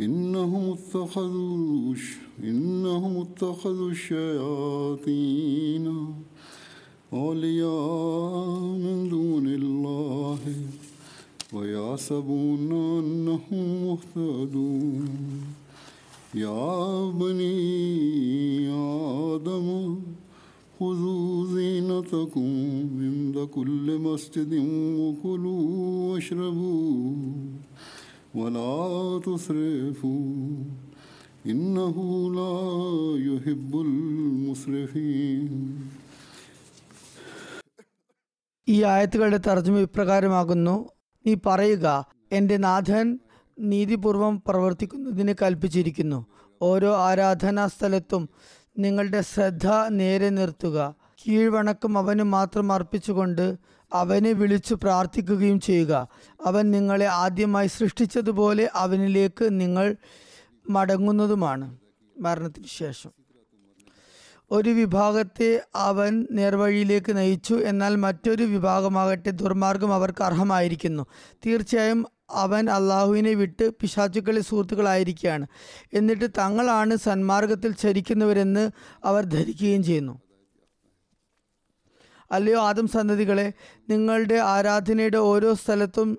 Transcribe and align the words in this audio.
إنهم 0.00 0.72
اتخذوا 0.72 1.94
إنهم 2.44 3.16
اتخذوا 3.16 3.90
الشياطين 3.90 5.86
أولياء 7.12 8.58
من 8.84 9.08
دون 9.08 9.46
الله 9.46 10.38
ويحسبون 11.52 12.72
أنهم 12.72 13.66
مهتدون. 13.84 15.08
يا 16.34 17.10
بني 17.10 18.68
آدم 19.34 19.96
خذوا 20.80 21.46
زينتكم 21.46 22.50
عند 23.00 23.48
كل 23.54 23.98
مسجد 23.98 24.52
وكلوا 25.00 26.12
واشربوا. 26.12 27.14
ولا 28.33 28.77
تسرفوا 29.19 30.33
إنه 31.45 31.95
لا 32.31 32.57
يحب 33.27 33.71
المسرفين 33.87 35.51
ഈ 38.67 38.77
ആയത്തുകളുടെ 38.85 39.39
തർജ്ജമ 39.45 39.77
ഇപ്രകാരമാകുന്നു 39.85 40.73
നീ 41.25 41.33
പറയുക 41.45 41.85
എൻ്റെ 42.37 42.55
നാഥൻ 42.63 43.07
നീതിപൂർവം 43.57 44.33
പ്രവർത്തിക്കുന്നതിന് 44.47 45.33
കൽപ്പിച്ചിരിക്കുന്നു 45.41 46.19
ഓരോ 46.61 46.91
ആരാധനാ 47.05 47.65
സ്ഥലത്തും 47.67 48.23
നിങ്ങളുടെ 48.75 49.21
ശ്രദ്ധ 49.29 49.67
നേരെ 49.99 50.29
നിർത്തുക 50.31 50.77
കീഴ്വണക്കം 51.21 51.93
അവന് 52.01 52.25
മാത്രം 52.33 52.67
അർപ്പിച്ചുകൊണ്ട് 52.71 53.45
അവനെ 53.92 54.32
വിളിച്ചു 54.32 54.74
പ്രാർത്ഥിക്കുകയും 54.74 55.60
ചെയ്യുക. 55.60 56.08
അവൻ 56.46 56.70
നിങ്ങളെ 56.70 57.06
ആദ്യമായി 57.06 57.66
സൃഷ്ടിച്ചതുപോലെ 57.66 58.70
അവനിലേക്ക് 58.74 59.60
നിങ്ങൾ 59.60 59.96
മടങ്ങുന്നതുമാണ്. 60.70 61.76
മരണത്തിന് 62.20 62.66
ശേഷം. 62.78 63.10
ഒരു 64.50 64.70
വിഭാഗത്തെ 64.70 65.62
അവൻ 65.74 66.26
നേർവഴിയിലേക്ക് 66.30 67.16
നയിച്ചു. 67.16 67.54
എന്നാൽ 67.54 67.96
മറ്റൊരു 67.96 68.44
വിഭാഗമാകട്ടെ 68.44 69.30
ദുർമാർഗം 69.30 69.94
അവർക്ക് 69.94 70.22
അർഹമായിരിക്കുന്നു. 70.22 71.06
തീർച്ചയായും 71.46 72.06
അവൻ 72.30 72.70
അള്ളാഹുവിനെ 72.70 73.34
വിട്ട് 73.34 73.70
പിശാചുക്കളെ 73.80 74.40
സുഹൃത്തുക്കളായിരിക്കുകയാണ്. 74.40 75.46
എന്നിട്ട് 75.94 76.30
തങ്ങളാണ് 76.38 76.96
സന്മാർഗത്തിൽ 76.96 77.72
ചരിക്കുന്നവരെന്ന് 77.72 78.70
അവർ 79.04 79.24
ധരിക്കുകയും 79.24 79.82
ചെയ്യുന്നു. 79.82 80.20
അല്ലയോ 82.32 82.60
ആദം 82.60 82.88
സന്തതികളെ? 82.88 83.52
നിങ്ങളുടെ 83.88 84.34
ആരാധനയുടെ 84.34 85.16
ഓരോ 85.16 85.54
സ്ഥലത്തും 85.54 86.18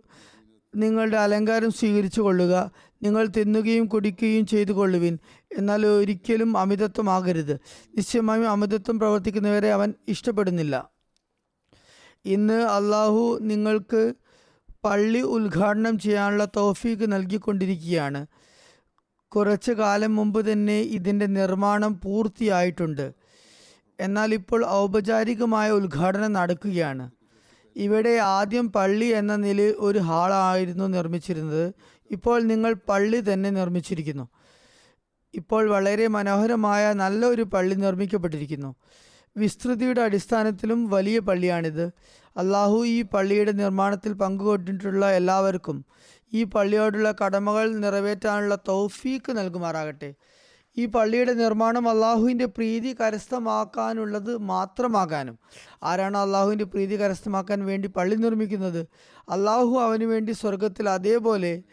നിങ്ങളുടെ 0.75 1.17
അലങ്കാരം 1.17 1.71
സ്വീകരിച്ചു 1.71 2.21
കൊള്ളുക 2.21 2.71
നിങ്ങൾ 3.03 3.25
തിന്നുകയും 3.25 3.85
കുടിക്കുകയും 3.85 4.45
ചെയ്തു 4.45 4.71
കൊള്ളുവിൻ 4.71 5.17
എന്നാൽ 5.57 5.85
ഒരിക്കലും 5.85 6.57
അമിതത്വമാകരുത് 6.57 7.53
നിശ്ചയമായും 7.97 8.49
അമിതത്വം 8.49 8.99
പ്രവർത്തിക്കുന്നവരെ 8.99 9.71
അവൻ 9.71 9.93
ഇഷ്ടപ്പെടുന്നില്ല. 10.07 10.89
ഇന്ന് 12.25 12.63
അള്ളാഹു 12.63 13.39
നിങ്ങൾക്ക് 13.41 14.13
പള്ളി 14.83 15.19
ഉദ്ഘാടനം 15.19 15.99
ചെയ്യാനുള്ള 15.99 16.45
തോഫീക്ക് 16.45 17.11
നൽകിക്കൊണ്ടിരിക്കുകയാണ്. 17.11 18.25
കുറച്ച് 19.27 19.71
കാലം 19.71 20.15
മുമ്പ് 20.15 20.51
തന്നെ 20.51 20.79
ഇതിന്റെ 20.79 21.25
നിർമ്മാണം 21.25 21.99
പൂർത്തിയായിട്ടുണ്ട്. 22.03 23.13
എന്നാൽ 23.99 24.33
ഇപ്പോൾ 24.33 24.69
ഔപചാരികമായ 24.69 25.71
ഉദ്ഘാടനം 25.71 26.33
നടക്കുകയാണ്. 26.33 27.11
ഇവിടെ 27.75 28.17
ആദ്യം 28.17 28.71
പള്ളി 28.71 29.05
എന്ന 29.05 29.35
നിലയിൽ 29.35 29.75
ഒരു 29.79 29.99
ഹാളായിരുന്നു 29.99 30.83
നിർമ്മിച്ചിരുന്നത്. 30.83 31.73
ഇപ്പോൾ 32.11 32.41
നിങ്ങൾ 32.41 32.75
പള്ളി 32.89 33.33
തന്നെ 33.33 33.49
നിർമ്മിച്ചിരിക്കുന്നു. 33.49 34.27
ഇപ്പോൾ 35.33 35.69
വളരെ 35.69 36.07
മനോഹരമായ 36.07 36.93
നല്ലൊരു 36.93 37.41
പള്ളി 37.41 37.75
നിർമ്മിക്കപ്പെട്ടിരിക്കുന്നു. 37.75 38.75
വിസ്തൃതിയുടെ 39.37 40.01
അടിസ്ഥാനത്തിലും 40.01 40.89
വലിയ 40.89 41.19
പള്ളിയാണിത്. 41.19 41.85
അള്ളാഹു 42.37 42.85
ഈ 42.85 43.01
പള്ളിയുടെ 43.01 43.51
നിർമ്മാണത്തിൽ 43.51 44.13
പങ്കുകൊണ്ടിട്ടുള്ള 44.13 45.11
എല്ലാവർക്കും 45.11 45.85
ഈ 46.33 46.43
പള്ളിയോടുള്ള 46.43 47.15
കടമകൾ 47.25 47.75
നിറവേറ്റാനുള്ള 47.75 48.55
തൗഫീക്ക് 48.55 49.37
നൽകുമാറാകട്ടെ. 49.37 50.13
ഈ 50.77 50.85
പള്ളിയുടെ 50.85 51.33
നിർമ്മാണം 51.33 51.89
അള്ളാഹുവിന്റെ 51.89 52.45
പ്രീതി 52.45 52.95
കരസ്ഥമാക്കാനുള്ളത് 53.01 54.37
മാത്രമാകാനും. 54.37 55.39
ആരാണ് 55.83 56.17
അള്ളാഹുവിന്റെ 56.17 56.65
പ്രീതി 56.65 56.95
കരസ്ഥമാക്കാൻ 57.01 57.65
വേണ്ടി 57.65 57.87
പള്ളി 57.87 58.15
നിർമ്മിക്കുന്നത്? 58.15 58.87
അള്ളാഹു 59.29 59.79
അവന് 59.79 60.03
വേണ്ടി 60.03 60.31
സ്വർഗത്തിൽ 60.31 60.89
അതേപോലെ 60.89 61.63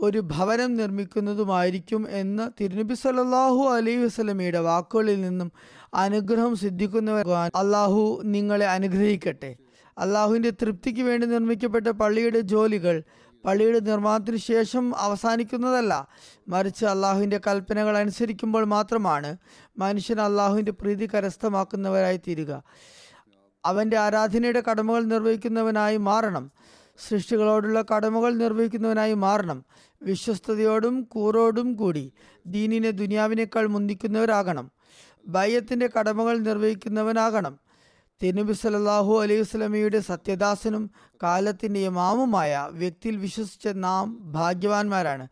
ഒരു 0.00 0.18
ഭവനം 0.18 0.74
നിർമ്മിക്കുന്നതുമായിരിക്കും 0.74 2.06
എന്ന് 2.10 2.50
തിരുനബി 2.60 2.94
സല്ലാഹു 2.94 3.68
അലൈഹി 3.68 4.04
വസ്ലമിയുടെ 4.04 4.58
വാക്കുകളിൽ 4.58 5.20
നിന്നും 5.20 5.52
അനുഗ്രഹം 5.94 6.56
സിദ്ധിക്കുന്നവർ 6.56 7.28
അള്ളാഹു 7.30 8.22
നിങ്ങളെ 8.24 8.66
അനുഗ്രഹിക്കട്ടെ. 8.66 9.56
അള്ളാഹുവിന്റെ 9.98 10.50
തൃപ്തിക്ക് 10.50 11.00
വേണ്ടി 11.00 11.26
നിർമ്മിക്കപ്പെട്ട 11.26 11.86
പള്ളിയുടെ 11.86 12.40
ജോലികൾ 12.40 13.02
പള്ളിയുടെ 13.44 13.80
നിർമ്മാണത്തിന് 13.80 14.36
ശേഷം 14.36 14.96
അവസാനിക്കുന്നതല്ല. 14.96 16.08
മറിച്ച് 16.48 16.84
അള്ളാഹുവിന്റെ 16.84 17.40
കൽപ്പനകൾ 17.46 17.96
അനുസരിക്കുമ്പോൾ 17.96 18.64
മാത്രമാണ് 18.64 19.36
മനുഷ്യൻ 19.78 20.20
അള്ളാഹുവിന്റെ 20.20 20.72
പ്രീതി 20.72 21.06
കരസ്ഥമാക്കുന്നവരായി 21.06 22.16
തീരുക 22.16 22.62
അവന്റെ 23.64 23.96
ആരാധനയുടെ 23.96 24.62
കടമകൾ 24.70 25.04
നിർവഹിക്കുന്നവനായി 25.04 25.96
മാറണം. 25.96 26.50
സൃഷ്ടികളോടുള്ള 27.08 27.82
കടമകൾ 27.82 28.34
നിർവഹിക്കുന്നവനായി 28.34 29.14
മാറണം. 29.14 29.64
വിശ്വസ്തയോടും 30.02 31.02
കൂറോടും 31.02 31.74
കൂടി 31.74 32.12
ദീനിനെ 32.46 32.90
ദുനിയാവിനേക്കാൾ 32.90 33.66
മുന്തിക്കുന്നവരാകണം. 33.66 34.70
ബയ്യത്തിന്റെ 35.26 35.90
കടമകൾ 35.98 36.38
നിർവഹിക്കുന്നവനാകണം. 36.38 37.67
തിരുനബി 38.22 38.52
സല്ലല്ലാഹു 38.52 39.12
അലൈഹി 39.22 39.40
വസല്ലമയുടെ 39.40 40.00
സത്യദാസനും 40.00 40.84
കാലത്തിന്റെ 41.22 41.80
ഇമാമുമായ 41.80 42.68
വ്യക്തിയിൽ 42.72 43.16
വിശ്വസിച്ച 43.16 43.68
നാം 43.68 44.32
ഭാഗ്യവാന്മാരാണ്. 44.32 45.26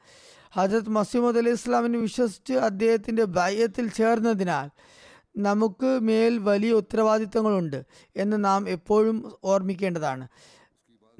ഹജരത് 0.56 0.92
മസീമദ് 0.98 1.38
അലൈഹി 1.38 1.58
ഇസ്ലാമിനെ 1.60 1.98
വിശ്വസിച്ച് 1.98 2.54
അദ്ദേഹത്തിന്റെ 2.68 3.24
ബയ്യത്തിൽ 3.38 3.88
ചേർന്നതിനാൽ 3.88 4.68
നമുക്ക് 5.48 5.90
മേൽ 6.08 6.38
വലിയ 6.38 6.72
ഉത്തരവാദിത്തങ്ങളുണ്ട് 6.72 7.80
എന്ന് 8.16 8.44
നാം 8.44 8.68
എപ്പോഴും 8.68 9.16
ഓർമ്മിക്കേണ്ടതാണ്. 9.44 10.26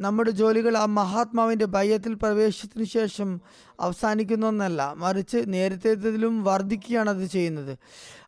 നമ്മുടെ 0.01 0.31
ജോലികൾ 0.31 0.77
ആ 0.77 0.85
മഹാത്മാവിന്റെ 0.85 1.65
ബയ്യത്തിൽ 1.65 2.15
പ്രവേശത്തിന് 2.15 2.85
ശേഷം 2.85 3.41
അവസാനിക്കുന്ന 3.81 4.47
ഒന്നല്ല 4.47 4.95
മറിച്ച് 4.97 5.45
നേരത്തേതിലും 5.47 6.45
വർദ്ധിക്കുകയാണ് 6.45 7.11
അത് 7.11 7.25
ചെയ്യുന്നത്. 7.25 7.79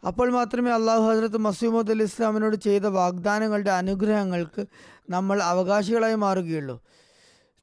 അപ്പോൾ 0.06 0.30
മാത്രമേ 0.30 0.70
അള്ളാഹു 0.70 1.02
ഹസരത്ത് 1.02 1.36
മസീമദ് 1.36 1.90
അലി 1.90 2.02
ഇസ്ലാമിനോട് 2.02 2.56
ചെയ്ത 2.56 2.86
വാഗ്ദാനങ്ങളുടെ 2.86 3.70
അനുഗ്രഹങ്ങൾക്ക് 3.70 4.66
നമ്മൾ 5.10 5.42
അവകാശികളായി 5.42 6.14
മാറുകയുള്ളൂ. 6.14 6.80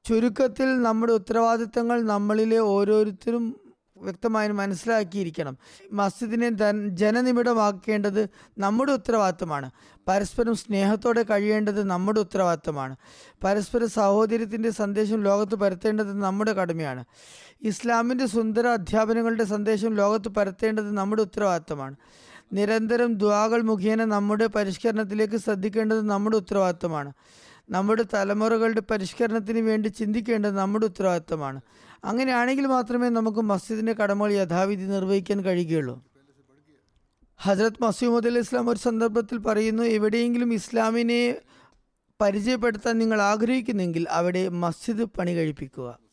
ചുരുക്കത്തിൽ 0.06 0.82
നമ്മുടെ 0.82 1.14
ഉത്തരവാദിത്തങ്ങൾ 1.14 2.02
നമ്മളിലെ 2.02 2.58
ഓരോരുത്തരും 2.58 3.65
വ്യക്തമായി 3.98 4.48
മനസ്സിലാക്കിയിരിക്കണം. 4.48 5.58
മസ്ജിദിനെ 5.92 6.50
ജനനിബിഡമാക്കേണ്ടത് 6.90 8.30
നമ്മുടെ 8.58 8.92
ഉത്തരവാദിത്തമാണ് 8.92 9.72
പരസ്പരം 10.08 10.56
സ്നേഹത്തോടെ 10.56 11.24
കഴിയേണ്ടത് 11.24 11.84
നമ്മുടെ 11.84 12.20
ഉത്തരവാദിത്തമാണ് 12.20 12.96
പരസ്പര 13.44 13.86
സഹോദര്യത്തിന്റെ 13.86 14.70
സന്ദേശം 14.70 15.24
ലോകത്ത് 15.24 15.56
പരത്തേണ്ടത് 15.56 16.14
നമ്മുടെ 16.22 16.54
കടമയാണ്. 16.54 17.06
ഇസ്ലാമിന്റെ 17.62 18.26
സുന്ദര 18.26 18.68
അധ്യാപനങ്ങളുടെ 18.68 19.44
സന്ദേശം 19.44 19.96
ലോകത്ത് 19.96 20.30
പരത്തേണ്ടത് 20.30 20.92
നമ്മുടെ 20.92 21.22
ഉത്തരവാദിത്തമാണ് 21.22 21.96
നിരന്തരം 22.54 23.18
ദ്വാകൾ 23.18 23.62
മുഖേന 23.62 24.06
നമ്മുടെ 24.06 24.48
പരിഷ്കരണത്തിലേക്ക് 24.48 25.38
ശ്രദ്ധിക്കേണ്ടത് 25.38 26.02
നമ്മുടെ 26.02 26.38
ഉത്തരവാദിത്തമാണ് 26.38 27.14
നമ്മുടെ 27.70 28.06
തലമുറകളുടെ 28.14 28.82
പരിഷ്കരണത്തിന് 28.92 29.60
വേണ്ടി 29.60 29.88
ചിന്തിക്കേണ്ടത് 29.88 30.58
നമ്മുടെ 30.58 30.86
ഉത്തരവാദിത്തമാണ്. 30.86 31.62
അങ്ങനെയാണെങ്കിൽ 32.04 32.66
മാത്രമേ 32.66 33.10
നമുക്ക് 33.10 33.40
മസ്ജിദിന്റെ 33.40 33.94
കടമകൾ 33.94 34.32
യഥാവിധി 34.32 34.84
നിർവഹിക്കാൻ 34.84 35.42
കഴിയുകയുള്ളൂ. 35.42 36.04
ഹജ്രത് 37.38 37.84
മസീമുദ് 37.84 38.28
അലി 38.28 38.40
ഇസ്ലാം 38.40 38.70
ഒരു 38.70 38.80
സന്ദർഭത്തിൽ 38.80 39.38
പറയുന്നു 39.38 39.84
എവിടെയെങ്കിലും 39.84 40.54
ഇസ്ലാമിനെ 40.54 41.36
പരിചയപ്പെടുത്താൻ 42.22 42.98
നിങ്ങൾ 42.98 43.22
ആഗ്രഹിക്കുന്നെങ്കിൽ 43.22 44.10
അവിടെ 44.10 44.50
മസ്ജിദ് 44.50 45.04
പണി 45.04 45.32
കഴിപ്പിക്കുക. 45.32 46.05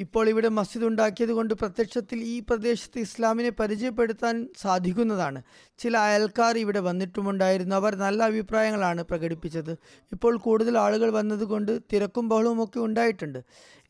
ഇപ്പോൾ 0.00 0.28
ഇവിടെ 0.28 0.48
മസ്ജിദ് 0.48 0.84
ഉണ്ടാക്കിയത് 0.84 1.30
കൊണ്ട് 1.30 1.54
പ്രത്യക്ഷത്തിൽ 1.54 2.18
ഈ 2.22 2.40
പ്രദേശത്ത് 2.40 2.98
ഇസ്ലാമിനെ 2.98 3.50
പരിചയപ്പെടുത്താൻ 3.50 4.48
സാധിക്കുന്നതാണ്. 4.60 5.42
ചില 5.78 5.96
അയൽക്കാർ 5.96 6.58
ഇവിടെ 6.58 6.80
വന്നിട്ടുമുണ്ടായിരുന്നു. 6.80 7.74
അവർ 7.74 7.94
നല്ല 7.94 8.22
അഭിപ്രായങ്ങളാണ് 8.22 9.02
പ്രകടിപ്പിച്ചത്. 9.02 9.72
ഇപ്പോൾ 10.12 10.36
കൂടുതൽ 10.36 10.78
ആളുകൾ 10.78 11.10
വന്നതുകൊണ്ട് 11.10 11.78
തിരക്കും 11.92 12.28
ബഹളവുമൊക്കെ 12.28 12.78
ഉണ്ടായിട്ടുണ്ട്. 12.78 13.38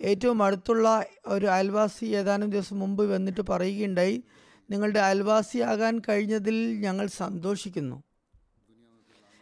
ഏറ്റവും 0.01 0.43
അടുത്തുള്ള 0.43 1.05
ഒരു 1.27 1.47
അയൽവാസി 1.47 2.05
ഏതാനും 2.05 2.51
ദിവസം 2.51 2.79
മുമ്പ് 2.79 3.05
വന്നിട്ട് 3.13 3.41
പറയുകയുണ്ടായി 3.41 4.25
നിങ്ങളുടെ 4.71 5.01
അയൽവാസിയാകാൻ 5.01 5.99
കഴിഞ്ഞതിൽ 5.99 6.81
ഞങ്ങൾ 6.81 7.07
സന്തോഷിക്കുന്നു. 7.07 8.08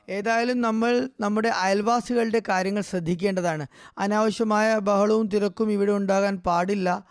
ഏതായാലും 0.08 0.61
നമ്മൾ 0.61 1.08
നമ്മുടെ 1.20 1.49
അയൽവാസികളുടെ 1.49 2.43
കാര്യങ്ങൾ 2.49 2.82
ശ്രദ്ധിക്കേണ്ടതാണ്. 2.82 3.67
അനാവശ്യമായ 3.99 4.79
ബഹളവും 4.79 5.29
തിരക്കും 5.29 5.73
ഇവിടെ 5.73 5.93
ഉണ്ടാകാൻ 5.93 6.37
പാടില്ല. 6.37 7.06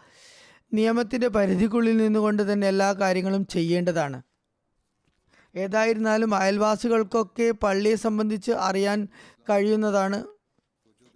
നിയമത്തിന്റെ 0.74 1.28
പരിധിക്കുള്ളിൽ 1.28 1.98
നിന്നുകൊണ്ട് 1.98 2.54
തന്നെ 2.54 2.68
എല്ലാ 2.68 2.94
കാര്യങ്ങളും 2.94 3.48
ചെയ്യേണ്ടതാണ്. 3.48 4.22
ഏതായിരുന്നാലും 5.56 6.36
അയൽവാസികൾക്കൊക്കെ 6.36 7.52
പള്ളിയെ 7.52 7.96
സംബന്ധിച്ച് 7.96 8.52
അറിയാൻ 8.52 9.08
കഴിയുന്നതാണ്. 9.50 10.24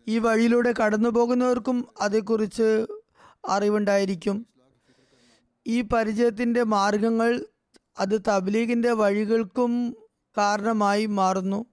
ഈ 0.08 0.20
വഴിയിലൂടെ 0.20 0.74
കടന്നു 0.86 1.10
പോകുന്നവർക്കും 1.10 1.88
അതേക്കുറിച്ച് 2.02 2.86
അറിവുണ്ടായിരിക്കും. 3.50 4.48
ഈ 5.68 5.82
പരിചയത്തിന്റെ 5.82 6.64
മാർഗങ്ങൾ 6.64 7.46
അത് 8.00 8.22
തബ്ലീഗിന്റെ 8.28 8.92
വഴികൾക്കും 8.92 9.96
കാരണമായി 10.38 11.06
മാറുന്നു. 11.06 11.66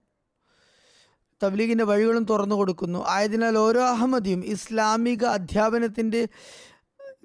തബ്ലീഗിന്റെ 1.43 1.83
വഴികളും 1.83 2.23
തുറന്നു 2.23 2.55
കൊടുക്കുന്നു. 2.55 3.05
ആയതിനാൽ 3.07 3.57
ഓരോ 3.57 3.83
അഹമ്മദിയും 3.83 4.45
ഇസ്ലാമിക 4.45 5.25
അധ്യാപനത്തിന്റെ 5.25 6.27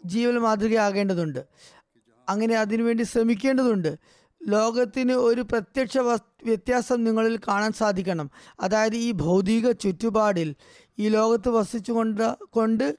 ജീവൽ 0.04 0.38
മാതൃകയാകേണ്ടതുണ്ട്. 0.38 1.44
അങ്ങനെ 2.28 2.56
അതിനുവേണ്ടി 2.56 3.02
ശ്രമിക്കേണ്ടതുണ്ട്. 3.02 3.96
ലോകത്തിന് 4.46 5.12
ഒരു 5.12 5.40
പ്രത്യക്ഷ 5.40 5.98
വ്യത്യാസം 5.98 7.04
നിങ്ങളിൽ 7.04 7.36
കാണാൻ 7.36 7.72
സാധിക്കണം. 7.72 8.30
അതായത് 8.60 8.94
ഈ 8.94 9.12
ഭൗതിക 9.12 9.70
ചുറ്റുപാടിൽ 9.70 10.54
ഈ 10.98 11.08
ലോകത്ത് 11.08 11.48
വസിച്ചുകൊണ്ട് 11.48 12.36
കൊണ്ട് 12.44 12.98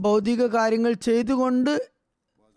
ഭൗതിക 0.00 0.46
കാര്യങ്ങൾ 0.46 0.92
ചെയ്തുകൊണ്ട് 0.92 1.95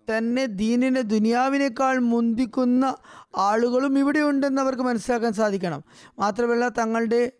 തന്നെ 0.09 0.45
ദീനിനെ 0.45 1.01
ദുനിയാവിനേക്കാൾ 1.01 1.97
മുന്തിക്കുന്ന 1.99 2.95
ആളുകളും 3.37 3.99
ഇവിടെ 3.99 4.19
ഉണ്ടെന്ന് 4.19 4.61
അവർക്ക് 4.61 4.81
മനസ്സിലാക്കാൻ 4.81 5.33
സാധിക്കണം. 5.33 5.83
മാത്രമല്ല 6.19 6.69
തങ്ങളുടെ 6.69 7.31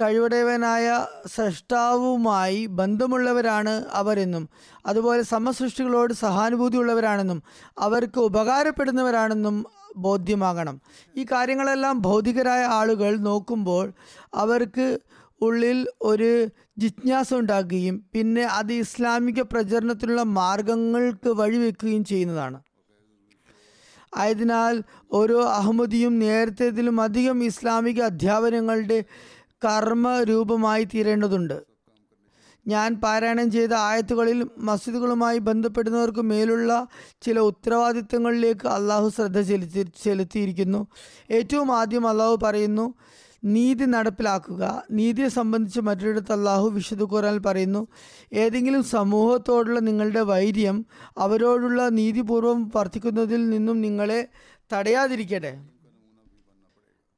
കഴിവുടയവനായ 0.00 1.06
സൃഷ്ടാവുമായി 1.26 2.66
ബന്ധമുള്ളവരാണ് 2.66 3.84
അവരെന്നും 3.92 4.48
അതുപോലെ 4.86 5.22
സമസൃഷ്ടികളോട് 5.22 6.14
സഹാനുഭൂതിയുള്ളവരാണെന്നും 6.14 7.42
അവർക്ക് 7.78 8.20
ഉപകാരപ്പെടുന്നവരാണെന്നും 8.20 9.66
ബോധ്യമാകണം. 9.96 10.80
ഈ 11.16 11.26
കാര്യങ്ങളെല്ലാം 11.32 11.98
ഭൗതികരായ 11.98 12.64
ആളുകൾ 12.64 13.16
നോക്കുമ്പോൾ 13.16 13.92
അവർക്ക് 14.34 14.98
ഉള്ളിൽ 15.42 15.86
ഒരു 16.02 16.48
ജിജ്ഞാസ 16.78 17.34
ഉണ്ടാക്കുകയും 17.34 18.04
പിന്നെ 18.12 18.42
അത് 18.42 18.72
ഇസ്ലാമിക 18.72 19.42
പ്രചരണത്തിനുള്ള 19.42 20.22
മാർഗങ്ങൾക്ക് 20.22 21.28
വഴിവെക്കുകയും 21.28 22.04
ചെയ്യുന്നതാണ്. 22.04 22.60
ആയതിനാൽ 24.16 24.82
ഓരോ 25.12 25.44
അഹമ്മദിയും 25.44 26.18
നേരത്തേതിലും 26.18 27.00
അധികം 27.00 27.44
ഇസ്ലാമിക 27.44 28.02
അധ്യാപനങ്ങളുടെ 28.02 29.04
കർമ്മ 29.64 30.22
രൂപമായി 30.22 30.84
തീരേണ്ടതുണ്ട്. 30.84 31.62
ഞാൻ 32.66 33.00
പാരായണം 33.00 33.50
ചെയ്ത 33.50 33.72
ആയത്തുകളിൽ 33.72 34.46
മസ്ജിദുകളുമായി 34.58 35.38
ബന്ധപ്പെടുന്നവർക്ക് 35.38 36.20
മേലുള്ള 36.20 36.88
ചില 37.22 37.38
ഉത്തരവാദിത്തങ്ങളിലേക്ക് 37.40 38.68
അള്ളാഹു 38.68 39.08
ശ്രദ്ധ 39.08 39.40
ചെലുത്തി 39.40 39.92
ചെലുത്തിയിരിക്കുന്നു. 40.04 40.86
ഏറ്റവും 41.30 41.76
ആദ്യം 41.76 42.08
അള്ളാഹു 42.08 42.38
പറയുന്നു 42.42 42.94
നീതി 43.44 43.84
നടപ്പിലാക്കുക. 43.84 44.82
നീതിയെ 44.90 45.28
സംബന്ധിച്ച് 45.28 45.80
മറ്റൊരിടത്ത് 45.80 46.32
അള്ളാഹു 46.32 46.68
വിശുദ്ധ 46.68 47.02
ഖുറാൻ 47.02 47.42
പറയുന്നു 47.46 47.86
ഏതെങ്കിലും 48.32 48.82
സമൂഹത്തോടുള്ള 48.82 49.80
നിങ്ങളുടെ 49.80 50.20
വൈര്യം 50.20 50.86
അവരോടുള്ള 51.18 51.88
നീതിപൂർവം 51.88 52.72
വർദ്ധിക്കുന്നതിൽ 52.76 53.50
നിന്നും 53.50 53.80
നിങ്ങളെ 53.80 54.28
തടയാതിരിക്കട്ടെ. 54.72 55.58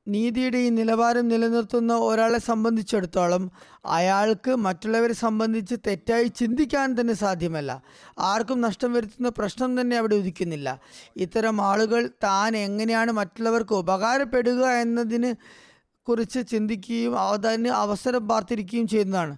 നീതിയുടെ 0.08 0.58
ഈ 0.58 0.68
നിലവാരം 0.68 1.28
നിലനിർത്തുന്ന 1.28 1.96
ഒരാളെ 1.96 2.38
സംബന്ധിച്ചിടത്തോളം 2.38 3.50
അയാൾക്ക് 3.86 4.56
മറ്റുള്ളവരെ 4.56 5.12
സംബന്ധിച്ച് 5.12 5.74
തെറ്റായി 5.86 6.24
ചിന്തിക്കാൻ 6.24 7.00
തന്നെ 7.00 7.14
സാധ്യമല്ല. 7.14 7.82
ആർക്കും 8.18 8.60
നഷ്ടം 8.60 8.92
വരുത്തുന്ന 8.92 9.28
പ്രശ്നം 9.28 9.80
തന്നെ 9.80 9.96
അവിടെ 9.96 10.16
ഉദിക്കുന്നില്ല. 10.16 10.80
ഇത്തരം 11.16 11.60
ആളുകൾ 11.60 12.10
താൻ 12.24 12.56
എങ്ങനെയാണ് 12.56 13.12
മറ്റുള്ളവർക്ക് 13.12 13.72
ഉപകാരപ്പെടുക 13.72 14.68
എന്നതിന് 14.68 15.60
കുറിച്ച് 16.08 16.48
ചിന്തിക്കുകയും 16.48 17.20
അതിന് 17.20 17.68
അവസരം 17.68 18.28
പാർത്തിരിക്കുകയും 18.28 18.88
ചെയ്യുന്നതാണ്. 18.88 19.36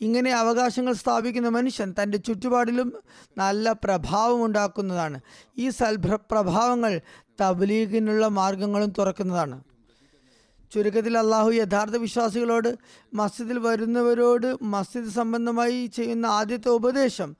ഇങ്ങനെ 0.00 0.30
അവകാശങ്ങൾ 0.32 0.92
സ്ഥാപിക്കുന്ന 0.92 1.48
മനുഷ്യൻ 1.48 1.94
തന്റെ 2.02 2.18
ചുറ്റുപാടിലും 2.18 2.92
നല്ല 3.38 3.72
പ്രഭാവം 3.72 4.44
ഉണ്ടാക്കുന്നതാണ്. 4.44 5.20
ഈ 5.58 5.68
സൽഭ്ര 5.68 6.14
പ്രഭാവങ്ങൾ 6.14 7.00
തബ്ലീഗിനുള്ള 7.40 8.26
മാർഗങ്ങളും 8.28 8.92
തുറക്കുന്നതാണ്. 8.98 9.62
ചുരുക്കത്തിൽ 10.72 11.18
അള്ളാഹു 11.18 11.50
യഥാർത്ഥ 11.50 11.96
വിശ്വാസികളോട് 11.96 12.78
മസ്ജിദിൽ 13.14 13.58
വരുന്നവരോട് 13.58 14.56
മസ്ജിദ് 14.62 15.08
സംബന്ധമായി 15.08 15.86
ചെയ്യുന്ന 15.86 16.26
ആദ്യത്തെ 16.26 16.68
ഉപദേശം 16.68 17.36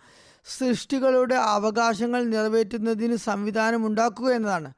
സൃഷ്ടികളുടെ 0.59 1.35
അവകാശങ്ങൾ 1.35 2.25
നിറവേറ്റുന്നതിന് 2.25 3.17
സംവിധാനം 3.17 3.87
ഉണ്ടാക്കുക 3.87 4.31
എന്നതാണ്. 4.31 4.73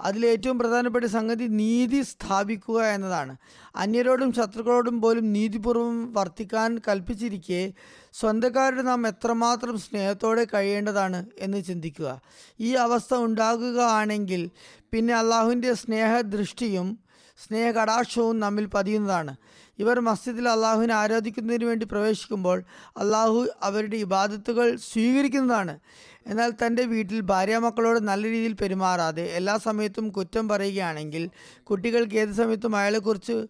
അതിലേറ്റവും 0.00 0.58
പ്രധാനപ്പെട്ട 0.58 1.04
സംഗതി 1.04 1.44
നീതി 1.44 2.02
സ്ഥാപിക്കുക 2.02 2.82
എന്നതാണ്. 2.82 3.36
അന്യരോടും 3.76 4.32
ശത്രുക്കളോടും 4.32 5.00
പോലും 5.00 5.32
നീതിപൂർവം 5.32 6.12
വർത്തിക്കാൻ 6.12 6.78
കൽപ്പിച്ചിരിക്കെ 6.88 7.72
സ്വന്തക്കാരുടെ 8.12 8.82
നാം 8.82 9.06
എത്രമാത്രം 9.06 9.78
സ്നേഹത്തോടെ 9.78 10.46
കഴിയേണ്ടതാണ് 10.54 11.26
എന്ന് 11.38 11.64
ചിന്തിക്കുക. 11.64 12.20
ഈ 12.60 12.74
അവസ്ഥ 12.74 13.14
ഉണ്ടാകുകയാണെങ്കിൽ 13.14 14.50
പിന്നെ 14.92 15.14
അള്ളാഹുവിന്റെ 15.14 15.72
സ്നേഹദൃഷ്ടിയും 15.74 16.98
സ്നേഹകടാക്ഷവും 17.46 18.40
നമ്മിൽ 18.40 18.66
പതിയുന്നതാണ്. 18.66 19.36
ഇവർ 19.78 20.00
മസ്ജിദിൽ 20.00 20.48
അള്ളാഹുവിനെ 20.48 20.94
ആരാധിക്കുന്നതിന് 20.94 21.64
വേണ്ടി 21.64 21.86
പ്രവേശിക്കുമ്പോൾ 21.86 22.62
അള്ളാഹു 22.96 23.48
അവരുടെ 23.62 23.96
ഇബാദത്തുകൾ 23.96 24.76
സ്വീകരിക്കുന്നതാണ്. 24.76 25.78
എന്നാൽ 26.26 26.50
തന്റെ 26.66 26.84
വീട്ടിൽ 26.84 27.20
ഭാര്യാമക്കളോട് 27.20 28.00
നല്ല 28.00 28.26
രീതിയിൽ 28.26 28.52
പെരുമാറാതെ 28.52 29.22
എല്ലാ 29.22 29.56
സമയത്തും 29.56 30.08
കുറ്റം 30.08 30.48
പറയുകയാണെങ്കിൽ 30.48 31.30
കുട്ടികൾക്ക് 31.62 32.14
ഏത് 32.14 32.30
സമയത്തും 32.30 32.76
അയാളെക്കുറിച്ച് 32.76 33.46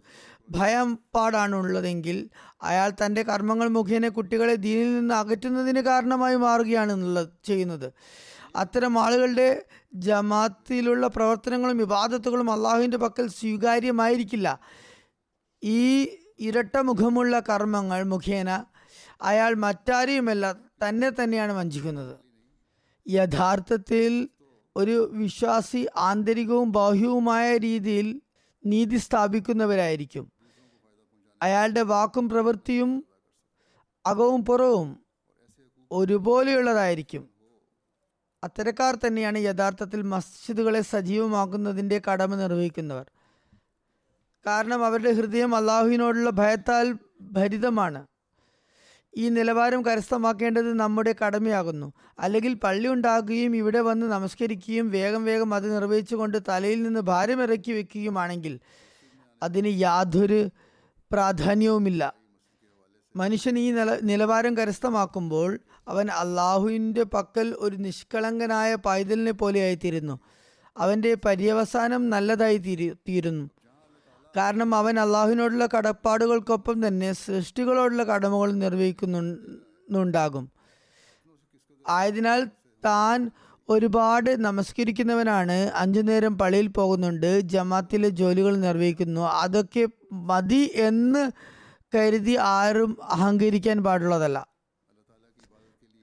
ഭയം 0.50 0.98
പാടാണുള്ളതെങ്കിൽ 1.14 2.30
അയാൾ 2.62 2.92
തന്റെ 3.04 3.22
കർമ്മങ്ങൾ 3.22 3.68
മുഖേന 3.68 4.08
കുട്ടികളെ 4.08 4.54
ദീനിൽ 4.54 4.98
നിന്ന് 4.98 5.14
അകറ്റുന്നതിന് 5.14 5.80
കാരണമായി 5.80 6.36
മാറുകയാണ് 6.36 6.92
എന്നുള്ളത് 6.92 7.28
ചെയ്യുന്നത്. 7.44 7.92
അത്തരം 8.56 8.98
ആളുകളുടെ 8.98 9.64
ജമാത്തിലുള്ള 9.94 11.06
പ്രവർത്തനങ്ങളും 11.06 11.78
വിവാദത്തുകളും 11.78 12.50
അള്ളാഹുവിന്റെ 12.50 12.96
പക്കൽ 12.96 13.28
സ്വീകാര്യമായിരിക്കില്ല. 13.28 14.60
ഈ 15.64 16.08
ഇരട്ട 16.38 16.76
മുഖമുള്ള 16.76 17.40
കർമ്മങ്ങൾ 17.40 18.02
മുഖേന 18.02 18.64
അയാൾ 19.22 19.54
മറ്റാരെയുമല്ല 19.54 20.52
തന്നെ 20.52 21.10
തന്നെയാണ് 21.10 21.52
വഞ്ചിക്കുന്നത്. 21.52 22.29
യഥാർത്ഥത്തിൽ 23.08 24.28
ഒരു 24.76 25.10
വിശ്വാസി 25.12 25.86
ആന്തരികവും 25.96 26.72
ബാഹ്യവുമായ 26.72 27.56
രീതിയിൽ 27.56 28.20
നീതി 28.66 28.96
സ്ഥാപിക്കുന്നവരായിരിക്കും. 28.96 30.32
അയാളുടെ 31.42 31.82
വാക്കും 31.82 32.28
പ്രവൃത്തിയും 32.28 33.04
അകവും 34.06 34.44
പുറവും 34.44 35.02
ഒരുപോലെയുള്ളതായിരിക്കും. 35.92 37.30
അത്തരക്കാർ 38.44 38.94
തന്നെയാണ് 38.94 39.38
യഥാർത്ഥത്തിൽ 39.38 40.02
മസ്ജിദുകളെ 40.02 40.80
സജീവമാക്കുന്നതിന്റെ 40.80 42.02
കടമ 42.10 42.34
നിർവഹിക്കുന്നവർ. 42.34 43.10
കാരണം 44.46 44.84
അവരുടെ 44.84 45.12
ഹൃദയം 45.12 45.54
അള്ളാഹുവിനോടുള്ള 45.54 46.30
ഭയത്താൽ 46.30 46.96
ഭരിതമാണ്. 47.20 48.06
ഈ 49.16 49.28
നിലവാരം 49.28 49.84
കരസ്ഥമാക്കേണ്ടത് 49.84 50.72
നമ്മുടെ 50.72 51.14
കടമയാകുന്നു. 51.26 51.92
അല്ലെങ്കിൽ 52.18 52.54
പള്ളി 52.54 52.88
ഉണ്ടാകുകയും 52.88 53.56
ഇവിടെ 53.56 53.80
വന്ന് 53.80 54.06
നമസ്കരിക്കുകയും 54.06 54.90
വേഗം 54.90 55.24
വേഗം 55.24 55.54
അത് 55.54 55.76
നിർവഹിച്ചുകൊണ്ട് 55.76 56.38
തലയിൽ 56.48 56.82
നിന്ന് 56.82 57.00
ഭാരമിറക്കി 57.00 57.72
വെക്കുകയുമാണെങ്കിൽ 57.72 58.60
അതിന് 59.42 59.80
യാതൊരു 59.80 60.48
പ്രാധാന്യവുമില്ല. 61.12 62.12
മനുഷ്യൻ 63.16 63.58
ഈ 63.58 63.70
നില 63.72 63.98
നിലവാരം 64.02 64.56
കരസ്ഥമാക്കുമ്പോൾ 64.56 65.58
അവൻ 65.88 66.10
അള്ളാഹുവിന്റെ 66.10 67.02
പക്കൽ 67.02 67.56
ഒരു 67.58 67.76
നിഷ്കളങ്കനായ 67.76 68.74
പൈതലിനെ 68.74 69.32
പോലെയായിത്തീരുന്നു 69.32 70.20
അവന്റെ 70.76 71.14
പര്യവസാനം 71.14 72.10
നല്ലതായി 72.10 72.58
തീരു 72.58 72.94
തീരുന്നു. 73.08 73.50
കാരണം 74.36 74.74
അവൻ 74.74 75.00
അള്ളാഹുവിനോടുള്ള 75.00 75.68
കടപ്പാടുകൾക്കൊപ്പം 75.76 76.86
തന്നെ 76.86 77.12
സൃഷ്ടികളോടുള്ള 77.12 78.04
കടമകൾ 78.04 78.52
നിർവഹിക്കുന്നുണ്ടാകും. 78.52 80.50
ആയതിനാൽ 81.88 82.44
താൻ 82.84 83.30
ഒരുപാട് 83.68 84.44
നമസ്കരിക്കുന്നവനാണ്. 84.44 85.70
അഞ്ചു 85.74 86.00
നേരം 86.00 86.38
പള്ളിയിൽ 86.38 86.66
പോകുന്നുണ്ട്. 86.66 87.40
ജമാത്തിലെ 87.40 88.08
ജോലികൾ 88.08 88.56
നിർവഹിക്കുന്നു. 88.56 89.20
അതൊക്കെ 89.20 89.88
മതി 90.12 90.70
എന്ന് 90.74 91.30
കരുതി 91.94 92.36
ആരും 92.40 92.96
അഹങ്കരിക്കാൻ 93.02 93.84
പാടുള്ളതല്ല. 93.84 94.46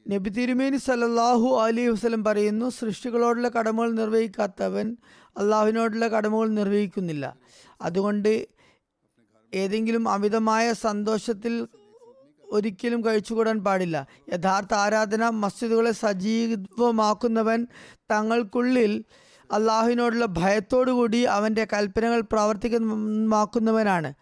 നബി 0.10 0.30
തിരുമേനി 0.30 0.78
സല്ലല്ലാഹു 0.78 1.60
അലി 1.62 1.88
വസ്ലം 1.88 2.24
പറയുന്നു 2.24 2.70
സൃഷ്ടികളോടുള്ള 2.70 3.50
കടമകൾ 3.50 3.92
നിർവഹിക്കാത്തവൻ 3.92 4.98
അള്ളാഹുവിനോടുള്ള 5.38 6.08
കടമകൾ 6.08 6.48
നിർവഹിക്കുന്നില്ല. 6.50 7.38
അതുകൊണ്ട് 7.82 8.48
ഏതെങ്കിലും 9.54 10.10
അമിതമായ 10.10 10.74
സന്തോഷത്തിൽ 10.74 11.68
ഒരിക്കലും 12.52 13.06
കഴിച്ചുകൂടാൻ 13.06 13.64
പാടില്ല. 13.64 14.08
യഥാർത്ഥ 14.34 14.74
ആരാധന 14.74 15.30
മസ്ജിദുകളെ 15.30 15.92
സജീവമാക്കുന്നവൻ 15.92 17.68
തങ്ങൾക്കുള്ളിൽ 18.12 19.04
അള്ളാഹുവിനോടുള്ള 19.52 20.26
ഭയത്തോടുകൂടി 20.26 21.22
അവന്റെ 21.22 21.68
കൽപ്പനകൾ 21.74 22.22
പ്രാവർത്തികമാക്കുന്നവനാണ്. 22.22 24.14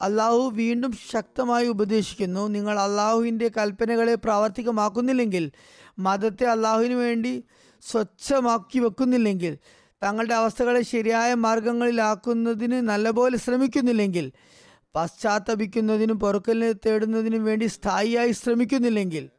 അള്ളാഹു 0.00 0.50
വീണ്ടും 0.54 0.92
ശക്തമായി 0.92 1.66
ഉപദേശിക്കുന്നു. 1.66 2.48
നിങ്ങൾ 2.48 2.78
അള്ളാഹുവിന്റെ 2.78 3.50
കൽപ്പനകളെ 3.56 4.14
പ്രാവർത്തികമാക്കുന്നില്ലെങ്കിൽ 4.14 5.52
മതത്തെ 5.98 6.44
അള്ളാഹുവിന് 6.44 6.94
വേണ്ടി 6.94 7.44
സ്വച്ഛമാക്കി 7.80 8.78
വെക്കുന്നില്ലെങ്കിൽ 8.78 9.58
തങ്ങളുടെ 10.02 10.34
അവസ്ഥകളെ 10.34 10.82
ശരിയായ 10.82 11.34
മാർഗങ്ങളിലാക്കുന്നതിന് 11.34 12.88
നല്ലപോലെ 12.88 13.36
ശ്രമിക്കുന്നില്ലെങ്കിൽ 13.36 14.32
പശ്ചാത്തപിക്കുന്നതിനും 14.94 16.18
പൊറുക്കലിനെ 16.18 16.72
തേടുന്നതിനും 16.72 17.44
വേണ്ടി 17.44 17.64
സ്ഥായിയായി 17.66 18.32
ശ്രമിക്കുന്നില്ലെങ്കിൽ 18.32 19.30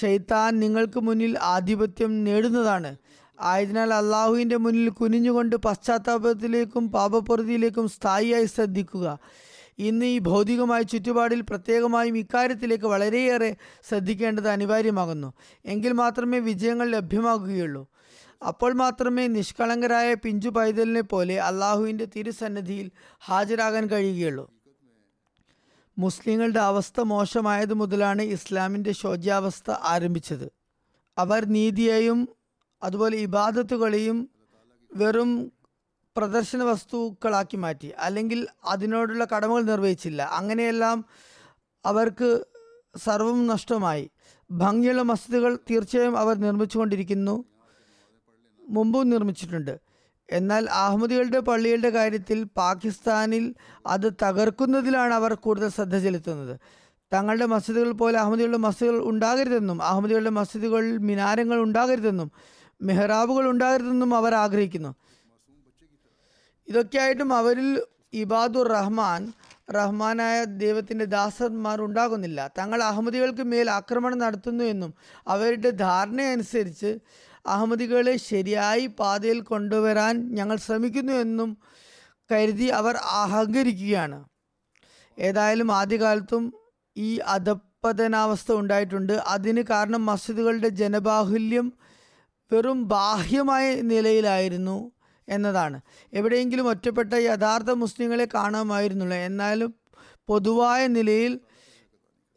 ഷെയ്ത്താൻ 0.00 0.60
നിങ്ങൾക്ക് 0.60 1.00
മുന്നിൽ 1.00 1.38
ആധിപത്യം 1.38 2.24
നേടുന്നതാണ്. 2.24 2.96
ആയതിനാൽ 3.40 3.94
അള്ളാഹുവിന്റെ 3.94 4.56
മുന്നിൽ 4.56 4.88
കുനിഞ്ഞുകൊണ്ട് 4.88 5.56
പശ്ചാത്താപത്തിലേക്കും 5.56 6.92
പാപപ്രതിയിലേക്കും 6.92 7.88
സ്ഥായിയായി 7.88 8.44
ശ്രദ്ധിക്കുക. 8.44 9.18
ഇന്ന് 9.78 10.06
ഈ 10.06 10.18
ഭൗതികമായ 10.18 10.82
ചുറ്റുപാടിൽ 10.82 11.40
പ്രത്യേകമായും 11.40 12.18
ഇക്കാര്യത്തിലേക്ക് 12.18 12.84
വളരെയേറെ 12.84 13.56
ശ്രദ്ധിക്കേണ്ടത് 13.88 14.48
അനിവാര്യമാകുന്നു. 14.48 15.32
എങ്കിൽ 15.64 15.92
മാത്രമേ 15.92 16.38
വിജയങ്ങൾ 16.38 16.90
ലഭ്യമാകുകയുള്ളൂ. 16.90 17.88
അപ്പോൾ 18.46 18.72
മാത്രമേ 18.72 19.26
നിഷ്കളങ്കരായ 19.26 20.14
പിഞ്ചു 20.14 20.48
പൈതലിനെ 20.48 21.00
പോലെ 21.00 21.40
അള്ളാഹുവിന്റെ 21.40 22.04
തിരുസന്നിധിയിൽ 22.04 22.90
ഹാജരാകാൻ 23.24 23.86
കഴിയുകയുള്ളൂ. 23.86 24.50
മുസ്ലിങ്ങളുടെ 25.98 26.60
അവസ്ഥ 26.60 27.00
മോശമായത് 27.00 27.74
മുതലാണ് 27.74 28.22
ഇസ്ലാമിന്റെ 28.22 28.92
ശോച്യാവസ്ഥ 28.92 29.70
ആരംഭിച്ചത്. 29.70 30.52
അവർ 31.18 31.44
നീതിയെയും 31.44 32.28
അതുപോലെ 32.82 33.16
ഇബാദത്തുകളെയും 33.16 34.30
വെറും 34.94 35.52
പ്രദർശന 36.16 36.62
വസ്തുക്കളാക്കി 36.62 37.56
മാറ്റി. 37.56 37.86
അല്ലെങ്കിൽ 37.86 38.48
അതിനോടുള്ള 38.64 39.26
കടമകൾ 39.36 39.62
നിർവഹിച്ചില്ല. 39.62 40.22
അങ്ങനെയെല്ലാം 40.22 41.04
അവർക്ക് 41.84 42.44
സർവം 42.96 43.46
നഷ്ടമായി. 43.46 44.10
ഭംഗിയുള്ള 44.50 45.02
മസ്ജിദുകൾ 45.02 45.58
തീർച്ചയായും 45.70 46.18
അവർ 46.18 46.36
നിർമ്മിച്ചുകൊണ്ടിരിക്കുന്നു. 46.36 47.44
മുമ്പും 48.70 49.10
നിർമ്മിച്ചിട്ടുണ്ട്. 49.10 49.74
എന്നാൽ 50.28 50.64
അഹമ്മദികളുടെ 50.70 51.38
പള്ളികളുടെ 51.38 51.90
കാര്യത്തിൽ 51.90 52.46
പാകിസ്ഥാനിൽ 52.56 53.54
അത് 53.86 54.12
തകർക്കുന്നതിലാണ് 54.22 55.14
അവർ 55.14 55.34
കൂടുതൽ 55.34 55.68
ശ്രദ്ധ 55.68 55.98
ചെലുത്തുന്നത്. 55.98 56.54
തങ്ങളുടെ 57.12 57.46
മസ്ജിദുകൾ 57.46 57.92
പോലെ 57.92 58.18
അഹമ്മദികളുടെ 58.18 58.56
മസ്ജിദുകൾ 58.56 58.98
ഉണ്ടാകരുതെന്നും 59.10 59.82
അഹമ്മദികളുടെ 59.82 60.30
മസ്ജിദുകളിൽ 60.30 60.98
മിനാരങ്ങൾ 60.98 61.58
ഉണ്ടാകരുതെന്നും 61.60 62.30
മെഹ്റാബുകൾ 62.82 63.50
ഉണ്ടാകരുതെന്നും 63.50 64.14
അവർ 64.14 64.34
ആഗ്രഹിക്കുന്നു. 64.34 64.92
ഇതൊക്കെയായിട്ടും 66.68 67.30
അവരിൽ 67.34 67.82
ഇബാദുർ 68.14 68.68
റഹ്മാൻ 68.68 69.32
റഹ്മാനായ 69.74 70.44
ദൈവത്തിന്റെ 70.44 71.04
ദാസന്മാർ 71.04 71.82
ഉണ്ടാകുന്നില്ല. 71.82 72.50
തങ്ങൾ 72.58 72.82
അഹമ്മദികൾക്ക് 72.82 73.42
മേൽ 73.42 73.70
ആക്രമണം 73.70 74.18
നടത്തുന്നു 74.18 74.64
എന്നും 74.64 74.94
അവരുടെ 75.28 75.70
ധാരണയനുസരിച്ച് 75.70 76.98
അഹമ്മദികളെ 77.46 78.16
ശരിയായി 78.16 78.86
പാതയിൽ 78.86 79.40
കൊണ്ടുവരാൻ 79.40 80.34
ഞങ്ങൾ 80.34 80.56
ശ്രമിക്കുന്നു 80.56 81.12
എന്നും 81.12 81.56
കരുതി 82.32 82.64
അവർ 82.64 82.96
അഹങ്കരിക്കുകയാണ്. 82.96 84.24
ഏതായാലും 85.18 85.72
ആദ്യകാലത്തും 85.72 86.54
ഈ 86.96 87.18
അധപ്പതനാവസ്ഥ 87.18 88.52
ഉണ്ടായിട്ടുണ്ട്. 88.52 89.12
അതിന് 89.12 89.62
കാരണം 89.70 90.06
മസ്ജിദുകളുടെ 90.06 90.68
ജനബാഹുല്യം 90.68 91.72
വെറും 92.52 92.88
ബാഹ്യമായ 92.88 93.74
നിലയിലായിരുന്നു. 93.74 94.92
എന്നതാണ്. 95.30 95.80
എവിടെയെങ്കിലും 96.12 96.68
ഒറ്റപ്പെട്ട 96.68 97.14
യഥാർത്ഥ 97.14 97.70
മുസ്ലിങ്ങളെ 97.70 98.28
കാണാമായിരുന്നുള്ളൂ. 98.34 99.16
എന്നാലും 99.16 99.74
പൊതുവായ 100.28 100.86
നിലയിൽ 100.86 101.40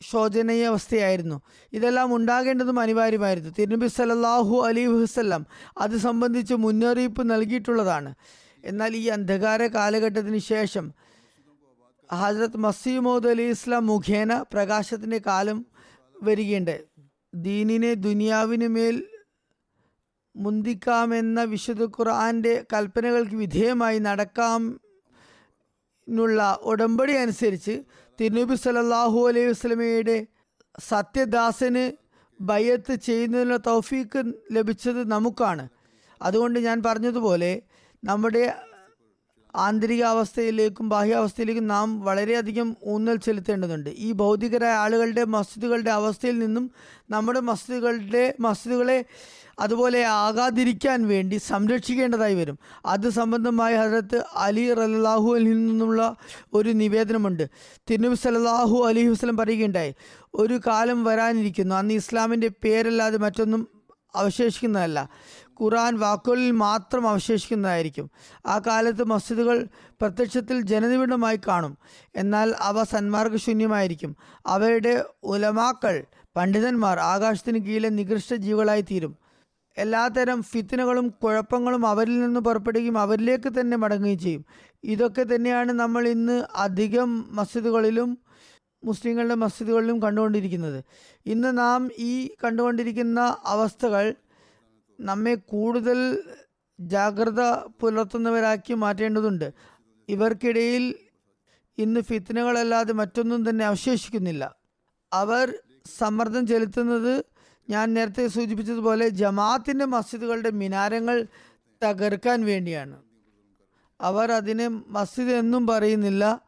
ശോചനീയ 0.02 0.66
അവസ്ഥയായിരുന്നു 0.66 1.42
ഇതെല്ലാം 1.74 2.16
ഉണ്ടാകേണ്ടതും 2.16 2.80
അനിവാര്യമായിരുന്നു. 2.80 3.50
തിരുനബി 3.60 3.88
സല്ലല്ലാഹു 3.88 4.66
അലി 4.68 4.86
വസല്ലം 4.86 5.46
അത് 5.78 5.98
സംബന്ധിച്ച് 5.98 6.54
മുന്നറിയിപ്പ് 6.54 7.30
നൽകിയിട്ടുള്ളതാണ്. 7.30 8.16
എന്നാൽ 8.66 8.96
ഈ 8.96 9.08
അന്ധകാര 9.08 9.68
കാലഘട്ടത്തിന് 9.68 10.38
ശേഷം 10.38 10.94
ഹജ്രത് 12.14 12.58
മസീമോദ് 12.58 13.28
അലി 13.28 13.42
ഇസ്ലാം 13.42 13.86
മുഖേന 13.86 14.42
പ്രകാശത്തിന്റെ 14.54 15.22
കാലം 15.28 15.66
വരികയുണ്ട്. 16.24 16.84
ദീനിനെ 17.36 17.94
ദുനിയാവിന് 17.94 18.68
മേൽ 18.68 19.04
മുന്തിക്കാമെന്ന 20.36 21.44
വിശുദ്ധ 21.44 21.84
ഖുർആന്റെ 21.86 22.66
കൽപ്പനകൾക്ക് 22.74 23.36
വിധേയമായി 23.36 24.00
നടക്കാം 24.00 24.80
എന്നുള്ള 26.08 26.60
ഉടമ്പടി 26.62 27.13
അനുസരിച്ച് 27.13 27.84
തിരുനബി 28.20 28.56
സലല്ലാഹു 28.56 29.28
അലൈഹി 29.28 29.48
വസ്ലമയുടെ 29.48 30.28
സത്യദാസന് 30.80 31.92
ബയ്യത്ത് 32.42 32.94
ചെയ്യുന്നതിനുള്ള 32.96 33.58
തൗഫീക്ക് 33.58 34.34
ലഭിച്ചത് 34.52 35.12
നമുക്കാണ്. 35.12 35.70
അതുകൊണ്ട് 36.22 36.60
ഞാൻ 36.60 36.84
പറഞ്ഞതുപോലെ 36.86 37.62
നമ്മുടെ 38.04 38.54
ആന്തരികാവസ്ഥയിലേക്കും 39.56 40.90
ബാഹ്യാവസ്ഥയിലേക്കും 40.90 41.68
നാം 41.68 42.00
വളരെയധികം 42.00 42.75
ഊന്നൽ 42.84 43.16
ചെലുത്തേണ്ടതുണ്ട്. 43.16 43.90
ഈ 43.90 44.12
ഭൗതികരായ 44.12 44.75
ആളുകളുടെ 44.75 45.24
മസ്ജിദുകളുടെ 45.24 45.92
അവസ്ഥയിൽ 45.92 46.40
നിന്നും 46.40 46.72
നമ്മുടെ 47.10 47.40
മസ്ജിദുകളുടെ 47.40 48.36
മസ്ജിദുകളെ 48.40 49.06
അതുപോലെ 49.60 50.06
ആകാതിരിക്കാൻ 50.06 51.08
വേണ്ടി 51.08 51.36
സംരക്ഷിക്കേണ്ടതായി 51.36 52.36
വരും. 52.36 52.60
അത് 52.86 53.10
സംബന്ധമായി 53.10 53.76
ഹജരത്ത് 53.76 54.26
അലി 54.36 54.74
റലാഹു 54.74 55.36
അലിൽ 55.36 55.68
നിന്നുള്ള 55.68 56.16
ഒരു 56.54 56.70
നിവേദനമുണ്ട്. 56.70 57.50
തിരുനബി 57.90 58.16
സലാഹു 58.16 58.86
അലി 58.88 59.08
വസ്ലം 59.08 59.38
പറയുകയുണ്ടായി 59.38 59.96
ഒരു 60.34 60.62
കാലം 60.68 61.04
വരാനിരിക്കുന്നു. 61.04 61.76
അന്ന് 61.76 61.94
ഇസ്ലാമിന്റെ 61.94 62.52
പേരല്ലാതെ 62.64 63.18
മറ്റൊന്നും 63.18 63.68
അവശേഷിക്കുന്നതല്ല. 64.16 65.10
ഖുറാൻ 65.62 66.00
വാക്കുകളിൽ 66.00 66.52
മാത്രം 66.52 67.08
അവശേഷിക്കുന്നതായിരിക്കും. 67.08 68.12
ആ 68.46 68.60
കാലത്ത് 68.60 69.04
മസ്ജിദുകൾ 69.04 69.68
പ്രത്യക്ഷത്തിൽ 69.76 70.62
ജനനിബിഡമായി 70.62 71.40
കാണും. 71.48 71.78
എന്നാൽ 72.16 72.56
അവ 72.60 72.84
സന്മാർഗശൂന്യമായിരിക്കും 72.84 74.16
അവയുടെ 74.46 75.06
ഉലമാക്കൾ 75.24 76.06
പണ്ഡിതന്മാർ 76.36 77.00
ആകാശത്തിന് 77.00 77.60
കീഴിലെ 77.66 77.90
നികൃഷ്ട 77.90 78.34
ജീവികളായി 78.34 78.82
തീരും 78.82 79.23
എല്ലാതരം 79.77 80.44
ഫിത്തിനകളും 80.44 81.10
കുഴപ്പങ്ങളും 81.24 81.88
അവരിൽ 81.88 82.20
നിന്ന് 82.20 82.39
പുറപ്പെടുകയും 82.39 82.98
അവരിലേക്ക് 82.98 83.50
തന്നെ 83.60 83.77
മടങ്ങുകയും 83.77 84.20
ചെയ്യും. 84.20 84.46
ഇതൊക്കെ 84.84 85.24
തന്നെയാണ് 85.24 85.72
നമ്മൾ 85.72 86.08
ഇന്ന് 86.08 86.44
അധികം 86.56 87.36
മസ്ജിദുകളിലും 87.36 88.18
മുസ്ലിങ്ങളുടെ 88.84 89.36
മസ്ജിദുകളിലും 89.36 90.01
കണ്ടുകൊണ്ടിരിക്കുന്നത്. 90.01 90.84
ഇന്ന് 91.25 91.58
നാം 91.58 91.89
ഈ 91.98 92.30
കണ്ടുകൊണ്ടിരിക്കുന്ന 92.44 93.38
അവസ്ഥകൾ 93.46 94.15
നമ്മെ 95.00 95.36
കൂടുതൽ 95.36 96.24
ജാഗ്രത 96.80 97.42
പുലർത്തുന്നവരാക്കി 97.82 98.74
മാറ്റേണ്ടതുണ്ട്. 98.74 99.53
ഇവർക്കിടയിൽ 100.10 100.96
ഇന്ന് 101.77 102.01
ഫിത്തനകളല്ലാതെ 102.01 102.94
മറ്റൊന്നും 102.94 103.50
തന്നെ 103.50 103.65
അവശേഷിക്കുന്നില്ല. 103.65 104.56
അവർ 105.13 105.53
സമ്മർദ്ദം 105.98 106.48
ചെലുത്തുന്നത് 106.48 107.33
ഞാൻ 107.70 107.93
നേരത്തെ 107.93 108.27
സൂചിപ്പിച്ചതുപോലെ 108.27 109.10
ജമാഅത്തിന്റെ 109.10 109.86
മസ്ജിദുകളുടെ 109.86 110.50
മിനാരങ്ങൾ 110.50 111.27
തകർക്കാൻ 111.84 112.46
വേണ്ടിയാണ്. 112.46 113.01
അവർ 114.01 114.32
അതിനെ 114.32 114.67
മസ്ജിദ് 114.67 115.29
എന്നും 115.29 115.67
പറയുന്നില്ല. 115.67 116.41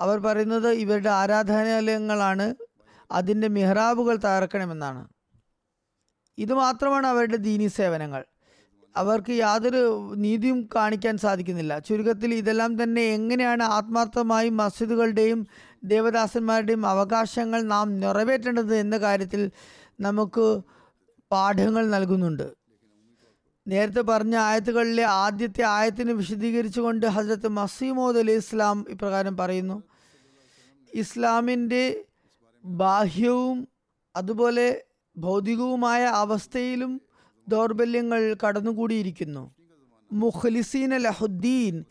അവർ 0.00 0.18
പറയുന്നത് 0.18 0.68
ഇവരുടെ 0.68 1.10
ആരാധനാലയങ്ങളാണ്. 1.10 2.54
അതിന്റെ 3.10 3.48
മിഹ്റാബുകൾ 3.48 4.16
തകർക്കണമെന്നാണ്. 4.16 5.08
ഇത് 6.38 6.52
മാത്രമാണ് 6.54 7.06
അവരുടെ 7.06 7.36
ദീനി 7.36 7.66
സേവനങ്ങൾ. 7.66 8.24
അവർക്ക് 8.96 9.30
യാതൊരു 9.30 10.12
നീതിയും 10.16 10.68
കാണിക്കാൻ 10.74 11.18
സാധിക്കുന്നില്ല. 11.18 11.78
ചുരുക്കത്തിൽ 11.78 12.34
ഇതെല്ലാം 12.34 12.82
തന്നെ 12.82 13.02
എങ്ങനെയാണ് 13.02 13.62
ആത്മാർത്ഥമായി 13.62 14.48
മസ്ജിദുകളുടെയും 14.48 15.46
ദേവദാസന്മാരുടെയും 15.84 16.86
അവകാശങ്ങൾ 16.86 17.62
നാം 17.62 18.00
നിറവേറ്റേണ്ടത് 18.00 18.76
എന്ന 18.76 18.98
കാര്യത്തിൽ 18.98 19.50
നമുക്ക് 20.00 20.60
പാഠങ്ങൾ 21.32 21.88
നൽകുന്നുണ്ട്. 21.88 22.54
നേരത്തെ 23.68 24.00
പറഞ്ഞ 24.00 24.36
ആയത്തുകളിലെ 24.36 25.02
ആദ്യത്തെ 25.02 25.62
ആയത്തിന് 25.62 26.12
വിശദീകരിച്ചുകൊണ്ട് 26.12 27.06
ഹസരത്ത് 27.06 27.48
മസീമോദ് 27.48 28.18
അലി 28.18 28.32
ഇസ്ലാം 28.32 28.84
ഇപ്രകാരം 28.88 29.36
പറയുന്നു. 29.36 29.82
ഇസ്ലാമിന്റെ 30.94 32.04
ബാഹ്യവും 32.64 33.68
അതുപോലെ 34.16 34.82
ഭൗതികവുമായ 35.16 36.04
അവസ്ഥയിലും 36.04 37.00
ദൗർബല്യങ്ങൾ 37.48 38.36
കടന്നുകൂടിയിരിക്കുന്നു. 38.46 39.54
മുഖ്ലിസീൻ 40.12 40.96
ലഹുദ്ദീൻ 40.96 41.84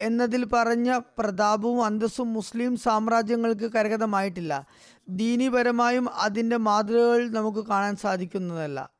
എന്നതിൽ 0.00 0.44
പറഞ്ഞ 0.44 1.00
പ്രതാപവും 1.18 1.84
അന്തസ്സും 1.84 2.32
മുസ്ലിം 2.32 2.76
സാമ്രാജ്യങ്ങൾക്ക് 2.76 3.72
കരകതമായിട്ടില്ല 3.72 4.66
ദീനിപരമായും 5.08 6.14
അതിന്റെ 6.14 6.56
മാതൃകകൾ 6.56 7.28
നമുക്ക് 7.28 7.58
കാണാൻ 7.58 7.96
സാധിക്കുന്നതല്ല. 7.96 8.90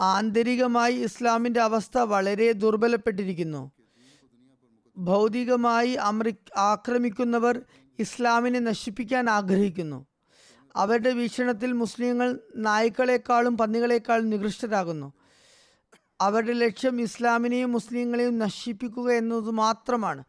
ആന്തരികമായി 0.00 0.94
ഇസ്ലാമിന്റെ 0.94 1.60
അവസ്ഥ 1.60 1.98
വളരെ 1.98 2.52
ദുർബലപ്പെട്ടിരിക്കുന്നു. 2.52 3.72
ഭൗതികമായി 4.96 5.90
അമ്രി 5.90 6.34
ആക്രമിക്കുന്നവർ 6.56 7.62
ഇസ്ലാമിനെ 7.98 8.58
നശിപ്പിക്കാൻ 8.58 9.30
ആഗ്രഹിക്കുന്നു. 9.30 10.06
അവരുടെ 10.76 11.10
വീക്ഷണത്തിൽ 11.10 11.72
മുസ്ലിങ്ങൾ 11.72 12.40
നായ്ക്കളെക്കാളും 12.56 13.56
പന്നികളെക്കാളും 13.56 14.30
നികൃഷ്ടരാകുന്നു. 14.30 15.12
അവരുടെ 16.26 16.54
ലക്ഷ്യം 16.64 16.96
ഇസ്ലാമിനെയും 17.06 17.70
മുസ്ലിങ്ങളെയും 17.76 18.34
നശിപ്പിക്കുക 18.44 19.08
എന്നത് 19.20 19.50
മാത്രമാണ്. 19.62 20.22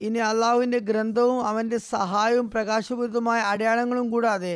ഇനി 0.00 0.20
അള്ളാഹുവിന്റെ 0.30 0.80
ഗ്രന്ഥവും 0.88 1.38
അവന്റെ 1.50 1.78
സഹായവും 1.94 2.46
പ്രകാശപൂരിതമായ 2.50 3.40
അടയാളങ്ങളും 3.52 4.06
കൂടാതെ 4.10 4.54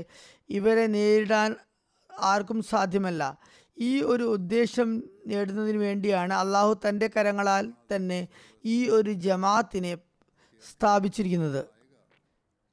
ഇവരെ 0.51 0.85
നേരിടാൻ 0.97 1.51
ആർക്കും 2.33 2.61
സാധ്യമല്ല. 2.73 3.23
ഈ 3.79 3.93
ഒരു 4.13 4.25
ഉദ്ദേശം 4.37 4.89
നേടുന്നതിന് 5.27 5.79
വേണ്ടിയാണ് 5.87 6.33
അള്ളാഹു 6.43 6.73
തന്റെ 6.87 7.07
കരങ്ങളാൽ 7.17 7.67
തന്നെ 7.93 8.21
ഈ 8.65 8.79
ഒരു 8.97 9.13
ജമാഅത്തിനെ 9.27 9.93
സ്ഥാപിച്ചിരിക്കുന്നത്. 10.63 11.63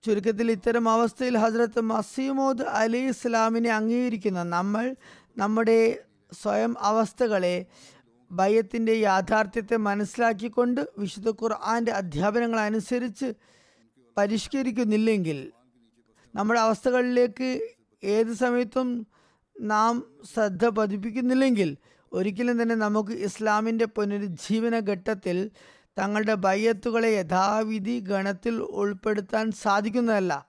ചുരുക്കത്തിൽ 0.03 0.47
ഇത്തരം 0.51 0.85
അവസ്ഥയിൽ 0.89 1.35
ഹസ്രത്ത് 1.43 1.81
മസീമോദ് 1.91 2.65
അലി 2.79 3.01
ഇസ്ലാമിനെ 3.13 3.71
അംഗീകരിക്കുന്ന 3.79 4.41
നമ്മൾ 4.55 4.85
നമ്മുടെ 5.37 5.79
സ്വയം 6.33 6.75
അവസ്ഥകളെ 6.79 7.65
ഭയത്തിന്റെ 8.31 8.93
യാഥാർത്ഥ്യത്തെ 8.93 9.77
മനസ്സിലാക്കിക്കൊണ്ട് 9.77 10.87
വിശുദ്ധ 10.97 11.29
ഖുർആാന്റെ 11.29 11.91
അധ്യാപനങ്ങൾ 11.91 12.59
അനുസരിച്ച് 12.59 13.33
പരിഷ്കരിക്കുന്നില്ലെങ്കിൽ 14.17 15.51
നമ്മുടെ 16.35 16.59
അവസ്ഥകളിലേക്ക് 16.59 17.75
ഏത് 18.03 18.33
സമയത്തും 18.33 19.07
നാം 19.61 20.03
ശ്രദ്ധ 20.33 20.67
പതിപ്പിക്കുന്നില്ലെങ്കിൽ 20.67 21.77
ഒരിക്കലും 22.13 22.61
തന്നെ 22.61 22.75
നമുക്ക് 22.75 23.11
ഇസ്ലാമിന്റെ 23.11 23.85
പുനരുജ്ജീവന 23.85 24.79
ഘട്ടത്തിൽ 24.79 25.51
തങ്ങളുടെ 25.99 26.33
ബയ്യത്തുകളെ 26.33 27.07
യഥാവിധി 27.07 27.99
ഗണത്തിൽ 27.99 28.61
ഉൾപ്പെടുത്താൻ 28.61 29.51
സാധിക്കുന്നതല്ല. 29.51 30.47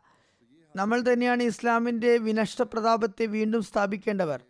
നമ്മൾ 0.77 1.01
തന്നെയാണ് 1.01 1.43
ഇസ്ലാമിന്റെ 1.43 2.19
വിനഷ്ട 2.19 2.63
പ്രതാപത്തെ 2.63 3.27
വീണ്ടും 3.27 3.63
സ്ഥാപിക്കേണ്ടവർ. 3.63 4.43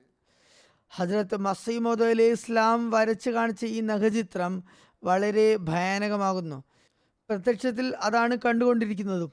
ഹജ്രത്ത് 0.91 1.37
മസീമോദ് 1.37 2.03
അലി 2.03 2.23
ഇസ്ലാം 2.23 2.91
വരച്ചു 2.91 3.31
കാണിച്ച 3.31 3.65
ഈ 3.65 3.81
നഖചിത്രം 3.81 4.65
വളരെ 5.05 5.57
ഭയാനകമാകുന്നു. 5.57 6.65
പ്രത്യക്ഷത്തിൽ 7.31 7.97
അതാണ് 7.97 8.39
കണ്ടുകൊണ്ടിരിക്കുന്നതും. 8.45 9.33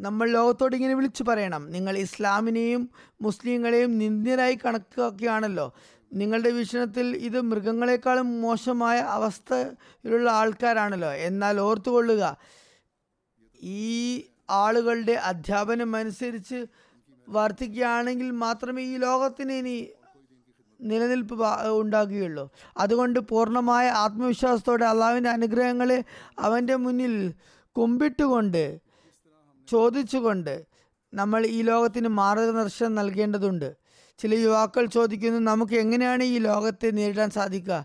നമ്മൾ 0.00 0.30
ലോകത്തോട് 0.30 0.76
ഇങ്ങനെ 0.76 0.94
വിളിച്ചു 0.94 1.22
പറയണം. 1.22 1.72
നിങ്ങൾ 1.72 1.98
ഇസ്ലാമിനെയും 1.98 2.90
മുസ്ലിങ്ങളെയും 3.22 3.98
നിന്ദ്യരായി 3.98 4.58
കണക്കാക്കിയാണല്ലോ. 4.64 5.74
നിങ്ങളുടെ 6.12 6.50
വീക്ഷണത്തിൽ 6.50 7.16
ഇത് 7.16 7.40
മൃഗങ്ങളെക്കാളും 7.40 8.42
മോശമായ 8.42 8.98
അവസ്ഥയിലുള്ള 8.98 10.30
ആൾക്കാരാണല്ലോ. 10.30 11.12
എന്നാൽ 11.12 11.60
ഓർത്തുകൊള്ളുക 11.60 12.36
ഈ 13.62 14.24
ആളുകളുടെ 14.50 15.12
അധ്യാപനം 15.12 15.96
അനുസരിച്ച് 15.96 16.66
വർദ്ധിക്കുകയാണെങ്കിൽ 17.28 18.30
മാത്രമേ 18.30 18.82
ഈ 18.82 18.96
ലോകത്തിന് 18.96 19.52
ഇനി 19.52 19.88
നിലനിൽപ്പ് 20.82 21.34
ഉണ്ടാകുകയുള്ളൂ. 21.78 22.44
അതുകൊണ്ട് 22.76 23.18
പൂർണമായ 23.20 23.88
ആത്മവിശ്വാസത്തോടെ 23.88 24.84
അള്ളാവിന്റെ 24.84 25.30
അനുഗ്രഹങ്ങളെ 25.30 26.04
അവന്റെ 26.38 26.76
മുന്നിൽ 26.76 27.32
കുമ്പിട്ടുകൊണ്ട് 27.76 28.64
ചോദിച്ചുകൊണ്ട് 29.68 30.54
നമ്മൾ 31.14 31.46
ഈ 31.46 31.62
ലോകത്തിന് 31.62 32.08
മാർഗദർശനം 32.08 32.94
നൽകേണ്ടതുണ്ട്. 32.94 33.68
ചില 34.18 34.34
യുവാക്കൾ 34.34 34.84
ചോദിക്കുന്നു 34.86 35.38
നമുക്ക് 35.50 35.72
എങ്ങനെയാണ് 35.72 36.22
ഈ 36.22 36.38
ലോകത്തെ 36.38 36.90
നേരിടാൻ 36.90 37.30
സാധിക്കുക? 37.30 37.84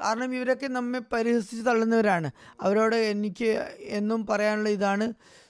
കാരണം 0.00 0.34
ഇവരൊക്കെ 0.34 0.66
നമ്മെ 0.66 1.00
പരിഹസിച്ച് 1.12 1.66
തള്ളുന്നവരാണ്. 1.66 2.30
അവരോട് 2.60 2.96
എനിക്ക് 2.96 3.50
എന്നും 3.98 4.26
പറയാനുള്ള 4.26 4.68
ഇതാണ് 4.68 5.06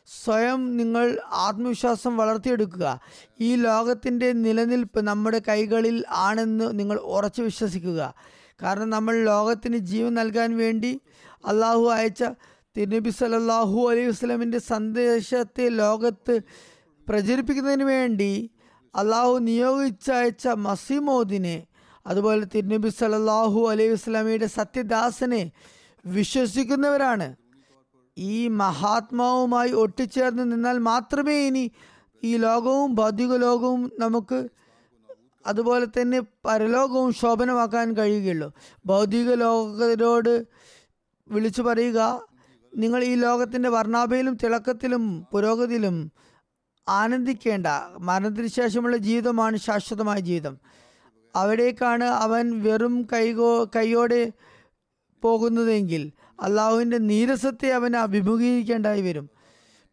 സ്വയം 0.06 0.76
നിങ്ങൾ 0.76 1.18
ആത്മവിശ്വാസം 1.32 2.16
വളർത്തിയെടുക്കുക. 2.16 3.00
ഈ 3.40 3.56
ലോകത്തിന്റെ 3.56 4.32
നിലനിൽപ്പ് 4.32 5.00
നമ്മുടെ 5.00 5.42
കൈകളിൽ 5.48 6.04
ആണെന്ന് 6.08 6.78
നിങ്ങൾ 6.78 6.96
ഉറച്ചു 6.96 7.42
വിശ്വസിക്കുക. 7.42 8.14
കാരണം 8.62 8.90
നമ്മൾ 8.90 9.24
ലോകത്തിന് 9.24 9.76
ജീവൻ 9.76 10.14
നൽകാൻ 10.14 10.56
വേണ്ടി 10.56 11.00
അള്ളാഹു 11.46 11.88
അയച്ച 11.88 12.24
തിരുനബി 12.76 13.10
സലല്ലാഹു 13.10 13.90
അലൈഹി 13.90 14.06
വസ്ലമിന്റെ 14.06 14.58
സന്ദേശത്തെ 14.58 15.68
ലോകത്ത് 15.68 16.40
പ്രചരിപ്പിക്കുന്നതിന് 17.08 17.84
വേണ്ടി 17.84 18.50
അള്ളാഹു 18.94 19.38
നിയോഗിച്ചയച്ച 19.38 20.48
മസിമോദിനെ 20.48 21.66
അതുപോലെ 22.06 22.46
തിരുനബി 22.54 22.88
സലല്ലാഹു 22.88 23.68
അലൈഹി 23.70 23.88
വസ്ലാമിയുടെ 23.88 24.46
സത്യദാസനെ 24.46 25.52
വിശ്വസിക്കുന്നവരാണ്. 26.06 27.45
ഈ 28.18 28.48
മഹാത്മാവുമായി 28.48 29.72
ഒട്ടിച്ചേർന്ന് 29.72 30.52
നിന്നാൽ 30.52 30.78
മാത്രമേ 30.78 31.46
ഇനി 31.46 31.70
ഈ 32.24 32.36
ലോകവും 32.36 32.94
ഭൗതിക 32.94 33.36
ലോകവും 33.36 33.92
നമുക്ക് 33.98 34.48
അതുപോലെ 35.46 35.86
തന്നെ 35.86 36.20
പരലോകവും 36.44 37.12
ശോഭനമാക്കാൻ 37.12 37.96
കഴിയുകയുള്ളൂ. 37.96 38.52
ഭൗതിക 38.86 39.34
ലോകരോട് 39.34 40.46
വിളിച്ചു 41.28 41.62
പറയുക 41.62 42.28
നിങ്ങൾ 42.76 43.04
ഈ 43.04 43.14
ലോകത്തിന്റെ 43.14 43.68
വർണാഭയിലും 43.68 44.36
തിളക്കത്തിലും 44.36 45.26
പുരോഗതിയിലും 45.32 46.12
ആനന്ദിക്കേണ്ട. 46.88 47.66
മരണത്തിന് 48.00 48.46
ശേഷമുള്ള 48.46 48.96
ജീവിതമാണ് 48.96 49.56
ശാശ്വതമായ 49.56 50.20
ജീവിതം. 50.20 50.58
അവിടേക്കാണ് 51.36 52.04
അവൻ 52.04 52.62
വെറും 52.62 53.06
കൈകോ 53.12 53.70
കൈയോടെ 53.76 54.32
പോകുന്നതെങ്കിൽ 55.22 56.12
അള്ളാഹുവിന്റെ 56.40 56.98
നീരസത്തെ 56.98 57.72
അവൻ 57.72 57.96
അഭിമുഖീകരിക്കേണ്ടായി 57.96 59.02
വരും. 59.02 59.30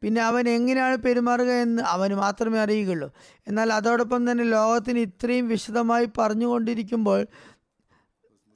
പിന്നെ 0.01 0.21
അവൻ 0.21 0.49
എങ്ങനെയാണ് 0.49 0.97
പെരുമാറുക 0.97 1.51
എന്ന് 1.51 1.83
അവന് 1.83 2.13
മാത്രമേ 2.13 2.59
അറിയുകയുള്ളൂ. 2.59 3.11
എന്നാൽ 3.47 3.73
അതോടൊപ്പം 3.73 4.31
തന്നെ 4.31 4.43
ലോകത്തിന് 4.43 4.99
ഇത്രയും 4.99 5.47
വിശദമായി 5.47 6.09
പറഞ്ഞുകൊണ്ടിരിക്കുമ്പോൾ 6.17 7.27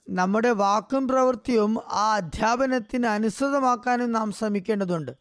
നമ്മുടെ 0.10 0.50
വാക്കും 0.52 1.08
പ്രവൃത്തിയും 1.08 1.78
ആ 1.92 2.14
അധ്യാപനത്തിന് 2.16 3.06
അനുസൃതമാക്കാനും 3.06 4.12
നാം 4.12 4.32
ശ്രമിക്കേണ്ടതുണ്ട്. 4.32 5.12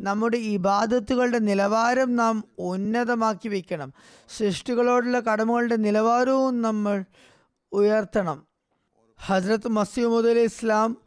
നമ്മുടെ 0.00 0.36
ഇബാദത്തുകളുടെ 0.36 1.38
നിലവാരം 1.38 2.16
നാം 2.16 2.44
ഉന്നതമാക്കി 2.58 3.48
വയ്ക്കണം. 3.48 3.92
സൃഷ്ടികളോടുള്ള 4.36 5.20
കടമകളുടെ 5.20 5.76
നിലവാരവും 5.76 6.62
നമ്മൾ 6.62 7.04
ഉയർത്തണം. 7.72 8.46
ഹസ്രത്ത് 9.26 9.68
മസീമുദ് 9.68 10.26
അലി 10.26 10.40
ഇസ്ലാം 10.40 11.05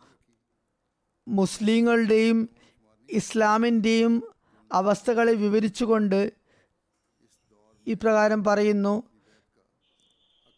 മുസ്ലിങ്ങളുടെയും 1.30 2.50
ഇസ്ലാമിന്റെയും 3.10 4.24
അവസ്ഥകളെ 4.74 5.34
വിവരിച്ചുകൊണ്ട് 5.34 6.32
ഇപ്രകാരം 7.88 8.44
പറയുന്നു 8.44 9.04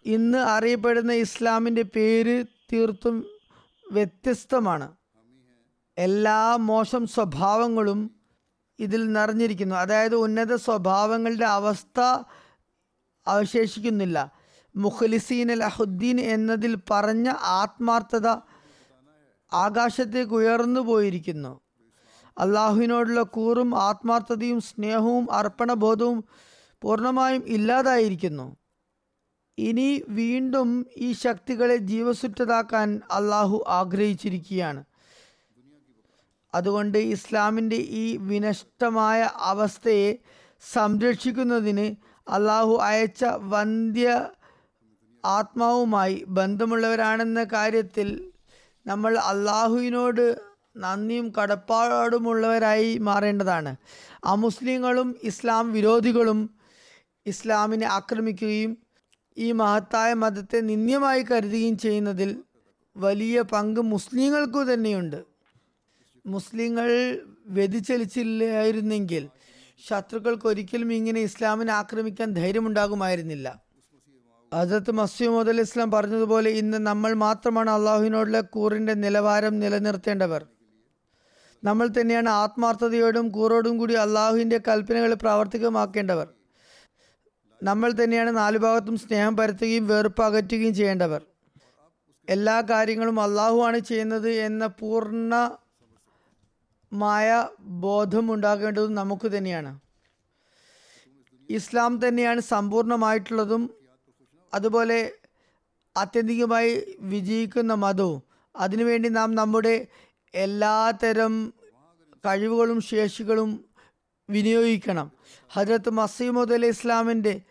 ഇന്ന് 0.05 0.37
അറിയപ്പെടുന്ന 0.37 1.11
ഇസ്ലാമിന്റെ 1.11 1.81
പേര് 1.81 2.45
തീർത്തും 2.73 3.25
വ്യത്യസ്തമാണ്. 3.91 4.95
എല്ലാ 5.97 6.55
മോശം 6.55 7.07
സ്വഭാവങ്ങളും 7.07 8.15
ഇതിൽ 8.79 9.13
നിറഞ്ഞിരിക്കുന്നു. 9.13 9.75
അതായത് 9.75 10.15
ഉന്നത 10.15 10.55
സ്വഭാവങ്ങളുടെ 10.55 11.45
അവസ്ഥ 11.45 11.99
അവശേഷിക്കുന്നില്ല. 13.27 14.31
മുഖലിസീൻ 14.75 15.51
അൽ 15.51 15.63
അഹുദ്ദീൻ 15.63 16.21
എന്നതിൽ 16.21 16.77
പറഞ്ഞ 16.91 17.29
ആത്മാർത്ഥത 17.29 18.27
ആകാശത്തേക്ക് 19.53 20.33
ഉയർന്നു 20.33 20.79
പോയിരിക്കുന്നു 20.79 21.61
അള്ളാഹുവിനോടുള്ള 22.37 23.21
കൂറും 23.21 23.81
ആത്മാർത്ഥതയും 23.81 24.61
സ്നേഹവും 24.61 25.31
അർപ്പണബോധവും 25.31 26.23
പൂർണമായും 26.81 27.43
ഇല്ലാതായിരിക്കുന്നു. 27.47 28.55
ഇനി 29.57 30.03
വീണ്ടും 30.09 30.85
ഈ 30.97 31.11
ശക്തികളെ 31.11 31.75
ജീവസുറ്റതാക്കാൻ 31.75 33.01
അള്ളാഹു 33.11 33.65
ആഗ്രഹിച്ചിരിക്കുകയാണ്. 33.67 34.83
അതുകൊണ്ട് 36.53 36.97
ഇസ്ലാമിന്റെ 36.97 37.75
ഈ 37.75 38.17
വിനഷ്ടമായ 38.17 39.31
അവസ്ഥയെ 39.35 40.17
സംരക്ഷിക്കുന്നതിന് 40.73 41.95
അള്ളാഹു 42.31 42.77
അയച്ച 42.81 43.25
വന്ധ്യ 43.25 44.29
ആത്മാവുമായി 45.25 46.25
ബന്ധമുള്ളവരാണെന്ന 46.27 47.43
കാര്യത്തിൽ 47.43 48.30
നമ്മൾ 48.85 49.17
അള്ളാഹുവിനോട് 49.17 50.39
നന്ദിയും 50.77 51.33
കടപ്പാടുമുള്ളവരായി 51.41 52.97
മാറേണ്ടതാണ്. 52.97 53.75
അമുസ്ലിങ്ങളും 54.25 55.19
ഇസ്ലാം 55.23 55.71
വിരോധികളും 55.71 56.49
ഇസ്ലാമിനെ 57.25 57.87
ആക്രമിക്കുകയും 57.87 58.77
ഈ 59.37 59.51
മഹത്തായ 59.51 60.13
മതത്തെ 60.13 60.59
നിന്ദ്യമായി 60.59 61.23
കരുതുകയും 61.23 61.77
ചെയ്യുന്നതിൽ 61.77 62.43
വലിയ 62.97 63.41
പങ്ക് 63.41 63.79
മുസ്ലിങ്ങൾക്കു 63.79 64.73
തന്നെയുണ്ട്. 64.73 65.23
മുസ്ലിങ്ങൾ 66.25 67.17
വ്യതിചലിച്ചില്ലായിരുന്നെങ്കിൽ 67.45 69.29
ശത്രുക്കൾക്ക് 69.87 70.47
ഒരിക്കലും 70.47 70.93
ഇങ്ങനെ 70.93 71.21
ഇസ്ലാമിനെ 71.21 71.73
ആക്രമിക്കാൻ 71.73 72.33
ധൈര്യമുണ്ടാകുമായിരുന്നില്ല. 72.33 73.70
ഹജരത്ത് 74.53 74.91
മസീമദ് 74.91 75.49
അലി 75.49 75.61
ഇസ്ലാം 75.61 75.91
പറഞ്ഞതുപോലെ 75.91 76.49
ഇന്ന് 76.49 76.77
നമ്മൾ 76.77 77.13
മാത്രമാണ് 77.13 77.69
അള്ളാഹുവിനോടുള്ള 77.69 78.41
കൂറിന്റെ 78.41 78.93
നിലവാരം 78.93 79.59
നിലനിർത്തേണ്ടവർ. 79.59 80.45
നമ്മൾ 81.63 81.87
തന്നെയാണ് 81.87 82.29
ആത്മാർത്ഥതയോടും 82.29 83.29
കൂറോടും 83.29 83.77
കൂടി 83.77 83.93
അള്ളാഹുവിന്റെ 83.93 84.59
കൽപ്പനകൾ 84.67 85.13
പ്രാവർത്തികമാക്കേണ്ടവർ. 85.13 86.27
നമ്മൾ 87.63 87.91
തന്നെയാണ് 87.91 88.37
നാലു 88.37 88.57
ഭാഗത്തും 88.57 88.97
സ്നേഹം 88.97 89.37
പരത്തുകയും 89.37 89.87
വെറുപ്പ് 89.87 90.23
അകറ്റുകയും 90.23 90.73
ചെയ്യേണ്ടവർ. 90.73 91.21
എല്ലാ 92.29 92.61
കാര്യങ്ങളും 92.61 93.21
അള്ളാഹു 93.21 93.59
ആണ് 93.59 93.79
ചെയ്യുന്നത് 93.79 94.29
എന്ന 94.29 94.67
പൂർണമായ 94.67 95.59
ബോധം 97.59 98.33
ഉണ്ടാകേണ്ടതും 98.33 98.95
നമുക്ക് 98.95 99.37
തന്നെയാണ്. 99.37 99.79
ഇസ്ലാം 101.49 102.07
തന്നെയാണ് 102.07 102.39
സമ്പൂർണമായിട്ടുള്ളതും 102.39 103.80
അതുപോലെ 104.53 105.11
ആത്യന്തികമായി 105.97 106.97
വിജയിക്കുന്ന 106.99 107.73
മതവും 107.73 108.23
അതിനുവേണ്ടി 108.55 109.09
നാം 109.09 109.35
നമ്മുടെ 109.35 109.87
എല്ലാത്തരം 110.35 111.53
കഴിവുകളും 112.25 112.81
ശേഷികളും 112.81 113.65
വിനിയോഗിക്കണം. 114.29 115.11
ഹജരത്ത് 115.49 115.89
മസീമുദ് 115.89 116.53
അലി 116.53 116.67
ഇസ്ലാമിന്റെ 116.67 117.41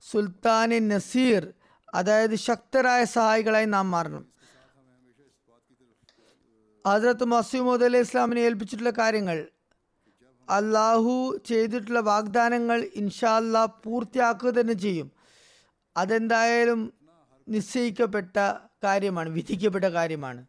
സുൽത്താൻ 0.00 0.88
നസീർ 0.88 1.52
അതായത് 1.94 2.34
ശക്തരായ 2.34 3.04
സഹായികളായി 3.04 3.64
നാം 3.64 3.90
മാറണം. 3.90 4.26
ഹജരത്ത് 6.86 7.24
മസീമുദ് 7.24 7.84
അലി 7.84 7.98
ഇസ്ലാമിനെ 7.98 8.40
ഏൽപ്പിച്ചിട്ടുള്ള 8.40 8.90
കാര്യങ്ങൾ 8.90 9.48
അള്ളാഹു 10.50 11.38
ചെയ്തിട്ടുള്ള 11.46 12.00
വാഗ്ദാനങ്ങൾ 12.00 12.90
ഇൻഷാല്ല 12.94 13.64
പൂർത്തിയാക്കുക 13.64 14.50
തന്നെ 14.50 14.72
ചെയ്യും. 14.72 15.13
അതെന്തായാലും 15.96 16.92
നിശ്ചയിക്കപ്പെട്ട 17.48 18.36
കാര്യമാണ് 18.84 19.28
വിധിക്കപ്പെട്ട 19.28 19.84
കാര്യമാണ്. 19.84 20.46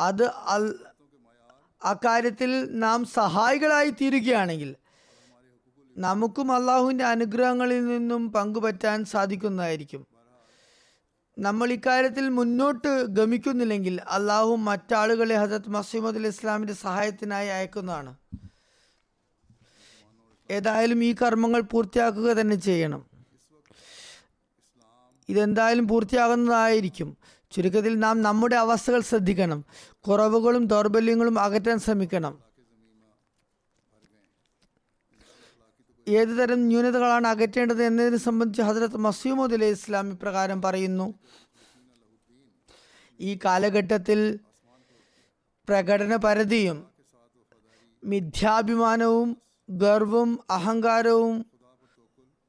അത് 0.00 0.24
അൽ 0.26 0.74
അക്കാര്യത്തിൽ 1.84 2.78
നാം 2.78 3.04
സഹായികളായി 3.04 3.90
തീരുകയാണെങ്കിൽ 3.90 4.76
നമുക്കും 5.98 6.52
അള്ളാഹുവിന്റെ 6.52 7.04
അനുഗ്രഹങ്ങളിൽ 7.04 7.86
നിന്നും 7.86 8.32
പങ്കുപറ്റാൻ 8.32 9.04
സാധിക്കുന്നതായിരിക്കും. 9.04 10.06
നമ്മൾ 11.38 11.72
ഇക്കാര്യത്തിൽ 11.72 12.28
മുന്നോട്ട് 12.28 13.06
ഗമിക്കുന്നില്ലെങ്കിൽ 13.06 14.00
അള്ളാഹു 14.08 14.56
മറ്റാളുകളെ 14.56 15.34
ഹസത്ത് 15.34 15.68
മസീമദ് 15.68 16.26
ഇസ്ലാമിന്റെ 16.26 16.72
സഹായത്തിനായി 16.72 17.48
അയക്കുന്നതാണ്. 17.48 18.16
ഏതായാലും 20.50 21.04
ഈ 21.04 21.14
കർമ്മങ്ങൾ 21.14 21.60
പൂർത്തിയാക്കുക 21.60 22.32
തന്നെ 22.32 22.56
ചെയ്യണം. 22.56 23.09
ഇതെന്തായാലും 25.30 25.88
പൂർത്തിയാകുന്നതായിരിക്കും. 25.88 27.16
ചുരുക്കത്തിൽ 27.50 27.98
നാം 27.98 28.22
നമ്മുടെ 28.22 28.56
അവസ്ഥകൾ 28.56 29.00
ശ്രദ്ധിക്കണം. 29.00 29.64
കുറവുകളും 30.00 30.66
ദൗർബല്യങ്ങളും 30.66 31.40
അകറ്റാൻ 31.40 31.78
ശ്രമിക്കണം. 31.78 32.38
ഏതു 36.08 36.32
തരം 36.32 36.66
ന്യൂനതകളാണ് 36.66 37.26
അകറ്റേണ്ടത് 37.26 37.82
എന്നതിനെ 37.84 38.16
സംബന്ധിച്ച് 38.16 38.62
ഹസരത്ത് 38.62 38.96
മസീമുദ് 38.96 39.54
അലൈഹി 39.54 39.72
ഇസ്ലാം 39.72 40.12
ഇപ്രകാരം 40.12 40.62
പറയുന്നു. 40.62 41.14
ഈ 43.20 43.38
കാലഘട്ടത്തിൽ 43.44 44.38
പ്രകടന 45.68 46.16
പരിധിയും 46.16 46.86
മിഥ്യാഭിമാനവും 48.04 49.36
ഗർവും 49.70 50.38
അഹങ്കാരവും 50.50 51.49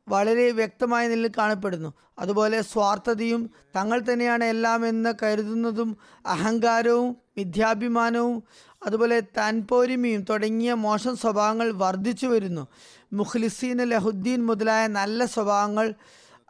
വളരെ 0.08 0.52
വ്യക്തമായ 0.52 1.08
നിലയിൽ 1.08 1.32
കാണപ്പെടുന്നു. 1.38 1.94
അതുപോലെ 2.20 2.62
സ്വാർത്ഥതയും 2.62 3.50
തങ്ങൾ 3.76 4.02
തന്നെയാണ് 4.14 4.44
എല്ലാം 4.44 4.88
എന്ന് 4.88 5.14
കരുതുന്നതും 5.24 5.98
അഹങ്കാരവും 6.26 7.18
മിഥ്യാഭിമാനവും 7.38 8.44
അതുപോലെ 8.86 9.20
താൻപോരിമയും 9.20 10.26
തുടങ്ങിയ 10.30 10.74
മോശം 10.74 11.18
സ്വഭാവങ്ങൾ 11.18 11.72
വർദ്ധിച്ചു 11.72 12.28
വരുന്നു. 12.28 12.68
മുഖ്ലിസീൻ 13.14 13.78
ലഹുദ്ദീൻ 13.78 14.46
മുതലായ 14.46 14.88
നല്ല 14.88 15.26
സ്വഭാവങ്ങൾ 15.26 15.94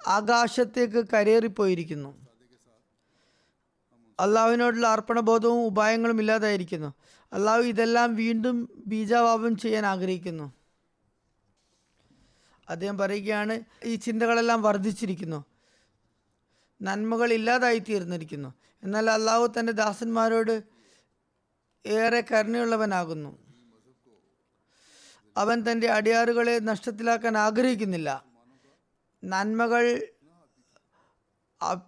ആകാശത്തേക്ക് 0.08 1.06
കരേറിപ്പോയിരിക്കുന്നു. 1.14 2.22
അള്ളാഹുവിനോടുള്ള 4.20 4.88
അർപ്പണബോധവും 4.88 5.66
ഉപായങ്ങളും 5.66 6.20
ഇല്ലാതായിരിക്കുന്നു. 6.20 6.94
അള്ളാഹു 7.34 7.62
ഇതെല്ലാം 7.62 8.16
വീണ്ടും 8.16 8.70
ബീജാവാപം 8.88 9.58
ചെയ്യാൻ 9.58 9.86
ആഗ്രഹിക്കുന്നു. 9.86 10.61
അദ്ദേഹം 12.72 12.98
പറയുകയാണ് 12.98 13.60
ഈ 13.84 13.96
ചിന്തകളെല്ലാം 13.96 14.62
വർദ്ധിച്ചിരിക്കുന്നു. 14.62 15.46
നന്മകൾ 16.82 17.34
ഇല്ലാതായി 17.34 17.80
തീർന്നിരിക്കുന്നു 17.80 18.54
എന്നാൽ 18.84 19.10
അള്ളാഹു 19.10 19.54
തന്റെ 19.60 19.74
ദാസന്മാരോട് 19.74 20.64
ഏറെ 21.86 22.24
കരുണയുള്ളവനാകുന്നു. 22.32 23.38
അവൻ 25.38 25.64
തന്റെ 25.72 25.88
അടിയാറുകളെ 25.88 26.60
നഷ്ടത്തിലാക്കാൻ 26.60 27.38
ആഗ്രഹിക്കുന്നില്ല. 27.38 28.26
നന്മകൾ 29.24 30.08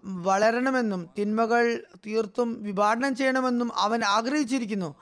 വളരണമെന്നും 0.03 1.09
തിന്മകൾ 1.19 1.83
തീർത്തും 2.05 2.63
വിഭാടനം 2.63 3.15
ചെയ്യണമെന്നും 3.15 3.75
അവൻ 3.75 4.03
ആഗ്രഹിച്ചിരിക്കുന്നു. 4.03 4.95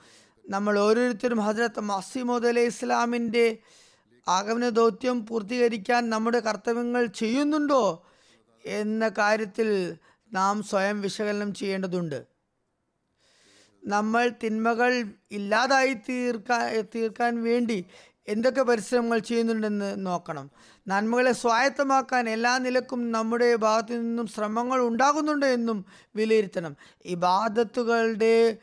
നമ്മൾ 0.48 0.78
ഓരോരുത്തരും 0.78 1.40
ഹജ്രത്ത് 1.40 1.80
മസീമോദ് 1.80 2.46
അലൈഹി 2.46 2.66
ഇസ്ലാമിന്റെ 2.66 3.58
ആഗമന 4.28 4.68
ദൗത്യം 4.68 5.26
പൂർത്തീകരിക്കാൻ 5.26 6.10
നമ്മുടെ 6.10 6.40
കർത്തവ്യങ്ങൾ 6.40 7.06
ചെയ്യുന്നുണ്ടോ 7.06 8.06
എന്ന 8.66 9.08
കാര്യത്തിൽ 9.08 9.96
നാം 10.32 10.62
സ്വയം 10.62 11.00
വിശകലനം 11.00 11.54
ചെയ്യേണ്ടതുണ്ട്. 11.54 12.26
നമ്മൾ 13.84 14.32
തിന്മകൾ 14.44 15.04
ഇല്ലാതായി 15.30 15.94
തീർക്കാൻ 15.94 16.84
തീർക്കാൻ 16.94 17.42
വേണ്ടി 17.42 17.84
എന്തൊക്കെ 18.28 18.62
പരിശ്രമങ്ങൾ 18.62 19.18
ചെയ്യുന്നുണ്ടെന്ന് 19.18 20.06
നോക്കണം. 20.06 20.50
നന്മകളെ 20.88 21.32
സ്വായത്തമാക്കാൻ 21.32 22.28
എല്ലാ 22.28 22.58
നിലക്കും 22.58 23.12
നമ്മുടെ 23.12 23.56
ഭാഗത്തു 23.56 23.92
നിന്നും 23.92 24.26
ശ്രമങ്ങൾ 24.26 24.80
ഉണ്ടാകുന്നുണ്ട് 24.80 25.46
എന്നും 25.46 25.86
വിലയിരുത്തണം. 26.16 26.76
ഇബാദത്തുകളുടെ 27.04 28.56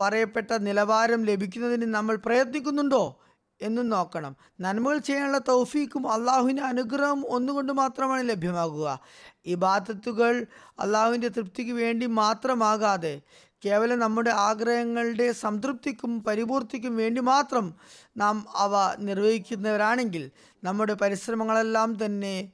പറയപ്പെട്ട 0.00 0.52
നിലവാരം 0.52 1.24
ലഭിക്കുന്നതിന് 1.24 1.94
നമ്മൾ 1.94 2.16
പ്രയത്നിക്കുന്നുണ്ടോ? 2.16 3.18
എന്നും 3.60 3.88
നോക്കണം. 3.88 4.36
നന്മകൾ 4.60 4.98
ചെയ്യാനുള്ള 4.98 5.38
തൗഫീക്കും 5.38 6.12
അള്ളാഹുവിന്റെ 6.12 6.62
അനുഗ്രഹം 6.62 7.24
ഒന്നുകൊണ്ട് 7.28 7.72
മാത്രമാണ് 7.72 8.28
ലഭ്യമാകുക. 8.28 9.00
ഇബാദത്തുകൾ 9.46 10.46
അള്ളാഹുവിന്റെ 10.78 11.28
തൃപ്തിക്ക് 11.28 11.72
വേണ്ടി 11.72 12.06
മാത്രമാകാതെ 12.06 13.20
കേവലം 13.64 13.98
നമ്മുടെ 13.98 14.30
ആഗ്രഹങ്ങളുടെ 14.30 15.32
സംതൃപ്തിക്കും 15.32 16.24
പരിപൂർത്തിക്കും 16.24 16.96
വേണ്ടി 16.96 17.20
മാത്രം 17.20 17.74
നാം 18.16 18.46
അവ 18.56 18.94
നിർവഹിക്കുന്നവരാണെങ്കിൽ 18.98 20.30
നമ്മുടെ 20.64 20.94
പരിശ്രമങ്ങളെല്ലാം 20.94 22.04
തന്നെ 22.04 22.52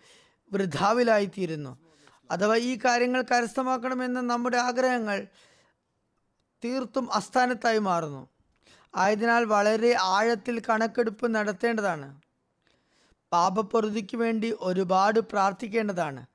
വൃഥാവിലായിത്തീരുന്നു. 0.52 1.78
അഥവാ 2.30 2.56
ഈ 2.56 2.78
കാര്യങ്ങൾ 2.84 3.22
കരസ്ഥമാക്കണമെന്ന 3.22 4.20
നമ്മുടെ 4.20 4.56
ആഗ്രഹങ്ങൾ 4.56 5.26
തീർത്തും 6.64 7.12
അസ്ഥാനത്തായി 7.12 7.78
മാറുന്നു. 7.78 8.28
ആയതിനാൽ 8.98 9.44
വളരെ 9.44 9.96
ആഴത്തിൽ 10.00 10.62
കണക്കെടുപ്പ് 10.68 11.26
നടത്തേണ്ടതാണ്. 11.34 12.08
പാപപ്രതിക്ക് 13.32 14.16
വേണ്ടി 14.16 14.54
ഒരുപാട് 14.60 15.20
പ്രാർത്ഥിക്കേണ്ടതാണ്. 15.20 16.26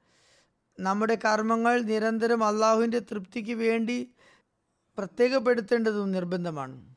നമ്മുടെ 0.80 1.16
കർമ്മങ്ങൾ 1.26 1.82
നിരന്തരം 1.82 2.44
അള്ളാഹുവിന്റെ 2.44 3.00
തൃപ്തിക്ക് 3.00 3.54
വേണ്ടി 3.54 3.98
പ്രത്യേകപ്പെടുത്തേണ്ടതും 4.98 6.12
നിർബന്ധമാണ്. 6.12 6.96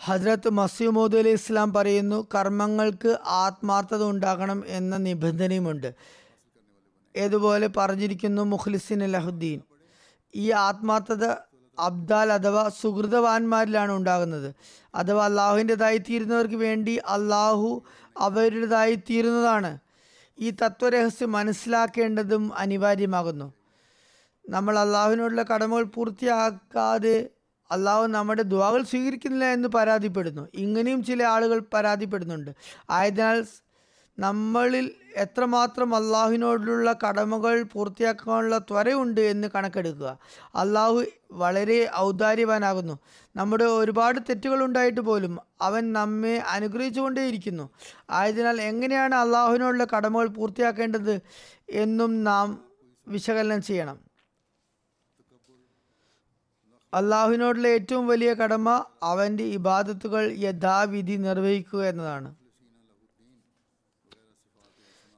ഹജ്രത്ത് 0.00 0.50
മസീമോദ് 0.50 1.16
അലി 1.16 1.28
ഇസ്ലാം 1.28 1.72
പറയുന്നു 1.72 2.26
കർമ്മങ്ങൾക്ക് 2.34 3.18
ആത്മാർത്ഥത 3.26 4.02
ഉണ്ടാകണം 4.04 4.62
എന്ന 4.66 4.96
നിബന്ധനയുമുണ്ട്. 4.96 5.94
ഏതുപോലെ 7.16 7.66
പറഞ്ഞിരിക്കുന്നു 7.76 8.42
മുഖ്ലിസിൻ 8.42 9.02
അലഹുദ്ദീൻ 9.04 9.60
ഈ 10.34 10.50
ആത്മാർത്ഥത 10.50 11.24
അബ്ദാൽ 11.78 12.32
അഥവാ 12.32 12.68
സുഹൃതവാന്മാരിലാണ് 12.68 13.92
ഉണ്ടാകുന്നത്. 13.92 14.54
അഥവാ 14.94 15.24
അള്ളാഹുവിന്റെതായി 15.24 15.98
തീരുന്നവർക്ക് 15.98 16.54
വേണ്ടി 16.54 16.96
അള്ളാഹു 16.96 17.82
അവരുടേതായി 18.18 18.94
തീരുന്നതാണ്. 18.94 19.78
ഈ 20.38 20.50
തത്വരഹസ്യം 20.50 21.32
മനസ്സിലാക്കേണ്ടതും 21.32 22.54
അനിവാര്യമാകുന്നു. 22.54 23.52
നമ്മൾ 24.48 24.78
അള്ളാഹുവിനോടുള്ള 24.78 25.42
കടമകൾ 25.42 25.82
പൂർത്തിയാക്കാതെ 25.82 27.30
അള്ളാഹു 27.70 28.06
നമ്മുടെ 28.06 28.42
ദുവാകൾ 28.42 28.82
സ്വീകരിക്കുന്നില്ല 28.82 29.44
എന്ന് 29.44 29.68
പരാതിപ്പെടുന്നു. 29.68 30.48
ഇങ്ങനെയും 30.54 31.04
ചില 31.04 31.22
ആളുകൾ 31.22 31.62
പരാതിപ്പെടുന്നുണ്ട്. 31.74 32.50
ആയതിനാൽ 32.90 33.44
നമ്മളിൽ 34.18 34.90
എത്രമാത്രം 35.16 35.94
അള്ളാഹുവിനോടുള്ള 35.94 36.94
കടമകൾ 37.08 37.62
പൂർത്തിയാക്കാനുള്ള 37.62 38.58
ത്വരയുണ്ട് 38.58 39.20
എന്ന് 39.20 39.48
കണക്കെടുക്കുക. 39.54 40.18
അള്ളാഹു 40.54 41.04
വളരെ 41.32 41.90
ഔദാര്യവാനാകുന്നു. 41.96 42.98
നമ്മുടെ 43.36 43.64
ഒരുപാട് 43.64 44.18
തെറ്റുകൾ 44.18 44.64
ഉണ്ടായിട്ട് 44.64 45.00
പോലും 45.00 45.38
അവൻ 45.60 45.92
നമ്മെ 45.92 46.38
അനുഗ്രഹിച്ചുകൊണ്ടേയിരിക്കുന്നു. 46.38 47.70
ആയതിനാൽ 48.10 48.60
എങ്ങനെയാണ് 48.60 49.14
അള്ളാഹുവിനോടുള്ള 49.14 49.86
കടമകൾ 49.96 50.26
പൂർത്തിയാക്കേണ്ടത് 50.26 51.20
എന്നും 51.70 52.24
നാം 52.24 52.64
വിശകലനം 53.08 53.62
ചെയ്യണം. 53.62 54.00
അള്ളാഹുവിനോടുള്ള 56.94 57.68
ഏറ്റവും 57.68 58.06
വലിയ 58.06 58.34
കടമ 58.34 58.84
അവന്റെ 59.02 59.44
ഇബാദത്തുകൾ 59.44 60.32
യഥാവിധി 60.32 61.16
നിർവഹിക്കുക 61.16 61.84
എന്നതാണ്. 61.84 62.34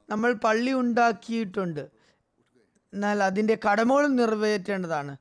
നമ്മൾ 0.09 0.33
പള്ളി 0.33 0.71
ഉണ്ടാക്കിയിട്ടുണ്ട്. 0.71 1.89
എന്നാൽ 2.93 3.23
അതിന്റെ 3.23 3.57
കടമകളും 3.69 4.15
നിറവേറ്റേണ്ടതാണ്. 4.15 5.17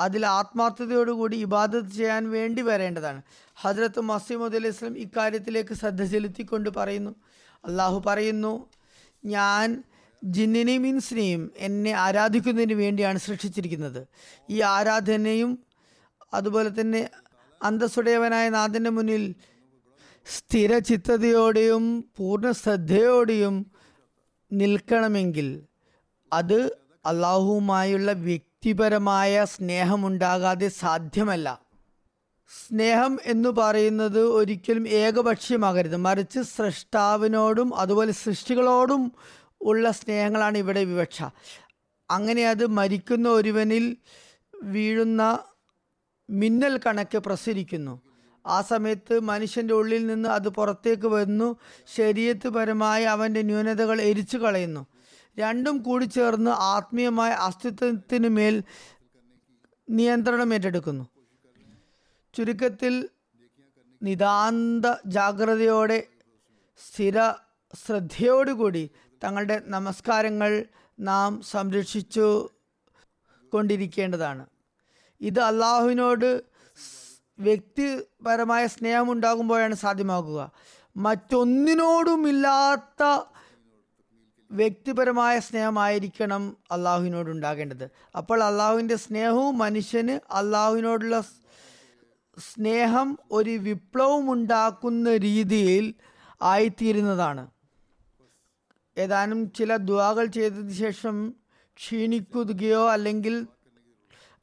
അതിൽ 0.00 0.26
ആത്മാർത്ഥതയോടുകൂടി 0.26 1.36
ഇബാദത്ത് 1.36 1.88
ചെയ്യാൻ 1.88 2.30
വേണ്ടി 2.30 2.62
വരേണ്ടതാണ്. 2.62 3.22
ഹജ്രത്ത് 3.54 4.00
മസീമുദ് 4.00 4.56
അലൈഹി 4.56 4.74
സ്വലം 4.74 4.98
ഇക്കാര്യത്തിലേക്ക് 4.98 5.74
ശ്രദ്ധ 5.74 6.04
ചെലുത്തിക്കൊണ്ട് 6.04 6.70
പറയുന്നു. 6.70 7.10
അള്ളാഹു 7.64 8.02
പറയുന്നു 8.06 8.68
ഞാൻ 9.24 9.82
ജിന്നിനെയും 10.24 10.86
ഇൻസിനെയും 10.86 11.52
എന്നെ 11.56 11.90
ആരാധിക്കുന്നതിന് 11.90 12.72
വേണ്ടിയാണ് 12.72 13.18
സൃഷ്ടിച്ചിരിക്കുന്നത്. 13.18 14.06
ഈ 14.50 14.60
ആരാധനയും 14.60 15.58
അതുപോലെ 16.34 16.80
തന്നെ 16.80 17.10
അന്തസ്സുടയവനായ 17.62 18.48
നാഥന്റെ 18.48 18.90
മുന്നിൽ 18.90 19.34
സ്ഥിരചിത്തതയോടെയും 20.26 22.04
പൂർണ 22.16 22.50
ശ്രദ്ധയോടെയും 22.50 23.75
നിൽക്കണമെങ്കിൽ 24.52 25.62
അത് 26.32 26.78
അള്ളാഹുവുമായുള്ള 27.06 28.12
വ്യക്തിപരമായ 28.12 29.44
സ്നേഹമുണ്ടാകാതെ 29.44 30.68
സാധ്യമല്ല. 30.68 31.60
സ്നേഹം 32.68 33.18
എന്ന് 33.24 33.48
പറയുന്നത് 33.48 34.20
ഒരിക്കലും 34.20 34.88
ഏകപക്ഷീയമാകരുത്. 34.88 35.96
മറിച്ച് 35.96 36.40
സൃഷ്ടാവിനോടും 36.40 37.76
അതുപോലെ 37.76 38.12
സൃഷ്ടികളോടും 38.12 39.12
ഉള്ള 39.60 39.90
സ്നേഹങ്ങളാണ് 39.90 40.58
ഇവിടെ 40.58 40.84
വിവക്ഷ. 40.84 41.22
അങ്ങനെ 42.10 42.48
അത് 42.48 42.66
മരിക്കുന്ന 42.66 43.28
ഒരുവനിൽ 43.28 43.96
വീഴുന്ന 44.62 45.38
മിന്നൽ 46.30 46.80
കണക്ക് 46.86 47.18
പ്രസരിക്കുന്നു. 47.18 48.05
ആ 48.46 48.60
സമയത്ത് 48.60 49.20
മനുഷ്യന്റെ 49.20 49.74
ഉള്ളിൽ 49.74 50.06
നിന്ന് 50.06 50.28
അത് 50.28 50.48
പുറത്തേക്ക് 50.48 51.06
വരുന്നു 51.06 51.56
ശരീരത്ത് 51.96 52.48
പരമായി 52.48 53.04
അവന്റെ 53.04 53.42
ന്യൂനതകൾ 53.42 54.00
എരിച്ചു 54.00 54.38
കളയുന്നു. 54.38 54.86
രണ്ടും 55.38 55.78
കൂടി 55.78 56.04
ചേർന്ന് 56.04 56.50
ആത്മീയമായ 56.50 57.30
അസ്തിത്വത്തിന് 57.30 58.28
മേൽ 58.28 58.62
നിയന്ത്രണം 59.90 60.54
ഏറ്റെടുക്കുന്നു. 60.54 61.08
ചുരുക്കത്തിൽ 62.34 63.08
നിതാന്ത 64.02 64.82
ജാഗ്രതയോടെ 65.06 66.06
സ്ഥിര 66.88 67.30
ശ്രദ്ധയോടുകൂടി 67.86 68.90
തങ്ങളുടെ 69.24 69.62
നമസ്കാരങ്ങൾ 69.66 70.64
നാം 71.00 71.42
സംരക്ഷിച്ചു 71.42 72.50
കൊണ്ടിരിക്കേണ്ടതാണ്. 73.52 74.46
ഇത് 75.20 75.40
അള്ളാഹുവിനോട് 75.40 76.55
വ്യക്തിപരമായ 77.38 78.66
സ്നേഹം 78.66 79.12
ഉണ്ടാകുമ്പോഴാണ് 79.12 79.74
സാധ്യമാകുക. 79.74 80.52
മറ്റൊന്നിനോടുമില്ലാത്ത 80.96 83.26
വ്യക്തിപരമായ 84.50 85.38
സ്നേഹമായിരിക്കണം 85.38 86.56
അള്ളാഹുവിനോട് 86.70 87.30
ഉണ്ടാകേണ്ടത്. 87.30 87.90
അപ്പോൾ 88.16 88.42
അള്ളാഹുവിന്റെ 88.42 88.96
സ്നേഹവും 88.96 89.58
മനുഷ്യന് 89.58 90.20
അള്ളാഹുവിനോടുള്ള 90.32 91.24
സ്നേഹം 92.38 93.18
ഒരു 93.30 93.50
വിപ്ലവം 93.50 94.32
ഉണ്ടാക്കുന്ന 94.32 95.16
രീതിയിൽ 95.16 95.94
ആയിത്തീരുന്നതാണ്. 96.42 97.46
ഏതാനും 98.98 99.52
ചില 99.52 99.76
ദുവാകൾ 99.76 100.26
ചെയ്തതിന് 100.26 100.72
ശേഷം 100.72 101.34
ക്ഷീണിക്കുകയോ 101.76 102.90
അല്ലെങ്കിൽ 102.90 103.46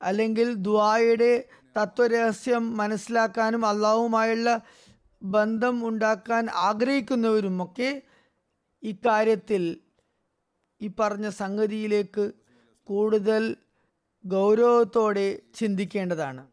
അല്ലെങ്കിൽ 0.02 0.54
ദുവായുടെ 0.54 1.46
തത്വരഹസ്യം 1.78 2.78
മനസ്സിലാക്കാനും 2.78 3.66
അള്ളാഹുമായുള്ള 3.66 4.62
ബന്ധം 5.24 5.88
ഉണ്ടാക്കാൻ 5.88 6.48
ആഗ്രഹിക്കുന്നവരുമൊക്കെ 6.50 8.02
ഇക്കാര്യത്തിൽ 8.84 9.78
ഈ 10.82 10.92
പറഞ്ഞ 11.00 11.30
സംഗതിയിലേക്ക് 11.30 12.32
കൂടുതൽ 12.84 13.56
ഗൗരവത്തോടെ 14.26 15.40
ചിന്തിക്കേണ്ടതാണ്. 15.56 16.48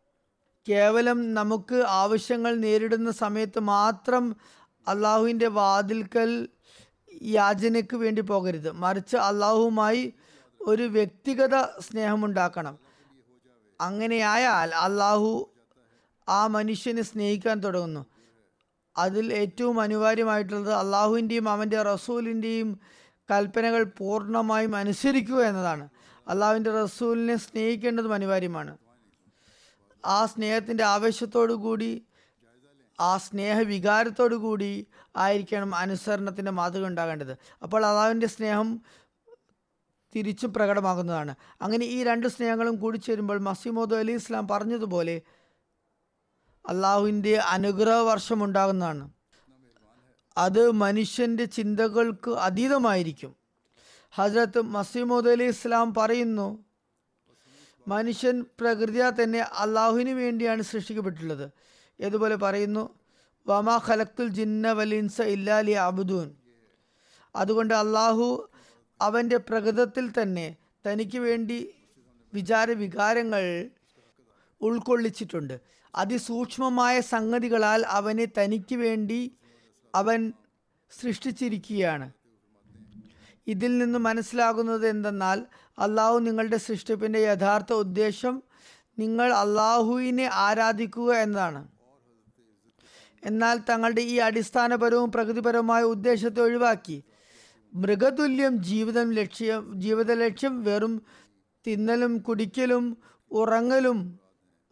കേവലം 0.69 1.35
നമുക്ക് 1.35 1.75
ആവശ്യങ്ങൾ 1.75 2.57
നേരിടുന്ന 2.57 3.11
സമയത്ത് 3.11 3.61
മാത്രം 3.61 4.37
അള്ളാഹുവിന്റെ 4.89 5.49
വാതിൽക്കൽ 5.49 6.49
യാചനയ്ക്ക് 7.23 7.97
വേണ്ടി 7.97 8.21
പോകരുത്. 8.21 8.71
മറിച്ച് 8.71 9.17
അള്ളാഹുവുമായി 9.17 10.15
ഒരു 10.61 10.83
വ്യക്തിഗത 10.83 11.63
സ്നേഹമുണ്ടാക്കണം. 11.63 12.90
അങ്ങനെയായാൽ 13.81 14.75
അള്ളാഹു 14.75 15.51
ആ 16.29 16.47
മനുഷ്യനെ 16.47 17.03
സ്നേഹിക്കാൻ 17.03 17.61
തുടങ്ങുന്നു. 17.61 18.07
അതിൽ 18.97 19.33
ഏറ്റവും 19.33 19.81
അനിവാര്യമായിട്ടുള്ളത് 19.81 20.73
അള്ളാഹുവിന്റെയും 20.73 21.49
അവന്റെ 21.49 21.83
റസൂലിന്റെയും 21.83 22.81
കൽപ്പനകൾ 23.31 23.83
പൂർണമായും 23.83 24.77
അനുസരിക്കുക 24.77 25.43
എന്നതാണ്. 25.43 25.89
അള്ളാഹുവിന്റെ 26.29 26.83
റസൂലിനെ 26.83 27.37
സ്നേഹിക്കേണ്ടതും 27.37 28.15
അനിവാര്യമാണ്. 28.15 28.79
ആ 30.05 30.27
സ്നേഹത്തിന്റെ 30.27 30.85
ആവേശത്തോടു 30.85 31.53
കൂടി 31.53 32.07
ആ 33.01 33.17
സ്നേഹവികാരത്തോടു 33.17 34.35
കൂടി 34.35 34.87
ആയിരിക്കണം 35.17 35.75
അനുസരണത്തിന്റെ 35.75 36.51
മാതൃക 36.51 36.87
ഉണ്ടാകേണ്ടത്. 36.87 37.37
അപ്പോൾ 37.63 37.87
അള്ളാഹുവിന്റെ 37.87 38.27
സ്നേഹം 38.27 38.81
തിരിച്ചും 40.17 40.53
പ്രകടമാകുന്നതാണ്. 40.53 41.35
അങ്ങനെ 41.63 41.87
ഈ 41.87 42.05
രണ്ട് 42.05 42.27
സ്നേഹങ്ങളും 42.27 42.77
കൂടിച്ചേരുമ്പോൾ 42.77 43.39
മസിമോദ് 43.39 43.95
അലി 43.95 44.13
ഇസ്ലാം 44.13 44.49
പറഞ്ഞതുപോലെ 44.49 45.23
അള്ളാഹുവിന്റെ 46.69 47.37
അനുഗ്രഹ 47.37 47.97
വർഷം 47.97 48.45
ഉണ്ടാകുന്നതാണ് 48.45 49.11
അത് 50.39 50.71
മനുഷ്യന്റെ 50.71 51.45
ചിന്തകൾക്ക് 51.45 52.31
അതീതമായിരിക്കും. 52.31 53.37
ഹജ്രത്ത് 54.11 54.61
മസീമോദ് 54.61 55.29
അലി 55.29 55.45
ഇസ്ലാം 55.45 55.95
പറയുന്നു 55.95 56.65
മനുഷ്യൻ 57.89 58.45
പ്രകൃതിയാ 58.61 59.11
തന്നെ 59.11 59.39
അള്ളാഹുവിന് 59.39 60.11
വേണ്ടിയാണ് 60.11 60.63
സൃഷ്ടിക്കപ്പെട്ടുള്ളത് 60.63 61.51
ഏതുപോലെ 62.01 62.37
പറയുന്നു 62.37 62.85
വമാ 63.47 63.81
ഖലക്തുൽ 63.89 64.29
ജിന്ന 64.29 64.73
വലിൻസ 64.73 65.21
ഇല്ലാലി 65.21 65.71
അബുദൂൻ 65.71 66.29
അതുകൊണ്ട് 67.37 67.75
അള്ളാഹു 67.75 68.27
അവന്റെ 69.01 69.37
പ്രകൃതത്തിൽ 69.37 70.23
തന്നെ 70.23 70.57
തനിക്ക് 70.87 71.19
വേണ്ടി 71.19 71.75
വിചാരവികാരങ്ങൾ 72.35 73.71
ഉൾക്കൊള്ളിച്ചിട്ടുണ്ട്. 74.61 75.61
അതിസൂക്ഷ്മമായ 75.95 77.01
സംഗതികളാൽ 77.01 77.87
അവനെ 77.87 78.25
തനിക്ക് 78.25 78.75
വേണ്ടി 78.75 79.37
അവൻ 79.95 80.33
സൃഷ്ടിച്ചിരിക്കുകയാണ്. 81.01 82.13
ഇതിൽ 83.47 83.79
നിന്ന് 83.79 83.99
മനസ്സിലാകുന്നത് 83.99 84.89
എന്തെന്നാൽ 84.89 85.47
അള്ളാഹു 85.79 86.19
നിങ്ങളുടെ 86.19 86.57
സൃഷ്ടിപ്പിന്റെ 86.57 87.19
യഥാർത്ഥ 87.19 87.73
ഉദ്ദേശം 87.73 88.43
നിങ്ങൾ 88.99 89.33
അള്ളാഹുവിനെ 89.33 90.31
ആരാധിക്കുക 90.33 91.13
എന്നതാണ്. 91.13 91.69
എന്നാൽ 93.25 93.57
തങ്ങളുടെ 93.71 94.01
ഈ 94.01 94.17
അടിസ്ഥാനപരവും 94.19 95.13
പ്രകൃതിപരവുമായ 95.13 95.83
ഉദ്ദേശത്തെ 95.83 96.41
ഒഴിവാക്കി 96.41 97.05
മൃഗതുല്യം 97.75 98.63
ജീവിതം 98.63 99.13
ലക്ഷ്യം 99.13 99.81
ജീവിത 99.81 100.13
ലക്ഷ്യം 100.13 100.65
വെറും 100.65 101.03
തിന്നലും 101.67 102.19
കുടിക്കലും 102.19 102.97
ഉറങ്ങലും 103.31 104.21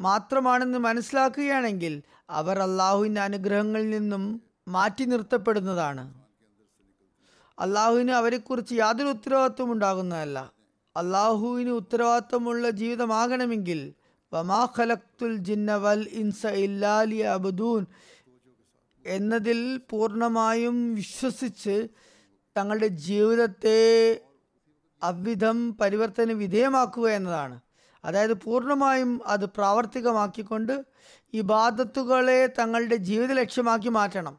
മാത്രമാണെന്ന് 0.01 0.79
മനസ്സിലാക്കുകയാണെങ്കിൽ 0.79 2.03
അവർ 2.31 2.59
അള്ളാഹുവിന്റെ 2.59 3.21
അനുഗ്രഹങ്ങളിൽ 3.21 3.91
നിന്നും 3.91 4.43
മാറ്റി 4.69 5.05
നിർത്തപ്പെടുന്നതാണ്. 5.05 6.15
അള്ളാഹുവിന് 7.59 8.11
അവരെക്കുറിച്ച് 8.11 8.75
യാതൊരു 8.75 9.09
ഉത്തരവാദിത്വം 9.09 9.73
ഉണ്ടാകുന്നതല്ല. 9.73 10.53
അള്ളാഹുവിന് 10.97 11.71
ഉത്തരവാദിത്വമുള്ള 11.71 12.71
ജീവിതമാകണമെങ്കിൽ 12.71 13.95
വമാ 14.33 14.69
ഖലക്തുൽ 14.79 15.37
ജിന്ന 15.37 15.77
വൽ 15.77 16.09
ഇൻസ 16.09 16.47
ഇല്ലാലി 16.47 17.17
അബുദൂൻ 17.17 17.87
എന്നതിൽ 19.07 19.81
പൂർണമായും 19.91 20.95
വിശ്വസിച്ച് 20.95 21.89
തങ്ങളുടെ 22.59 22.87
ജീവിതത്തെ 22.87 24.21
അവിധം 25.03 25.77
പരിവർത്തന 25.77 26.33
വിധേയമാക്കുക 26.33 27.09
എന്നതാണ്. 27.09 27.61
അതായത് 28.05 28.35
പൂർണമായും 28.35 29.21
അത് 29.27 29.47
പ്രാവർത്തികമാക്കിക്കൊണ്ട് 29.47 30.85
ഈ 31.35 31.41
ബാധത്തുകളെ 31.41 32.47
തങ്ങളുടെ 32.47 32.97
ജീവിത 32.97 33.33
ലക്ഷ്യമാക്കി 33.33 33.89
മാറ്റണം. 33.89 34.39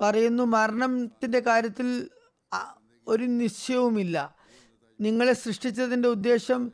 പറയുന്നു 0.00 0.42
മരണത്തിന്റെ 0.42 1.40
കാര്യത്തിൽ 1.40 2.08
ഒരു 3.08 3.24
നിശ്ചയവുമില്ല. 3.24 4.34
നിങ്ങളെ 5.00 5.32
സൃഷ്ടിച്ചതിന്റെ 5.32 6.08
ഉദ്ദേശം 6.08 6.72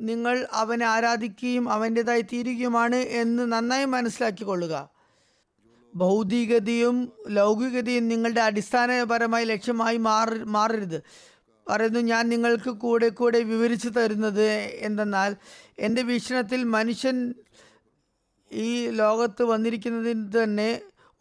നിങ്ങൾ 0.00 0.46
അവനെ 0.52 0.86
ആരാധിക്കുകയും 0.86 1.70
അവന്റെതായി 1.70 2.20
തീരുകയുമാണ് 2.20 2.96
എന്ന് 2.96 3.52
നന്നായി 3.52 3.84
മനസ്സിലാക്കിക്കൊള്ളുക. 3.84 4.97
ഭൗതികതയും 5.98 6.96
ലൗകികതയും 7.28 8.08
നിങ്ങളുടെ 8.08 8.40
അടിസ്ഥാനപരമായ 8.40 9.44
ലക്ഷ്യമായി 9.44 9.96
മാറി 9.96 10.38
മാറരുത്. 10.56 10.98
പറയുന്നു 11.68 12.00
ഞാൻ 12.00 12.28
നിങ്ങൾക്ക് 12.28 12.70
കൂടെ 12.70 13.08
കൂടെ 13.08 13.40
വിവരിച്ചു 13.42 13.88
തരുന്നത് 13.88 14.46
എന്തെന്നാൽ 14.86 15.36
എന്റെ 15.78 16.02
വീക്ഷണത്തിൽ 16.02 16.64
മനുഷ്യൻ 16.64 17.16
ഈ 18.52 18.68
ലോകത്ത് 18.90 19.42
വന്നിരിക്കുന്നതിന് 19.42 20.28
തന്നെ 20.36 20.70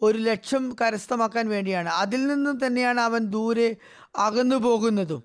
ഒരു 0.02 0.18
ലക്ഷ്യം 0.18 0.76
കരസ്ഥമാക്കാൻ 0.82 1.46
വേണ്ടിയാണ്. 1.50 1.90
അതിൽ 1.90 2.22
നിന്ന് 2.28 2.52
തന്നെയാണ് 2.66 3.02
അവൻ 3.02 3.24
ദൂരെ 3.26 3.70
അകന്നു 4.18 4.56
പോകുന്നതും 4.56 5.24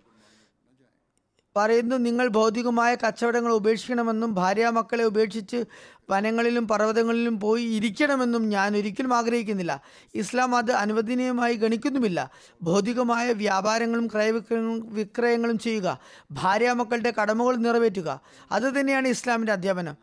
പറയുന്നു 1.57 1.97
നിങ്ങൾ 1.97 2.29
ഭൗതികമായ 2.29 2.95
കച്ചവടങ്ങൾ 2.95 3.53
ഉപേക്ഷിക്കണമെന്നും 3.53 4.35
ഭാര്യാമക്കളെ 4.35 5.05
ഉപേക്ഷിച്ച് 5.05 5.65
വനങ്ങളിലും 6.11 6.69
പർവതങ്ങളിലും 6.69 7.41
പോയി 7.41 7.65
ഇരിക്കണമെന്നും 7.65 8.49
ഞാൻ 8.49 8.77
ഒരിക്കലും 8.77 9.15
ആഗ്രഹിക്കുന്നില്ല. 9.15 9.83
ഇസ്ലാം 10.15 10.57
അത് 10.57 10.71
അനുവദനീയമായി 10.73 11.55
ഗണിക്കുന്നുമില്ല. 11.55 12.31
ഭൗതികമായ 12.63 13.33
വ്യാപാരങ്ങളും 13.33 14.07
ക്രയവിക്രയങ്ങളും 14.07 14.95
വിക്രയങ്ങളും 14.95 15.59
ചെയ്യുക 15.59 15.99
ഭാര്യാമക്കളുടെ 16.31 17.13
കടമകൾ 17.21 17.57
നിറവേറ്റുക 17.57 18.21
അത് 18.53 18.81
തന്നെയാണ് 18.81 19.09
ഇസ്ലാമിന്റെ 19.09 19.53
അധ്യാപനം. 19.53 19.97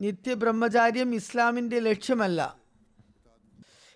നിത്യബ്രഹ്മചാര്യം 0.00 1.14
ഇസ്ലാമിന്റെ 1.14 1.78
ലക്ഷ്യമല്ല. 1.78 2.56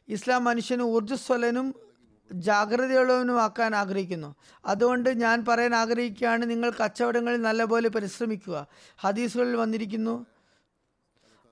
ഇസ്ലാം 0.08 0.44
മനുഷ്യന് 0.44 0.82
ഊർജസ്വലനും 0.82 1.87
ജാഗ്രതയുള്ളവനുമാക്കാൻ 2.32 3.74
ആഗ്രഹിക്കുന്നു. 3.74 4.34
അതുകൊണ്ട് 4.64 5.20
ഞാൻ 5.20 5.44
പറയാൻ 5.48 5.74
ആഗ്രഹിക്കുകയാണ് 5.74 6.50
നിങ്ങൾ 6.50 6.72
കച്ചവടങ്ങളിൽ 6.84 7.42
നല്ലപോലെ 7.42 7.88
പരിശ്രമിക്കുക. 7.88 8.66
ഹദീസുകളിൽ 8.98 9.56
വന്നിരിക്കുന്നു 9.56 10.26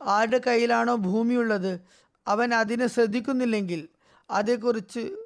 ആരുടെ 0.02 0.40
കയ്യിലാണോ 0.46 0.96
ഭൂമിയുള്ളത് 0.96 1.80
അവൻ 2.26 2.54
അതിനെ 2.54 2.86
ശ്രദ്ധിക്കുന്നില്ലെങ്കിൽ 2.86 3.88
അതേക്കുറിച്ച് 4.30 5.16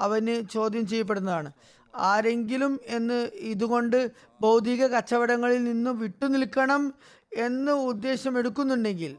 അവന് 0.00 0.48
ചോദ്യം 0.48 0.86
ചെയ്യപ്പെടുന്നതാണ്. 0.86 1.52
ആരെങ്കിലും 1.96 2.80
എന്ന് 2.84 3.30
ഇതുകൊണ്ട് 3.34 4.10
ഭൗതിക 4.40 4.86
കച്ചവടങ്ങളിൽ 4.86 5.64
നിന്നും 5.64 5.98
വിട്ടുനിൽക്കണം 5.98 6.94
എന്ന് 7.36 7.72
ഉദ്ദേശം 7.72 8.38
എടുക്കുന്നുണ്ടെങ്കിൽ 8.38 9.16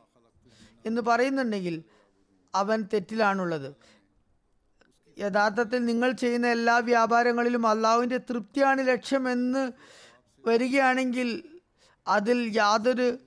എന്ന് 0.85 1.01
പറയുന്നുണ്ടെങ്കിൽ 1.01 1.83
അവൻ 2.55 2.87
തെറ്റിലാണുള്ളത്. 2.93 3.75
യഥാർത്ഥത്തിൽ 5.19 5.85
നിങ്ങൾ 5.85 6.11
ചെയ്യുന്ന 6.11 6.47
എല്ലാ 6.47 6.77
വ്യാപാരങ്ങളിലും 6.77 7.67
അള്ളാഹുവിന്റെ 7.67 8.17
തൃപ്തിയാണ് 8.17 8.87
ലക്ഷ്യമെന്ന് 8.87 9.71
വരികയാണെങ്കിൽ 10.47 11.29
അതിൽ 12.07 12.51
യാതൊരു 12.55 13.17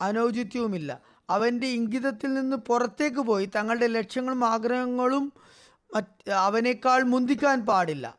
അനൗചിത്യവുമില്ല. 0.00 1.00
അവന്റെ 1.30 1.66
ഇംഗിതത്തിൽ 1.66 2.34
നിന്ന് 2.34 2.56
പുറത്തേക്ക് 2.56 3.20
പോയി 3.20 3.46
തങ്ങളുടെ 3.56 3.86
ലക്ഷ്യങ്ങളും 3.86 4.44
ആഗ്രഹങ്ങളും 4.44 5.32
അവനേക്കാൾ 6.34 7.02
മുന്തിക്കാൻ 7.02 7.66
പാടില്ല. 7.66 8.18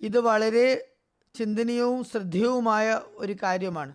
ഇത് 0.00 0.18
വളരെ 0.18 0.66
ചിന്തനീയവും 1.34 2.04
ശ്രദ്ധേയവുമായ 2.04 3.00
ഒരു 3.14 3.36
കാര്യമാണ്. 3.42 3.94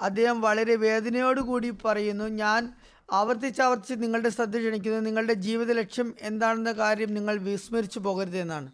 അദ്ദേഹം 0.00 0.40
വളരെ 0.40 0.74
വേദനയോടുകൂടി 0.76 1.70
പറയുന്നു 1.84 2.24
ഞാൻ 2.24 2.62
ആവർത്തിച്ച് 3.10 3.62
ആവർത്തിച്ച് 3.62 4.02
നിങ്ങളുടെ 4.02 4.28
ശ്രദ്ധ 4.28 4.58
ക്ഷണിക്കുന്നത് 4.58 5.06
നിങ്ങളുടെ 5.06 5.32
ജീവിത 5.32 5.72
ലക്ഷ്യം 5.72 6.14
എന്താണെന്ന 6.20 6.72
കാര്യം 6.72 7.14
നിങ്ങൾ 7.14 7.38
വിസ്മരിച്ചു 7.38 7.98
പോകരുത് 7.98 8.38
എന്നാണ്. 8.38 8.72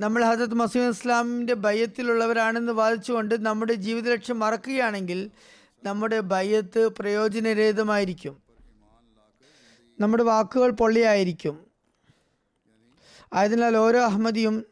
നമ്മൾ 0.00 0.24
ഹജരത് 0.24 0.54
മസീം 0.54 0.88
ഇസ്ലാമിന്റെ 0.88 1.54
ഭയത്തിലുള്ളവരാണെന്ന് 1.54 2.72
വാദിച്ചുകൊണ്ട് 2.72 3.46
നമ്മുടെ 3.46 3.72
ജീവിത 3.72 4.12
ലക്ഷ്യം 4.12 4.38
മറക്കുകയാണെങ്കിൽ 4.38 5.30
നമ്മുടെ 5.84 6.20
ഭയത്ത് 6.20 6.86
പ്രയോജനരഹിതമായിരിക്കും. 6.88 8.42
നമ്മുടെ 10.00 10.22
വാക്കുകൾ 10.22 10.70
പൊള്ളിയായിരിക്കും. 10.70 11.66
ആയതിനാൽ 13.32 13.76
ഓരോ 13.76 14.00
അഹമ്മദിയും 14.00 14.66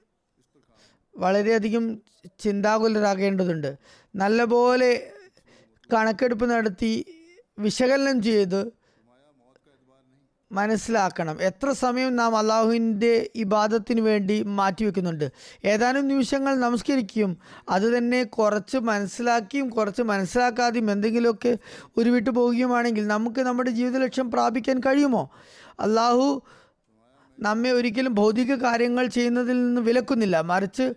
വളരെയധികം 1.16 2.02
ചിന്താകുലരാകേണ്ടതുണ്ട്. 2.38 3.76
നല്ലപോലെ 4.16 5.12
കണക്കെടുപ്പ് 5.92 6.50
നടത്തി 6.50 7.20
വിശകലനം 7.58 8.22
ചെയ്ത് 8.22 8.72
മനസ്സിലാക്കണം. 10.52 11.42
എത്ര 11.42 11.70
സമയം 11.70 12.16
നാം 12.16 12.36
അള്ളാഹുവിന്റെ 12.36 13.30
ഇബാദത്തിന് 13.34 14.00
വേണ്ടി 14.00 14.42
മാറ്റിവെക്കുന്നുണ്ട്. 14.42 15.32
ഏതാനും 15.64 16.08
നിമിഷങ്ങൾ 16.08 16.56
നമസ്കരിക്കുകയും 16.56 17.38
അതുതന്നെ 17.68 18.22
കുറച്ച് 18.22 18.78
മനസ്സിലാക്കിയും 18.78 19.68
കുറച്ച് 19.68 20.02
മനസ്സിലാക്കാതെയും 20.02 20.90
എന്തെങ്കിലുമൊക്കെ 20.90 21.58
ഉരുവിട്ട് 21.96 22.30
പോവുകയുമാണെങ്കിൽ 22.30 23.06
നമുക്ക് 23.06 23.40
നമ്മുടെ 23.40 23.70
ജീവിത 23.70 23.96
ലക്ഷ്യം 23.96 24.30
പ്രാപിക്കാൻ 24.30 24.80
കഴിയുമോ? 24.80 25.30
അള്ളാഹു 25.80 26.42
നമ്മെ 27.40 27.70
ഒരിക്കലും 27.70 28.14
ഭൗതിക 28.14 28.54
കാര്യങ്ങൾ 28.54 29.06
ചെയ്യുന്നതിൽ 29.06 29.66
നിന്ന് 29.66 29.80
വിലക്കുന്നില്ല. 29.80 30.40
മറിച്ച് 30.40 30.94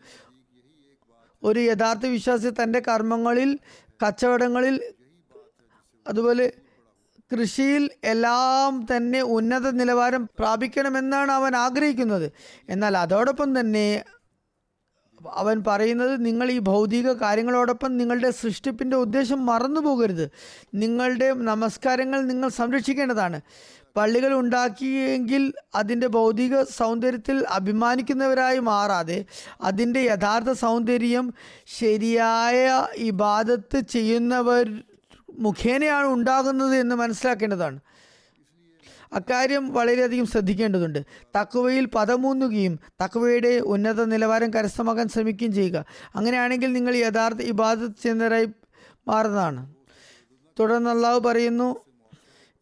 ഒരു 1.43 1.59
യഥാർത്ഥ 1.59 2.05
വിശ്വാസി 2.05 2.49
തന്റെ 2.49 2.79
കർമ്മങ്ങളിൽ 2.79 3.59
കച്ചവടങ്ങളിൽ 4.07 4.81
അതുപോലെ 6.07 6.53
കൃഷിയിൽ 7.33 7.89
എല്ലാം 8.03 8.87
തന്നെ 8.95 9.21
ഉന്നത 9.21 9.69
നിലവാരം 9.71 10.29
പ്രാപിക്കണമെന്നാണ് 10.39 11.31
അവൻ 11.31 11.55
ആഗ്രഹിക്കുന്നത്. 11.55 12.31
എന്നാൽ 12.69 12.97
അതോടൊപ്പം 12.97 13.59
തന്നെ 13.59 14.03
അവൻ 15.31 15.63
പറയുന്നത് 15.67 16.25
നിങ്ങൾ 16.25 16.51
ഈ 16.51 16.59
ഭൗതിക 16.59 17.11
കാര്യങ്ങളോടൊപ്പം 17.11 17.97
നിങ്ങളുടെ 17.97 18.31
സൃഷ്ടിപ്പിന്റെ 18.31 18.97
ഉദ്ദേശം 18.97 19.45
മറന്നു 19.45 19.79
പോകരുത്. 19.79 20.31
നിങ്ങളുടെ 20.73 21.33
നമസ്കാരങ്ങൾ 21.33 22.21
നിങ്ങൾ 22.21 22.49
സംരക്ഷിക്കേണ്ടതാണ്. 22.49 23.41
പള്ളികൾ 23.95 24.33
ഉണ്ടാക്കിയെങ്കിൽ 24.33 25.53
അതിന്റെ 25.75 26.07
ഭൗതിക 26.07 26.61
സൗന്ദര്യത്തിൽ 26.61 27.45
അഭിമാനിക്കുന്നവരായി 27.49 28.59
മാറാതെ 28.59 29.25
അതിന്റെ 29.61 29.99
യഥാർത്ഥ 29.99 30.51
സൗന്ദര്യം 30.51 31.33
ശരിയായ 31.65 32.87
ഇബാദത്ത് 32.95 33.79
ചെയ്യുന്നവർ 33.79 34.83
മുഖേനയാണ് 35.37 36.07
ഉണ്ടാകുന്നത് 36.07 36.75
എന്ന് 36.75 36.95
മനസ്സിലാക്കേണ്ടതാണ്. 36.95 37.79
അക്കാര്യം 39.13 39.73
വളരെയധികം 39.73 40.25
ശ്രദ്ധിക്കേണ്ടതുണ്ട്. 40.25 41.05
തക്കുവയിൽ 41.39 41.85
പദമൂന്നുകയും 41.85 42.79
തക്കുവയുടെ 43.03 43.59
ഉന്നത 43.59 44.03
നിലവാരം 44.03 44.53
കരസ്ഥമാക്കാൻ 44.53 45.07
ശ്രമിക്കുകയും 45.07 45.53
ചെയ്യുക. 45.53 45.85
അങ്ങനെയാണെങ്കിൽ 46.15 46.73
നിങ്ങൾ 46.73 46.95
യഥാർത്ഥ 46.95 47.41
ഇബാദത്ത് 47.41 47.93
ചെന്നരായി 48.03 48.47
മാറുന്നതാണ്. 49.07 49.75
തുടർന്ന് 50.59 50.89
അള്ളാഹു 50.89 51.19
പറയുന്നു 51.19 51.75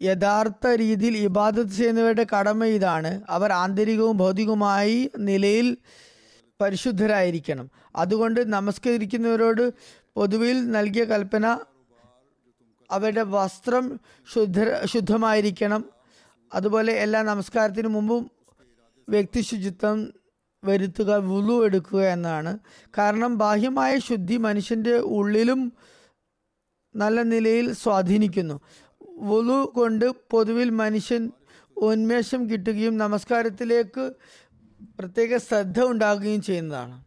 യഥാർത്ഥ 0.01 0.67
രീതിയിൽ 0.67 1.17
ഇബാദത്ത് 1.17 1.69
ചെയ്യുന്നവരുടെ 1.69 2.25
കടമ 2.39 2.65
ഇതാണ്. 2.65 3.21
അവർ 3.29 3.51
ആന്തരികവും 3.51 4.17
ഭൗതികവുമായി 4.17 5.11
നിലയിൽ 5.17 5.77
പരിശുദ്ധരായിരിക്കണം. 6.61 7.71
അതുകൊണ്ട് 7.95 8.53
നമസ്കരിക്കുന്നവരോട് 8.53 9.71
പൊതുവിൽ 10.15 10.71
നൽകിയ 10.71 11.03
കൽപ്പന 11.03 11.59
അവരുടെ 12.91 13.21
വസ്ത്രം 13.21 13.99
ശുദ്ധ 14.33 14.85
ശുദ്ധമായിരിക്കണം. 14.85 15.85
അതുപോലെ 16.53 16.93
എല്ലാ 16.93 17.21
നമസ്കാരത്തിനു 17.21 17.87
മുമ്പും 17.87 18.31
വ്യക്തി 19.09 19.41
ശുചിത്വം 19.41 20.13
വരുത്തുക 20.63 21.15
വുളു 21.15 21.65
എടുക്കുക 21.65 21.99
എന്നാണ്. 21.99 22.59
കാരണം 22.97 23.37
ബാഹ്യമായ 23.37 23.99
ശുദ്ധി 23.99 24.37
മനുഷ്യന്റെ 24.37 24.97
ഉള്ളിലും 24.97 25.73
നല്ല 26.95 27.21
നിലയിൽ 27.21 27.73
സ്വാധീനിക്കുന്നു. 27.73 28.59
വുളു 29.17 29.71
കൊണ്ട് 29.75 30.11
പൊതുവിൽ 30.31 30.69
മനുഷ്യൻ 30.69 31.31
ഉന്മേഷം 31.77 32.49
കിട്ടുകയും 32.49 32.97
നമസ്കാരത്തിലേക്ക് 32.97 34.13
പ്രത്യേക 34.99 35.37
ശ്രദ്ധ 35.37 35.79
ഉണ്ടാകുകയും 35.83 36.41
ചെയ്യുന്നതാണ്. 36.41 37.03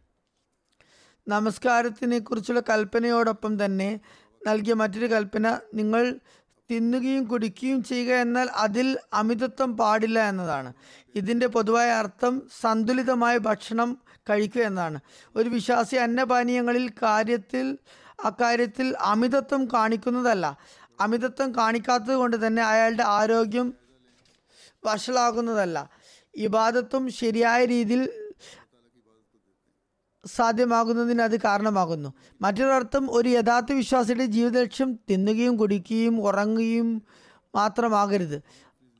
നമസ്കാരത്തിനെ 1.27 2.19
കുറിച്ചുള്ള 2.19 2.61
കൽപ്പനയോടൊപ്പം 2.69 3.65
തന്നെ 3.65 3.99
നൽകിയ 4.47 4.73
മറ്റൊരു 4.73 5.05
കൽപ്പന 5.05 5.59
നിങ്ങൾ 5.73 6.15
തിന്നുകയും 6.71 7.23
കുടിക്കുകയും 7.23 7.83
ചെയ്യുക 7.83 8.15
എന്നാൽ 8.15 8.47
അതിൽ 8.47 8.97
അമിതത്വം 9.13 9.77
പാടില്ല 9.77 10.29
എന്നതാണ്. 10.29 10.73
ഇതിന്റെ 11.15 11.47
പൊതുവായ 11.47 11.89
അർത്ഥം 11.91 12.47
സന്തുലിതമായ 12.61 13.37
ഭക്ഷണം 13.37 13.97
കഴിക്കുക 14.29 14.61
എന്നാണ് 14.61 14.99
ഒരു 15.35 15.49
വിശ്വാസി 15.49 15.95
അന്നപാനീയങ്ങളിൽ 15.95 16.89
കാര്യത്തിൽ 16.89 17.77
അക്കാര്യത്തിൽ 18.25 18.95
അമിതത്വം 18.99 19.65
കാണിക്കുന്നതല്ല. 19.65 20.57
അമിതത്വം 20.99 21.55
കാണിക്കാത്തത് 21.55 22.15
കൊണ്ട് 22.15 22.47
തന്നെ 22.47 22.63
അയാളുടെ 22.63 23.03
ആരോഗ്യം 23.03 23.73
വഷളാകുന്നതല്ല. 24.85 25.89
ഇബാദത്തും 26.35 27.11
ശരിയായ 27.11 27.65
രീതിയിൽ 27.65 28.28
സാധ്യമാകുന്നതിന് 30.35 31.21
അത് 31.21 31.39
കാരണമാകുന്നു. 31.39 32.13
മറ്റൊരർത്ഥം 32.41 33.07
ഒരു 33.11 33.29
യഥാർത്ഥ 33.29 33.71
വിശ്വാസിയുടെ 33.71 34.25
ജീവിത 34.25 34.61
ലക്ഷ്യം 34.61 34.99
തിന്നുകയും 35.09 35.57
കുടിക്കുകയും 35.57 36.21
ഉറങ്ങുകയും 36.21 37.01
മാത്രമാകരുത്. 37.55 38.41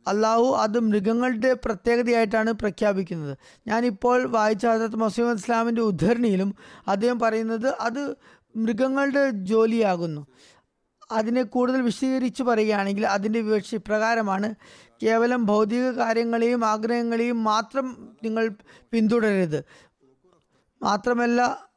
അള്ളാഹു 0.07 0.55
അത് 0.59 0.79
മൃഗങ്ങളുടെ 0.79 1.53
പ്രത്യേകതയായിട്ടാണ് 1.53 2.51
പ്രഖ്യാപിക്കുന്നത്. 2.51 3.37
ഞാനിപ്പോൾ 3.67 4.27
വായിച്ച 4.27 4.65
ഹസരത്ത് 4.65 4.95
മുസ്ലിം 4.95 5.33
ഇസ്ലാമിന്റെ 5.33 5.81
ഉദ്ധരണിയിലും 5.81 6.55
അദ്ദേഹം 6.87 7.19
പറയുന്നത് 7.19 7.67
അത് 7.67 8.15
മൃഗങ്ങളുടെ 8.55 9.29
ജോലിയാകുന്നു. 9.29 10.27
അതിനെ 11.11 11.43
കൂടുതൽ 11.43 11.81
വിശദീകരിച്ച് 11.81 12.43
പറയുകയാണെങ്കിൽ 12.43 13.07
അതിന്റെ 13.07 13.41
വിവക്ഷ 13.41 13.75
ഇപ്രകാരമാണ്. 13.75 14.55
കേവലം 15.03 15.45
ഭൗതിക 15.45 15.89
കാര്യങ്ങളെയും 15.89 16.65
ആഗ്രഹങ്ങളെയും 16.65 17.43
മാത്രം 17.43 18.09
നിങ്ങൾ 18.23 18.49
പിന്തുടരരുത്. 18.91 19.63
മാത്രമല്ല 20.81 21.69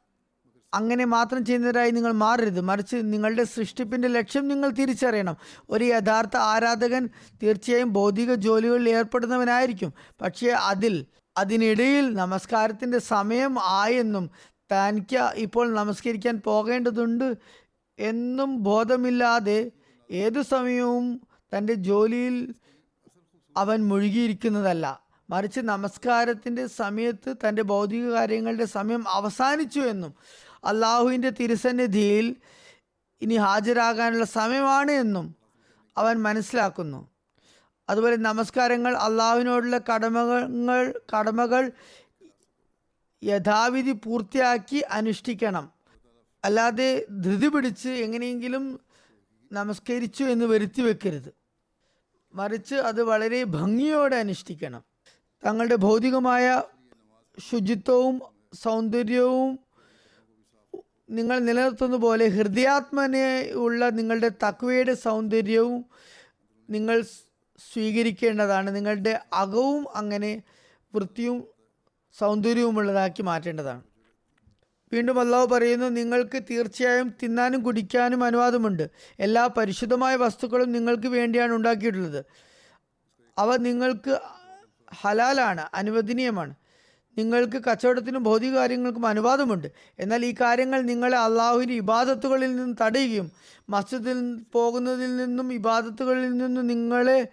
അങ്ങനെ 0.73 1.05
മാത്രം 1.05 1.45
ചെയ്യുന്നവരായി 1.45 1.91
നിങ്ങൾ 1.91 2.11
മാറരുത്. 2.11 2.61
മറിച്ച് 2.61 2.95
നിങ്ങളുടെ 2.95 3.43
സൃഷ്ടിപ്പിന്റെ 3.43 4.07
ലക്ഷ്യം 4.07 4.47
നിങ്ങൾ 4.47 4.69
തിരിച്ചറിയണം. 4.69 5.37
ഒരു 5.69 5.83
യഥാർത്ഥ 5.83 6.37
ആരാധകൻ 6.37 7.09
തീർച്ചയായും 7.43 7.93
ഭൗതിക 7.93 8.33
ജോലികളിൽ 8.33 8.89
ഏർപ്പെടുന്നവനായിരിക്കും. 8.89 9.93
പക്ഷേ 10.21 10.47
അതിൽ 10.47 11.05
അതിനിടയിൽ 11.37 12.15
നമസ്കാരത്തിന്റെ 12.15 12.99
സമയം 12.99 13.57
ആയെന്നും 13.59 14.29
തനിക്ക് 14.71 15.31
ഇപ്പോൾ 15.35 15.73
നമസ്കരിക്കാൻ 15.73 16.41
പോകേണ്ടതുണ്ട് 16.45 17.37
എന്നും 17.99 18.63
ബോധമില്ലാതെ 18.63 19.71
ഏതു 20.11 20.41
സമയവും 20.41 21.21
തന്റെ 21.57 21.73
ജോലിയിൽ 21.73 22.55
അവൻ 23.57 23.87
മുഴുകിയിരിക്കുന്നതല്ല. 23.87 25.02
മറിച്ച് 25.33 25.59
നമസ്കാരത്തിന്റെ 25.59 26.67
സമയത്ത് 26.67 27.35
തന്റെ 27.47 27.61
ഭൗതിക 27.61 28.09
കാര്യങ്ങളുടെ 28.09 28.65
സമയം 28.65 29.09
അവസാനിച്ചു 29.09 29.79
എന്നും 29.79 30.13
അള്ളാഹുവിന്റെ 30.63 31.29
തിരുസന്നിധിയിൽ 31.29 32.35
ഇനി 33.21 33.35
ഹാജരാകാനുള്ള 33.35 34.25
സമയമാണ് 34.25 34.91
എന്നും 34.91 35.35
അവൻ 35.97 36.15
മനസ്സിലാക്കുന്നു. 36.21 37.09
അതുപോലെ 37.89 38.15
നമസ്കാരങ്ങൾ 38.15 38.97
അള്ളാഹുവിനോടുള്ള 38.97 39.77
കടമകൾ 39.77 41.01
കടമകൾ 41.13 41.71
യഥാവിധി 43.23 43.91
പൂർത്തിയാക്കി 43.91 44.77
അനുഷ്ഠിക്കണം. 44.77 45.71
അല്ലാതെ 46.45 47.05
ധൃതി 47.21 47.47
പിടിച്ച് 47.47 47.89
എങ്ങനെയെങ്കിലും 47.89 48.79
നമസ്കരിച്ചു 49.51 50.23
എന്ന് 50.23 50.45
വരുത്തി 50.45 50.81
വെക്കരുത്. 50.81 51.33
മറിച്ച് 52.35 52.75
അത് 52.75 53.03
വളരെ 53.03 53.43
ഭംഗിയോടെ 53.43 54.15
അനുഷ്ഠിക്കണം. 54.15 54.92
തങ്ങളുടെ 55.45 55.75
ഭൗതികമായ 55.75 56.63
ശുചിത്വവും 57.49 58.21
സൗന്ദര്യവും 58.53 59.59
നിങ്ങൾ 61.09 61.39
നിലനിർത്തുന്ന 61.39 61.97
പോലെ 61.97 62.27
ഹൃദയാത്മനെയുള്ള 62.27 63.89
നിങ്ങളുടെ 63.89 64.29
തക്വയുടെ 64.29 64.93
സൗന്ദര്യവും 64.93 65.85
നിങ്ങൾ 66.69 67.01
സ്വീകരിക്കേണ്ടതാണ്. 67.73 68.69
നിങ്ങളുടെ 68.75 69.19
അകവും 69.33 69.87
അങ്ങനെ 69.95 70.43
വൃത്തിയും 70.95 71.47
സൗന്ദര്യവുമുള്ളതാക്കി 72.19 73.21
മാറ്റേണ്ടതാണ്. 73.21 73.83
വീണ്ടും 74.93 75.19
അള്ളാഹു 75.19 75.45
പറയുന്നു 75.45 75.85
നിങ്ങൾക്ക് 75.85 76.43
തീർച്ചയായും 76.49 77.13
തിന്നാനും 77.23 77.63
കുടിക്കാനും 77.63 78.23
അനുവാദമുണ്ട്. 78.23 78.89
എല്ലാ 79.19 79.47
പരിശുദ്ധമായ 79.47 80.15
വസ്തുക്കളും 80.15 80.71
നിങ്ങൾക്ക് 80.71 81.07
വേണ്ടിയാണ് 81.07 81.53
ഉണ്ടാക്കിയിട്ടുള്ളത്. 81.53 82.25
അവ 83.37 83.55
നിങ്ങൾക്ക് 83.55 84.19
ഹലാലാണ് 85.01 85.69
അനുവദനീയമാണ്. 85.73 86.53
നിങ്ങൾക്ക് 87.17 87.57
കച്ചവടത്തിനും 87.63 88.23
ഭൗതിക 88.23 88.53
കാര്യങ്ങൾക്കും 88.53 89.05
അനുവാദമുണ്ട്. 89.05 89.67
എന്നാൽ 89.99 90.25
ഈ 90.25 90.35
കാര്യങ്ങൾ 90.41 90.81
നിങ്ങളെ 90.81 91.17
അള്ളാഹുവിന്റെ 91.17 91.75
ഇബാദത്തുകളിൽ 91.75 92.55
നിന്ന് 92.55 92.75
തടയുകയും 92.81 93.31
മസ്ജിദിൽ 93.69 94.43
പോകുന്നതിൽ 94.51 95.15
നിന്നും 95.15 95.53
ഇബാദത്തുകളിൽ 95.53 96.37
നിന്നും 96.37 96.67
നിങ്ങളെ 96.67 97.27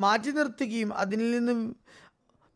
മാറ്റി 0.00 0.30
നിർത്തുകയും 0.30 0.94
അതിൽ 0.94 1.30
നിന്നും 1.30 1.76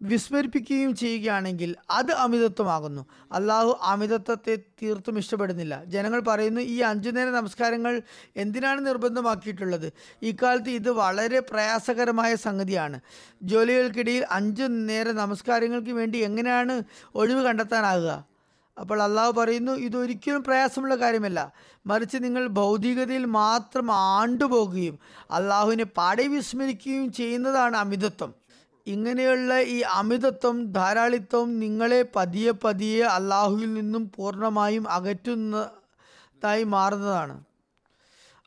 വിസ്മരിപ്പിക്കുകയും 0.02 0.96
ചെയ്യുകയാണെങ്കിൽ 0.96 1.76
അത് 1.90 2.12
അമിതത്വമാകുന്നു. 2.12 3.06
അള്ളാഹു 3.32 3.78
അമിതത്വത്തെ 3.82 4.58
തീർത്തും 4.82 5.18
ഇഷ്ടപ്പെടുന്നില്ല. 5.18 5.84
ജനങ്ങൾ 5.84 6.20
പറയുന്നു 6.20 6.60
ഈ 6.60 6.80
അഞ്ചു 6.80 7.10
നേര 7.10 7.28
നമസ്കാരങ്ങൾ 7.28 8.02
എന്തിനാണ് 8.36 8.86
നിർബന്ധമാക്കിയിട്ടുള്ളത്? 8.86 9.92
ഇക്കാലത്ത് 10.22 10.70
ഇത് 10.70 10.90
വളരെ 10.90 11.40
പ്രയാസകരമായ 11.40 12.34
സംഗതിയാണ്. 12.34 13.00
ജോലികൾക്കിടയിൽ 13.42 14.26
അഞ്ചു 14.30 14.62
നേര 14.62 15.10
നമസ്കാരങ്ങൾക്ക് 15.10 15.90
വേണ്ടി 15.90 16.18
എങ്ങനെയാണ് 16.18 16.82
ഒഴിവ് 17.14 17.42
കണ്ടെത്താനാകുക? 17.42 18.24
അപ്പോൾ 18.80 19.02
അള്ളാഹു 19.02 19.32
പറയുന്നു 19.32 19.72
ഇതൊരിക്കലും 19.72 20.42
പ്രയാസമുള്ള 20.42 20.94
കാര്യമല്ല. 20.94 21.52
മറിച്ച് 21.86 22.16
നിങ്ങൾ 22.20 22.46
ഭൗതികതയിൽ 22.46 23.24
മാത്രം 23.24 23.92
ആണ്ടുപോകുകയും 23.92 24.98
അള്ളാഹുവിനെ 25.30 25.84
പാടെ 25.84 26.26
വിസ്മരിക്കുകയും 26.26 27.12
ചെയ്യുന്നതാണ് 27.12 27.76
അമിതത്വം. 27.76 28.37
ഇങ്ങനെയുള്ള 28.88 29.60
ഈ 29.60 29.78
അമിതത്വം 29.80 30.72
ധാരാളിത്വം 30.72 31.60
നിങ്ങളെ 31.60 32.00
പതിയെ 32.16 32.50
പതിയെ 32.50 33.04
അള്ളാഹുവിൽ 33.04 33.74
നിന്നും 33.74 34.10
പൂർണമായും 34.16 34.84
അകറ്റുന്നതായി 34.90 36.64
മാറുന്നതാണ്. 36.64 37.36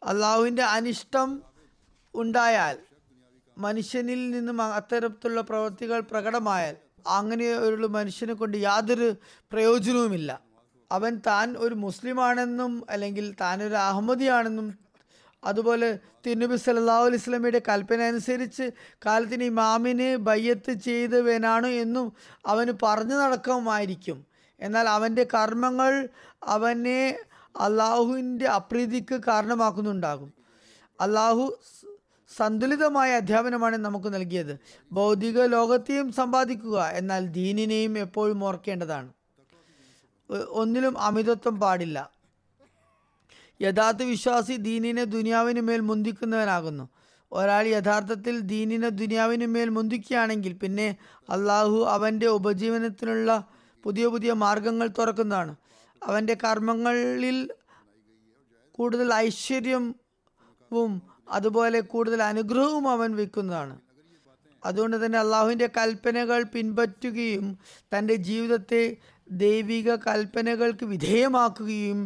അള്ളാഹുവിന്റെ 0.04 0.64
അനിഷ്ടം 0.64 1.30
ഉണ്ടായാൽ 2.16 2.78
മനുഷ്യനിൽ 3.58 4.22
നിന്നും 4.32 4.62
അത്തരത്തിലുള്ള 4.62 5.42
പ്രവൃത്തികൾ 5.42 6.00
പ്രകടമായാൽ 6.12 6.76
അങ്ങനെ 7.08 7.48
ഒരു 7.54 7.88
മനുഷ്യനെ 7.88 8.34
കൊണ്ട് 8.34 8.58
യാതൊരു 8.58 9.08
പ്രയോജനവുമില്ല. 9.52 10.32
അവൻ 10.92 11.22
താൻ 11.28 11.48
ഒരു 11.58 11.76
മുസ്ലിമാണെന്നും 11.76 12.72
അല്ലെങ്കിൽ 12.90 13.36
താനൊരു 13.42 13.76
അഹമ്മദിയാണെന്നും 13.76 14.68
അതുപോലെ 15.44 16.00
തിരുനബി 16.26 16.56
സല്ലല്ലാഹു 16.56 17.06
അലൈഹി 17.06 17.22
സ്വലമിയുടെ 17.22 17.62
കൽപ്പന 17.70 18.02
അനുസരിച്ച് 18.02 18.72
കാലത്തിന് 19.06 19.44
ഇമാമിന് 19.44 20.18
ബയ്യത്ത് 20.18 20.74
ചെയ്ത് 20.74 21.22
വേനാണു 21.22 21.68
എന്നും 21.68 22.14
അവന് 22.46 22.74
പറഞ്ഞു 22.84 23.16
നടക്കുമായിരിക്കും. 23.16 24.26
എന്നാൽ 24.60 24.90
അവന്റെ 24.90 25.24
കർമ്മങ്ങൾ 25.34 26.08
അവനെ 26.44 27.20
അള്ളാഹുവിന്റെ 27.60 28.46
അപ്രീതിക്ക് 28.46 29.22
കാരണമാക്കുന്നുണ്ടാകും. 29.28 30.34
അള്ളാഹു 31.02 31.58
സന്തുലിതമായ 32.38 33.16
അധ്യാപനമാണ് 33.16 33.78
നമുക്ക് 33.78 34.14
നൽകിയത്. 34.14 34.60
ഭൗതിക 34.92 35.46
ലോകത്തെയും 35.46 36.12
സമ്പാദിക്കുക 36.12 36.84
എന്നാൽ 36.84 37.28
ദീനിനെയും 37.28 37.98
എപ്പോഴും 37.98 38.44
ഓർക്കേണ്ടതാണ്. 38.44 39.10
ഒന്നിലും 40.50 41.00
അമിതത്വം 41.00 41.60
പാടില്ല. 41.60 42.21
യഥാർത്ഥ 43.62 44.04
വിശ്വാസി 44.04 44.56
ദീനിനെ 44.56 45.04
ദുനിയാവിന് 45.04 45.62
മേൽ 45.62 45.80
മുന്തിക്കുന്നവനാകുന്നു. 45.80 46.90
ഒരാൾ 47.32 47.68
യഥാർത്ഥത്തിൽ 47.68 48.40
ദീനിനെ 48.40 48.90
ദുനിയാവിന് 48.90 49.46
മേൽ 49.46 49.70
മുന്തിക്കുകയാണെങ്കിൽ 49.70 50.54
പിന്നെ 50.54 50.96
അള്ളാഹു 51.30 51.86
അവന്റെ 51.86 52.28
ഉപജീവനത്തിനുള്ള 52.28 53.48
പുതിയ 53.84 54.08
പുതിയ 54.08 54.34
മാർഗങ്ങൾ 54.34 54.88
തുറക്കുന്നതാണ്. 54.88 55.56
അവന്റെ 56.04 56.38
കർമ്മങ്ങളിൽ 56.44 57.50
കൂടുതൽ 58.72 59.14
ഐശ്വര്യവും 59.14 61.02
അതുപോലെ 61.30 61.80
കൂടുതൽ 61.80 62.24
അനുഗ്രഹവും 62.24 62.86
അവൻ 62.90 63.16
വയ്ക്കുന്നതാണ്. 63.16 63.80
അതുകൊണ്ട് 64.66 65.06
തന്നെ 65.06 65.20
അള്ളാഹുവിന്റെ 65.20 65.70
കൽപ്പനകൾ 65.78 66.44
പിൻപറ്റുകയും 66.44 67.58
തന്റെ 67.98 68.16
ജീവിതത്തെ 68.16 68.98
ദൈവിക 69.32 69.96
കൽപ്പനകൾക്ക് 69.96 70.86
വിധേയമാക്കുകയും 70.86 72.00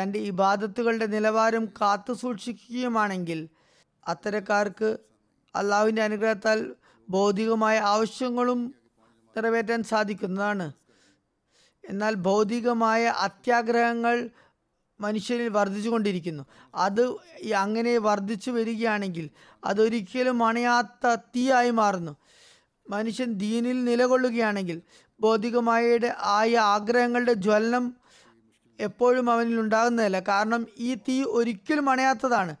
തന്റെ 0.00 0.18
ഇബാദത്തുകളുടെ 0.18 1.06
നിലവാരം 1.06 1.66
കാത്തു 1.66 2.12
സൂക്ഷിക്കുകയുമാണെങ്കിൽ 2.12 3.48
അത്തരക്കാർക്ക് 4.08 4.98
അള്ളാഹുവിന്റെ 5.56 6.02
അനുഗ്രഹത്താൽ 6.02 6.74
ഭൗതികമായ 7.08 7.78
ആവശ്യങ്ങളും 7.78 8.74
നിറവേറ്റാൻ 9.36 9.82
സാധിക്കുന്നതാണ്. 9.82 10.72
എന്നാൽ 11.84 12.14
ഭൗതികമായ 12.14 13.04
അത്യാഗ്രഹങ്ങൾ 13.04 14.30
മനുഷ്യരിൽ 15.00 15.48
വർദ്ധിച്ചു 15.48 15.90
കൊണ്ടിരിക്കുന്നു 15.90 16.44
അത് 16.74 17.02
അങ്ങനെ 17.56 17.98
വർദ്ധിച്ചു 17.98 18.50
വരികയാണെങ്കിൽ 18.50 19.30
അതൊരിക്കലും 19.64 20.44
അണയാത്ത 20.44 21.14
തീയായി 21.14 21.70
മാറുന്നു. 21.70 22.16
മനുഷ്യൻ 22.90 23.32
ദീനിൽ 23.32 23.84
നിലകൊള്ളുകയാണെങ്കിൽ 23.84 24.82
ഭൗതികമായ 25.20 25.98
ആയ 26.22 26.56
ആഗ്രഹങ്ങളുടെ 26.56 27.32
ജ്വലനം 27.32 28.05
എപ്പോഴും 28.80 29.30
അവനിൽ 29.30 29.60
ഉണ്ടാകുന്നതല്ല. 29.60 30.20
കാരണം 30.20 30.66
ഈ 30.78 30.94
തീ 30.94 31.22
ഒരിക്കലും 31.22 31.90
അണയാത്തതാണ്. 31.90 32.56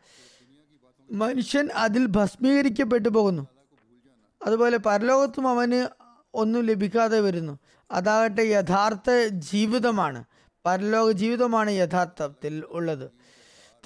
മനുഷ്യൻ 1.12 1.68
അതിൽ 1.74 2.06
ഭസ്മീകരിക്കപ്പെട്ടു 2.06 3.08
പോകുന്നു. 3.08 3.46
അതുപോലെ 4.46 4.76
പരലോകത്തും 4.76 5.48
അവന് 5.48 5.88
ഒന്നും 6.34 6.62
ലഭിക്കാതെ 6.62 7.20
വരുന്നു. 7.20 7.58
അതാകട്ടെ 7.90 8.42
യഥാർത്ഥ 8.42 9.26
ജീവിതമാണ്. 9.28 10.24
പരലോക 10.66 11.10
ജീവിതമാണ് 11.10 11.70
യഥാർത്ഥത്തിൽ 11.70 12.64
ഉള്ളത്. 12.68 13.10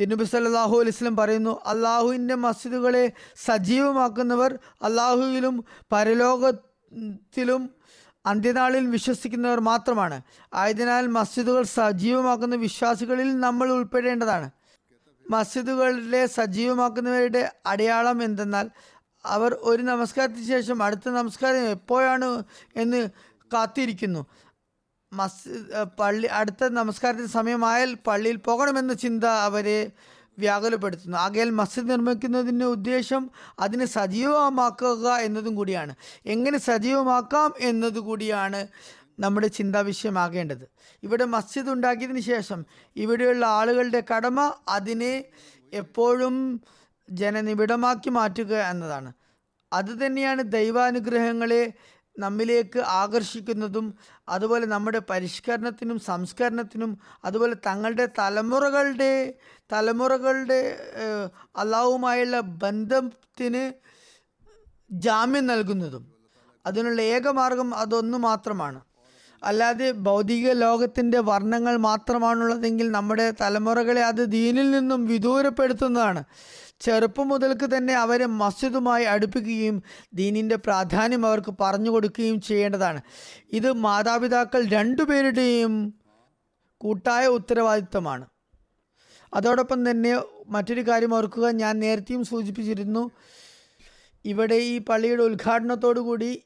തിരുനബി 0.01 0.25
സല്ലാഹു 0.25 0.75
അലൈഹി 0.75 0.89
വസല്ലം 0.89 1.17
പറയുന്നു 1.17 1.61
അള്ളാഹുവിന്റെ 1.67 2.35
മസ്ജിദുകളെ 2.35 3.13
സജീവമാക്കുന്നവർ 3.45 4.59
അള്ളാഹുവിലും 4.83 5.65
പരലോകത്തിലും 5.93 7.71
അന്ത്യനാളിൽ 8.27 8.87
വിശ്വസിക്കുന്നവർ 8.87 9.61
മാത്രമാണ്. 9.61 10.23
ആയതിനാൽ 10.55 11.07
മസ്ജിദുകൾ 11.07 11.63
സജീവമാക്കുന്ന 11.63 12.55
വിശ്വാസികളിൽ 12.55 13.41
നമ്മൾ 13.41 13.73
ഉൾപ്പെടേണ്ടതാണ്. 13.73 14.51
മസ്ജിദുകളിലെ 15.31 16.27
സജീവമാക്കുന്നവരുടെ 16.27 17.53
അടയാളം 17.67 18.23
എന്തെന്നാൽ 18.23 18.71
അവർ 19.25 19.55
ഒരു 19.55 19.83
നമസ്കാരത്തിന് 19.83 20.47
ശേഷം 20.47 20.83
അടുത്ത 20.83 21.09
നമസ്കാരം 21.09 21.69
എപ്പോഴാണ് 21.69 22.45
എന്ന് 22.77 23.09
കാത്തിരിക്കുന്നു. 23.53 24.27
മസ്ജിദ് 25.13 25.85
പള്ളി 25.99 26.27
അടുത്ത 26.27 26.65
നമസ്കാരത്തിന് 26.65 27.27
സമയമായാൽ 27.27 27.95
പള്ളിയിൽ 27.95 28.37
പോകണമെന്ന 28.37 28.93
ചിന്ത 28.93 29.25
അവരെ 29.25 29.91
വ്യാകുലപ്പെടുത്തുന്നു. 30.41 31.19
ആകയാൽ 31.19 31.51
മസ്ജിദ് 31.51 31.91
നിർമ്മിക്കുന്നതിന്റെ 31.91 32.67
ഉദ്ദേശം 32.67 33.31
അതിനെ 33.59 33.87
സജീവമാക്കുക 33.87 35.07
എന്നതും 35.09 35.55
കൂടിയാണ്. 35.55 35.95
എങ്ങനെ 36.27 36.59
സജീവമാക്കാം 36.59 37.55
എന്നതുകൂടിയാണ് 37.61 38.61
നമ്മുടെ 39.21 39.47
ചിന്താ 39.47 39.81
വിഷയമാകേണ്ടത്. 39.81 40.65
ഇവിടെ 41.03 41.25
മസ്ജിദ് 41.25 41.71
ഉണ്ടാക്കിയതിന് 41.71 42.21
ശേഷം 42.21 42.61
ഇവിടെയുള്ള 42.97 43.47
ആളുകളുടെ 43.47 44.03
കടമ 44.11 44.39
അതിനെ 44.69 45.25
എപ്പോഴും 45.73 46.61
ജനനിബിഡമാക്കി 47.11 48.11
മാറ്റുക 48.11 48.53
എന്നതാണ്. 48.73 49.13
അതുതന്നെയാണ് 49.73 50.43
ദൈവാനുഗ്രഹങ്ങളെ 50.53 51.63
നമ്മിലേക്ക് 52.19 52.79
ആകർഷിക്കുന്നതും 52.79 53.95
അതുപോലെ 54.29 54.67
നമ്മുടെ 54.67 55.03
പരിഷ്കരണത്തിനും 55.11 55.99
സംസ്കരണത്തിനും 56.01 56.99
അതുപോലെ 57.25 57.55
തങ്ങളുടെ 57.67 58.09
തലമുറകളുടെ 58.19 59.35
തലമുറകളുടെ 59.73 60.79
അള്ളാഹുമായുള്ള 61.57 62.41
ബന്ധത്തിന് 62.41 63.73
ജാമ്യം 64.91 65.47
നൽകുന്നതും 65.47 66.15
അതിനുള്ള 66.67 67.01
ഏക 67.01 67.29
മാർഗം 67.29 67.75
അതൊന്നു 67.75 68.19
മാത്രമാണ്. 68.19 68.81
അല്ലാതെ 69.43 69.91
ഭൗതിക 69.91 70.53
ലോകത്തിന്റെ 70.53 71.19
വർണങ്ങൾ 71.21 71.77
മാത്രമാണുള്ളതെങ്കിൽ 71.77 72.91
നമ്മുടെ 72.91 73.35
തലമുറകളെ 73.41 74.01
അത് 74.01 74.31
ദീനിൽ 74.31 74.71
നിന്നും 74.71 75.07
വിദൂരപ്പെടുത്തുന്നതാണ്. 75.07 76.25
ചെറുപ്പം 76.81 77.29
മുതൽക്ക് 77.29 77.77
തന്നെ 77.77 77.95
അവരെ 77.95 78.27
മസ്ജിദുമായി 78.27 79.05
അടുപ്പിക്കുകയും 79.05 79.83
ദീനിന്റെ 80.15 80.57
പ്രാധാന്യം 80.57 81.27
അവർക്ക് 81.27 81.55
പറഞ്ഞു 81.61 81.91
കൊടുക്കുകയും 81.91 82.41
ചെയ്യേണ്ടതാണ്. 82.41 83.01
ഇത് 83.53 83.73
മാതാപിതാക്കൾ 83.73 84.67
രണ്ടുപേരുടെയും 84.67 85.95
കൂട്ടായ 86.81 87.27
ഉത്തരവാദിത്തമാണ് 87.27 88.27
അതോടൊപ്പം 89.33 89.91
തന്നെ 89.91 90.23
മറ്റൊരു 90.49 90.89
കാര്യം 90.89 91.15
ഓർക്കുക 91.15 91.51
ഞാൻ 91.51 91.79
നേരത്തെയും 91.79 92.25
സൂചിപ്പിച്ചിരുന്നു 92.25 93.11
ഇവിടെ 94.25 94.55
ഈ 94.55 94.79
പള്ളിയുടെ 94.79 95.23
ഉദ്ഘാടനത്തോടു 95.23 96.01
കൂടി 96.01 96.43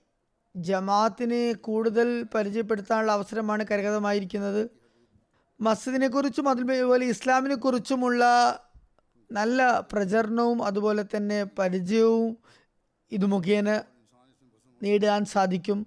ജമാഅത്തിന് 0.56 1.54
കൂടുതൽ 1.54 2.24
പരിചയപ്പെടുത്താനുള്ള 2.34 3.12
അവസരമാണ് 3.12 3.64
കരകതമായിരിക്കുന്നത് 3.70 4.70
മസ്ജിദിനെക്കുറിച്ചും 5.60 6.48
അതുപോലെ 6.48 7.06
ഇസ്ലാമിനെ 7.06 7.54
കുറിച്ചുമുള്ള 7.54 8.24
നല്ല 9.32 9.80
പ്രചരണവും 9.92 10.62
അതുപോലെ 10.62 11.04
തന്നെ 11.16 11.44
പരിചയവും 11.44 12.38
ഇത് 13.12 13.26
മുഖേന 13.26 13.82
നേടാൻ 14.82 15.24
സാധിക്കും. 15.24 15.86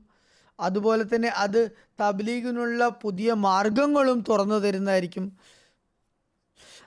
അതുപോലെ 0.59 1.03
തന്നെ 1.03 1.27
അത് 1.27 1.71
തബ്ലീഗിനുള്ള 2.01 2.87
പുതിയ 2.87 3.33
മാർഗങ്ങളും 3.33 4.23
തുറന്നു 4.29 4.55
തരുന്നതായിരിക്കും. 4.55 5.37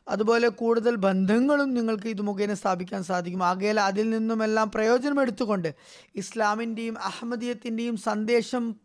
അതുപോലെ 0.09 0.49
കൂടുതൽ 0.49 0.97
ബന്ധങ്ങളും 0.97 1.75
നിങ്ങൾക്ക് 1.75 2.09
ഇത് 2.09 2.23
മുഖേന 2.23 2.55
സ്ഥാപിക്കാൻ 2.55 3.03
സാധിക്കും. 3.03 3.45
ആകയാൽ 3.45 3.81
അതിൽ 3.81 4.11
നിന്നുമെല്ലാം 4.11 4.71
പ്രയോജനം 4.71 5.21
എടുത്തുകൊണ്ട് 5.21 5.75
ഇസ്ലാമിന്റെയും 6.15 6.99
അഹമ്മദീയത്തിന്റെയും 6.99 7.97
സന്ദേശം 7.97 8.77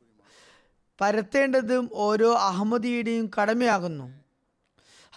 പരത്തേണ്ടതും 1.02 1.90
ഓരോ 1.94 2.34
അഹമ്മദിയുടെയും 2.34 3.32
കടമയാകുന്നു. 3.42 4.25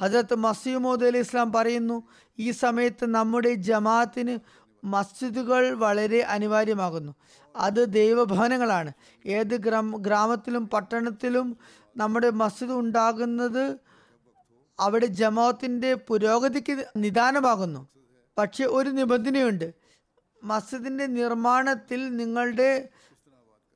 ഹജരത്ത് 0.02 0.34
മസീമോദ് 0.34 1.04
അലി 1.04 1.18
ഇസ്ലാം 1.18 1.52
പറയുന്നു 1.52 2.02
ഈ 2.38 2.50
സമയത്ത് 2.50 3.06
നമ്മുടെ 3.06 3.54
ജമാഅത്തിന് 3.54 4.38
മസ്ജിദുകൾ 4.84 5.70
വളരെ 5.70 6.20
അനിവാര്യമാകുന്നു. 6.20 7.12
അത് 7.56 7.92
ദൈവഭവനങ്ങളാണ്. 7.92 8.92
ഏത് 9.26 9.56
ഗ്രാമ 9.56 9.96
ഗ്രാമത്തിലും 9.96 10.68
പട്ടണത്തിലും 10.68 11.58
നമ്മുടെ 11.96 12.30
മസ്ജിദ് 12.30 12.70
ഉണ്ടാകുന്നത് 12.70 13.78
അവിടെ 14.80 15.06
ജമാഅത്തിന്റെ 15.06 15.94
പുരോഗതിക്ക് 15.94 16.86
നിദാനമാകുന്നു. 16.96 17.88
പക്ഷെ 18.38 18.64
ഒരു 18.64 18.90
നിബന്ധനയുണ്ട്. 18.90 19.74
മസ്ജിദിന്റെ 20.44 21.06
നിർമ്മാണത്തിൽ 21.06 22.16
നിങ്ങളുടെ 22.16 22.88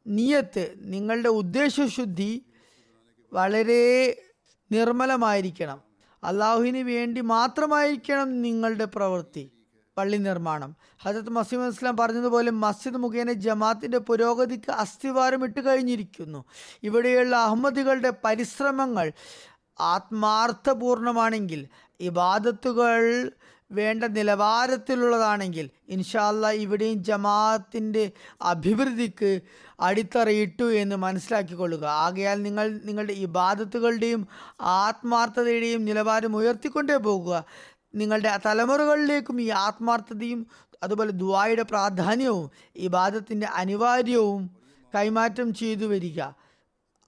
നിയത്ത് 0.07 0.75
നിങ്ങളുടെ 0.79 1.29
ഉദ്ദേശശുദ്ധി 1.29 2.47
വളരെ 3.33 3.83
നിർമ്മലമായിരിക്കണം. 4.73 5.92
അള്ളാഹുവിന് 6.23 6.83
വേണ്ടി 6.83 7.21
മാത്രമായിരിക്കണം 7.21 8.41
നിങ്ങളുടെ 8.43 8.85
പ്രവൃത്തി 8.85 9.45
പള്ളി 9.97 10.17
നിർമ്മാണം. 10.17 10.71
ഹജത് 11.03 11.31
മസീം 11.31 11.69
ഇസ്ലാം 11.69 11.97
പറഞ്ഞതുപോലെ 11.97 12.51
മസ്ജിദ് 12.51 12.97
മുഖേന 12.97 13.33
ജമാഅത്തിന്റെ 13.33 13.99
പുരോഗതിക്ക് 13.99 14.71
അസ്ഥിവാരം 14.71 15.45
ഇട്ട് 15.45 15.61
കഴിഞ്ഞിരിക്കുന്നു. 15.67 16.41
ഇവിടെയുള്ള 16.83 17.37
അഹമ്മദികളുടെ 17.37 18.13
പരിശ്രമങ്ങൾ 18.25 19.13
ആത്മാർത്ഥപൂർണമാണെങ്കിൽ 19.81 21.61
ഇബാദത്തുകൾ 22.01 23.03
വേണ്ട 23.73 24.05
നിലവാരത്തിലുള്ളതാണെങ്കിൽ 24.17 25.67
ഇൻഷാല്ല 25.89 26.51
ഇവിടെയും 26.65 26.99
ജമാഅത്തിന്റെ 27.03 28.05
അഭിവൃദ്ധിക്ക് 28.43 29.31
അടിത്തറയിട്ടു 29.81 30.67
എന്ന് 30.73 30.97
മനസ്സിലാക്കിക്കൊള്ളുക. 30.97 31.85
ആകയാൽ 32.05 32.39
നിങ്ങൾ 32.43 32.67
നിങ്ങളുടെ 32.85 33.13
ഇബാദത്തുകളുടെയും 33.27 34.23
ആത്മാർത്ഥതയുടെയും 34.61 35.85
നിലവാരം 35.85 36.37
ഉയർത്തിക്കൊണ്ടേ 36.37 36.97
പോകുക. 37.09 37.45
നിങ്ങളുടെ 37.95 38.31
തലമുറകളിലേക്കും 38.47 39.41
ഈ 39.41 39.49
ആത്മാർത്ഥതയും 39.67 40.41
അതുപോലെ 40.83 41.13
ദുവായുടെ 41.13 41.63
പ്രാധാന്യവും 41.63 42.47
ഇബാദത്തിന്റെ 42.77 43.47
അനിവാര്യവും 43.47 44.43
കൈമാറ്റം 44.95 45.55
ചെയ്തു 45.55 45.87
വരിക. 45.87 46.21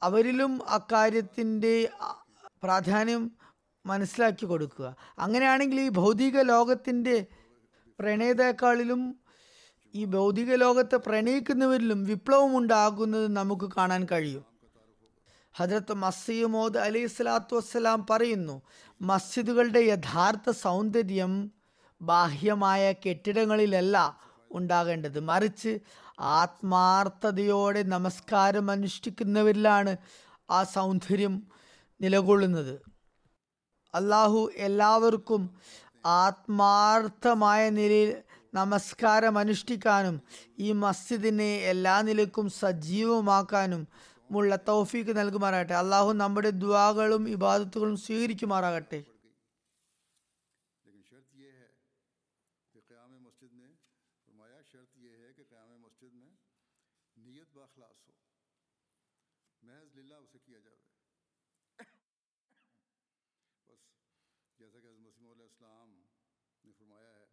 അവരിലും 0.03 0.53
അക്കാര്യത്തിന്റെ 0.69 1.75
പ്രാധാന്യം 2.63 3.23
മനസ്സിലാക്കി 3.87 4.47
കൊടുക്കുക. 4.47 4.97
അങ്ങനെയാണെങ്കിൽ 5.19 5.81
ഈ 5.81 5.89
ഭൗതിക 5.89 6.41
ലോകത്തിന്റെ 6.41 7.27
പ്രണയത്തെക്കാളിലും 8.01 9.21
ഈ 9.95 10.05
ഭൗതിക 10.05 10.55
ലോകത്തെ 10.55 10.97
പ്രണയിക്കുന്നവരിലും 10.97 12.05
വിപ്ലവം 12.05 12.59
ഉണ്ടാകുന്നത് 12.59 13.37
നമുക്ക് 13.37 13.71
കാണാൻ 13.77 14.07
കഴിയും. 14.13 14.45
ഹജ്രത്ത് 15.53 15.95
മസ്സിയുമോദ് 15.95 16.79
അലി 16.79 17.07
സ്വലാത്തു 17.07 17.57
വസ്സലാം 17.57 18.07
പറയുന്നു 18.11 18.63
മസ്ജിദുകളുടെ 19.03 19.81
യഥാർത്ഥ 19.81 20.51
സൗന്ദര്യം 20.51 21.53
ബാഹ്യമായ 22.03 22.93
കെട്ടിടങ്ങളിലല്ല 22.93 24.19
ഉണ്ടാകേണ്ടത്. 24.51 25.21
മറിച്ച് 25.21 25.79
ആത്മാർത്ഥതയോടെ 26.21 27.83
നമസ്കാരം 27.83 28.71
അനുഷ്ഠിക്കുന്നവരിലാണ് 28.71 29.97
ആ 30.51 30.63
സൗന്ദര്യം 30.63 31.43
നിലകൊള്ളുന്നത്. 32.01 32.94
അള്ളാഹു 33.95 34.51
എല്ലാവർക്കും 34.57 35.43
ആത്മാർത്ഥമായ 36.05 37.71
നിലയിൽ 37.71 38.11
നമസ്കാരം 38.55 39.39
അനുഷ്ഠിക്കാനും 39.39 40.17
ഈ 40.59 40.73
മസ്ജിദിനെ 40.73 41.51
എല്ലാ 41.73 41.95
നിലക്കും 42.03 42.49
സജീവമാക്കാനും 42.63 43.83
മുള്ള 44.31 44.57
തൗഫീക്ക് 44.69 45.13
നൽകുമാറാകട്ടെ. 45.17 45.75
അള്ളാഹു 45.75 46.13
നമ്മുടെ 46.13 46.51
ദ്വാകളും 46.51 47.29
ഇബാദത്തുകളും 47.29 47.97
സ്വീകരിക്കുമാറാകട്ടെ. 47.97 49.01
جیسا 64.65 64.81
کہ 64.81 64.87
حضرت 64.87 65.01
مسیم 65.01 65.31
علیہ 65.31 65.43
السلام 65.43 66.03
نے 66.65 66.73
فرمایا 66.73 67.15
ہے، 67.15 67.27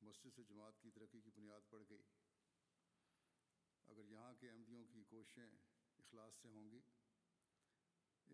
مسجد 0.00 0.30
سے 0.36 0.42
جماعت 0.42 0.80
کی 0.80 0.90
ترقی 0.90 1.20
کی 1.20 1.30
بنیاد 1.30 1.60
پڑ 1.70 1.82
گئی۔ 1.90 2.02
اگر 3.86 4.04
یہاں 4.04 4.34
کے 4.34 4.50
احمدیوں 4.50 4.84
کی 4.84 5.04
کوششیں 5.04 5.48
اخلاص 5.98 6.34
سے 6.34 6.48
ہوں 6.48 6.70
گی 6.70 6.80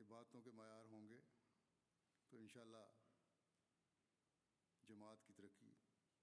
عبادتوں 0.01 0.43
کے 0.43 0.51
معیار 0.51 0.85
ہوں 0.85 1.09
گے، 1.09 1.21
تو 2.29 2.37
انشاءاللہ 2.37 2.87
جماعت 4.89 5.27
کی 5.27 5.33
ترقی 5.33 5.75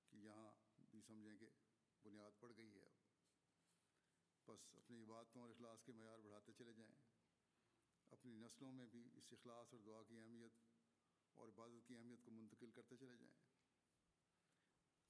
کی 0.10 0.26
یہاں 0.26 0.52
بھی 0.90 1.02
سمجھیں 1.02 1.38
کہ 1.38 1.50
بنیاد 2.04 2.40
پڑ 2.40 2.52
گئی 2.58 2.80
ہے۔ 2.80 2.86
اب 2.86 4.46
بس 4.46 4.76
اپنی 4.76 5.04
عبادتوں 5.04 5.42
اور 5.42 5.50
اخلاص 5.50 5.84
کے 5.84 5.92
معیار 5.92 6.20
بڑھاتے 6.20 6.52
چلے 6.54 6.74
جائیں۔ 6.74 6.96
اپنی 8.12 8.34
نسلوں 8.34 8.72
میں 8.72 8.86
بھی 8.86 9.10
اس 9.14 9.34
اخلاص 9.34 9.74
اور 9.74 9.80
دعا 9.80 10.04
کی 10.04 10.20
اہمیت 10.20 10.67
اور 11.38 11.48
عبادت 11.48 11.88
کی 11.88 11.98
اہمیت 11.98 12.20
کو 12.26 12.32
منتقل 12.32 12.72
کرتے 12.72 12.98
چلے 12.98 13.18
جائیں۔ 13.18 13.34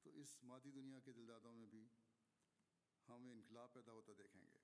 تو 0.01 0.09
اس 0.09 0.43
مادی 0.43 0.71
دنیا 0.71 0.99
کے 0.99 1.11
دلدادوں 1.13 1.53
میں 1.53 1.65
بھی 1.65 1.87
ہم 3.07 3.29
انقلاب 3.31 3.73
پیدا 3.73 3.91
ہوتا 3.91 4.13
دیکھیں 4.17 4.41
گے۔ 4.41 4.57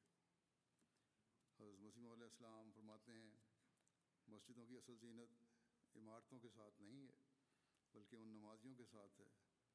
حضرت 1.59 1.79
مسیم 1.79 2.11
علیہ 2.11 2.23
السلام 2.23 2.71
فرماتے 2.71 3.11
ہیں، 3.11 3.31
مسجدوں 4.27 4.65
کی 4.65 4.77
اصل 4.77 4.95
زینت 4.95 5.29
عمارتوں 5.97 6.39
کے 6.39 6.49
ساتھ 6.49 6.81
نہیں 6.81 7.07
ہے، 7.07 7.17
بلکہ 7.93 8.15
ان 8.15 8.27
نمازیوں 8.27 8.75
کے 8.75 8.85
ساتھ 8.85 9.21
ہے 9.21 9.27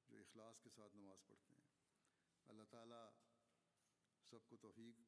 جو 0.09 0.19
اخلاص 0.19 0.61
کے 0.61 0.71
ساتھ 0.71 0.97
نماز 0.97 1.27
پڑھتے 1.27 1.55
ہیں۔ 1.55 1.63
اللہ 2.47 2.63
تعالیٰ 2.71 3.11
سب 4.31 4.49
کو 4.49 4.57
توفیق 4.57 5.01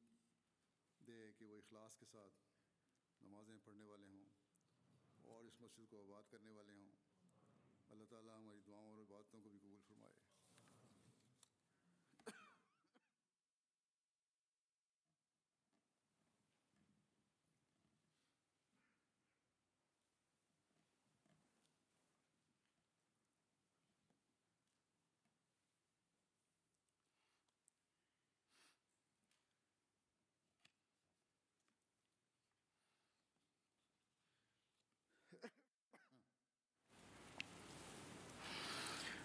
دے 1.07 1.31
کہ 1.37 1.45
وہ 1.45 1.57
اخلاص 1.57 1.97
کے 1.97 2.05
ساتھ 2.05 2.33
نمازیں 3.23 3.57
پڑھنے 3.65 3.85
والے 3.85 4.07
ہوں۔ 4.07 4.30
और 5.31 5.45
इस 5.45 5.57
मस्जिद 5.61 5.87
को 5.91 6.01
आबाद 6.03 6.25
करने 6.31 6.51
वाले 6.51 6.75
हों। 6.77 6.91
अल्लाह 7.89 8.07
ताला 8.11 8.35
हमारी 8.35 8.61
दुआओं 8.67 8.91
और 8.91 9.01
इबादतों 9.01 9.41
को 9.41 9.49
भी 9.49 9.59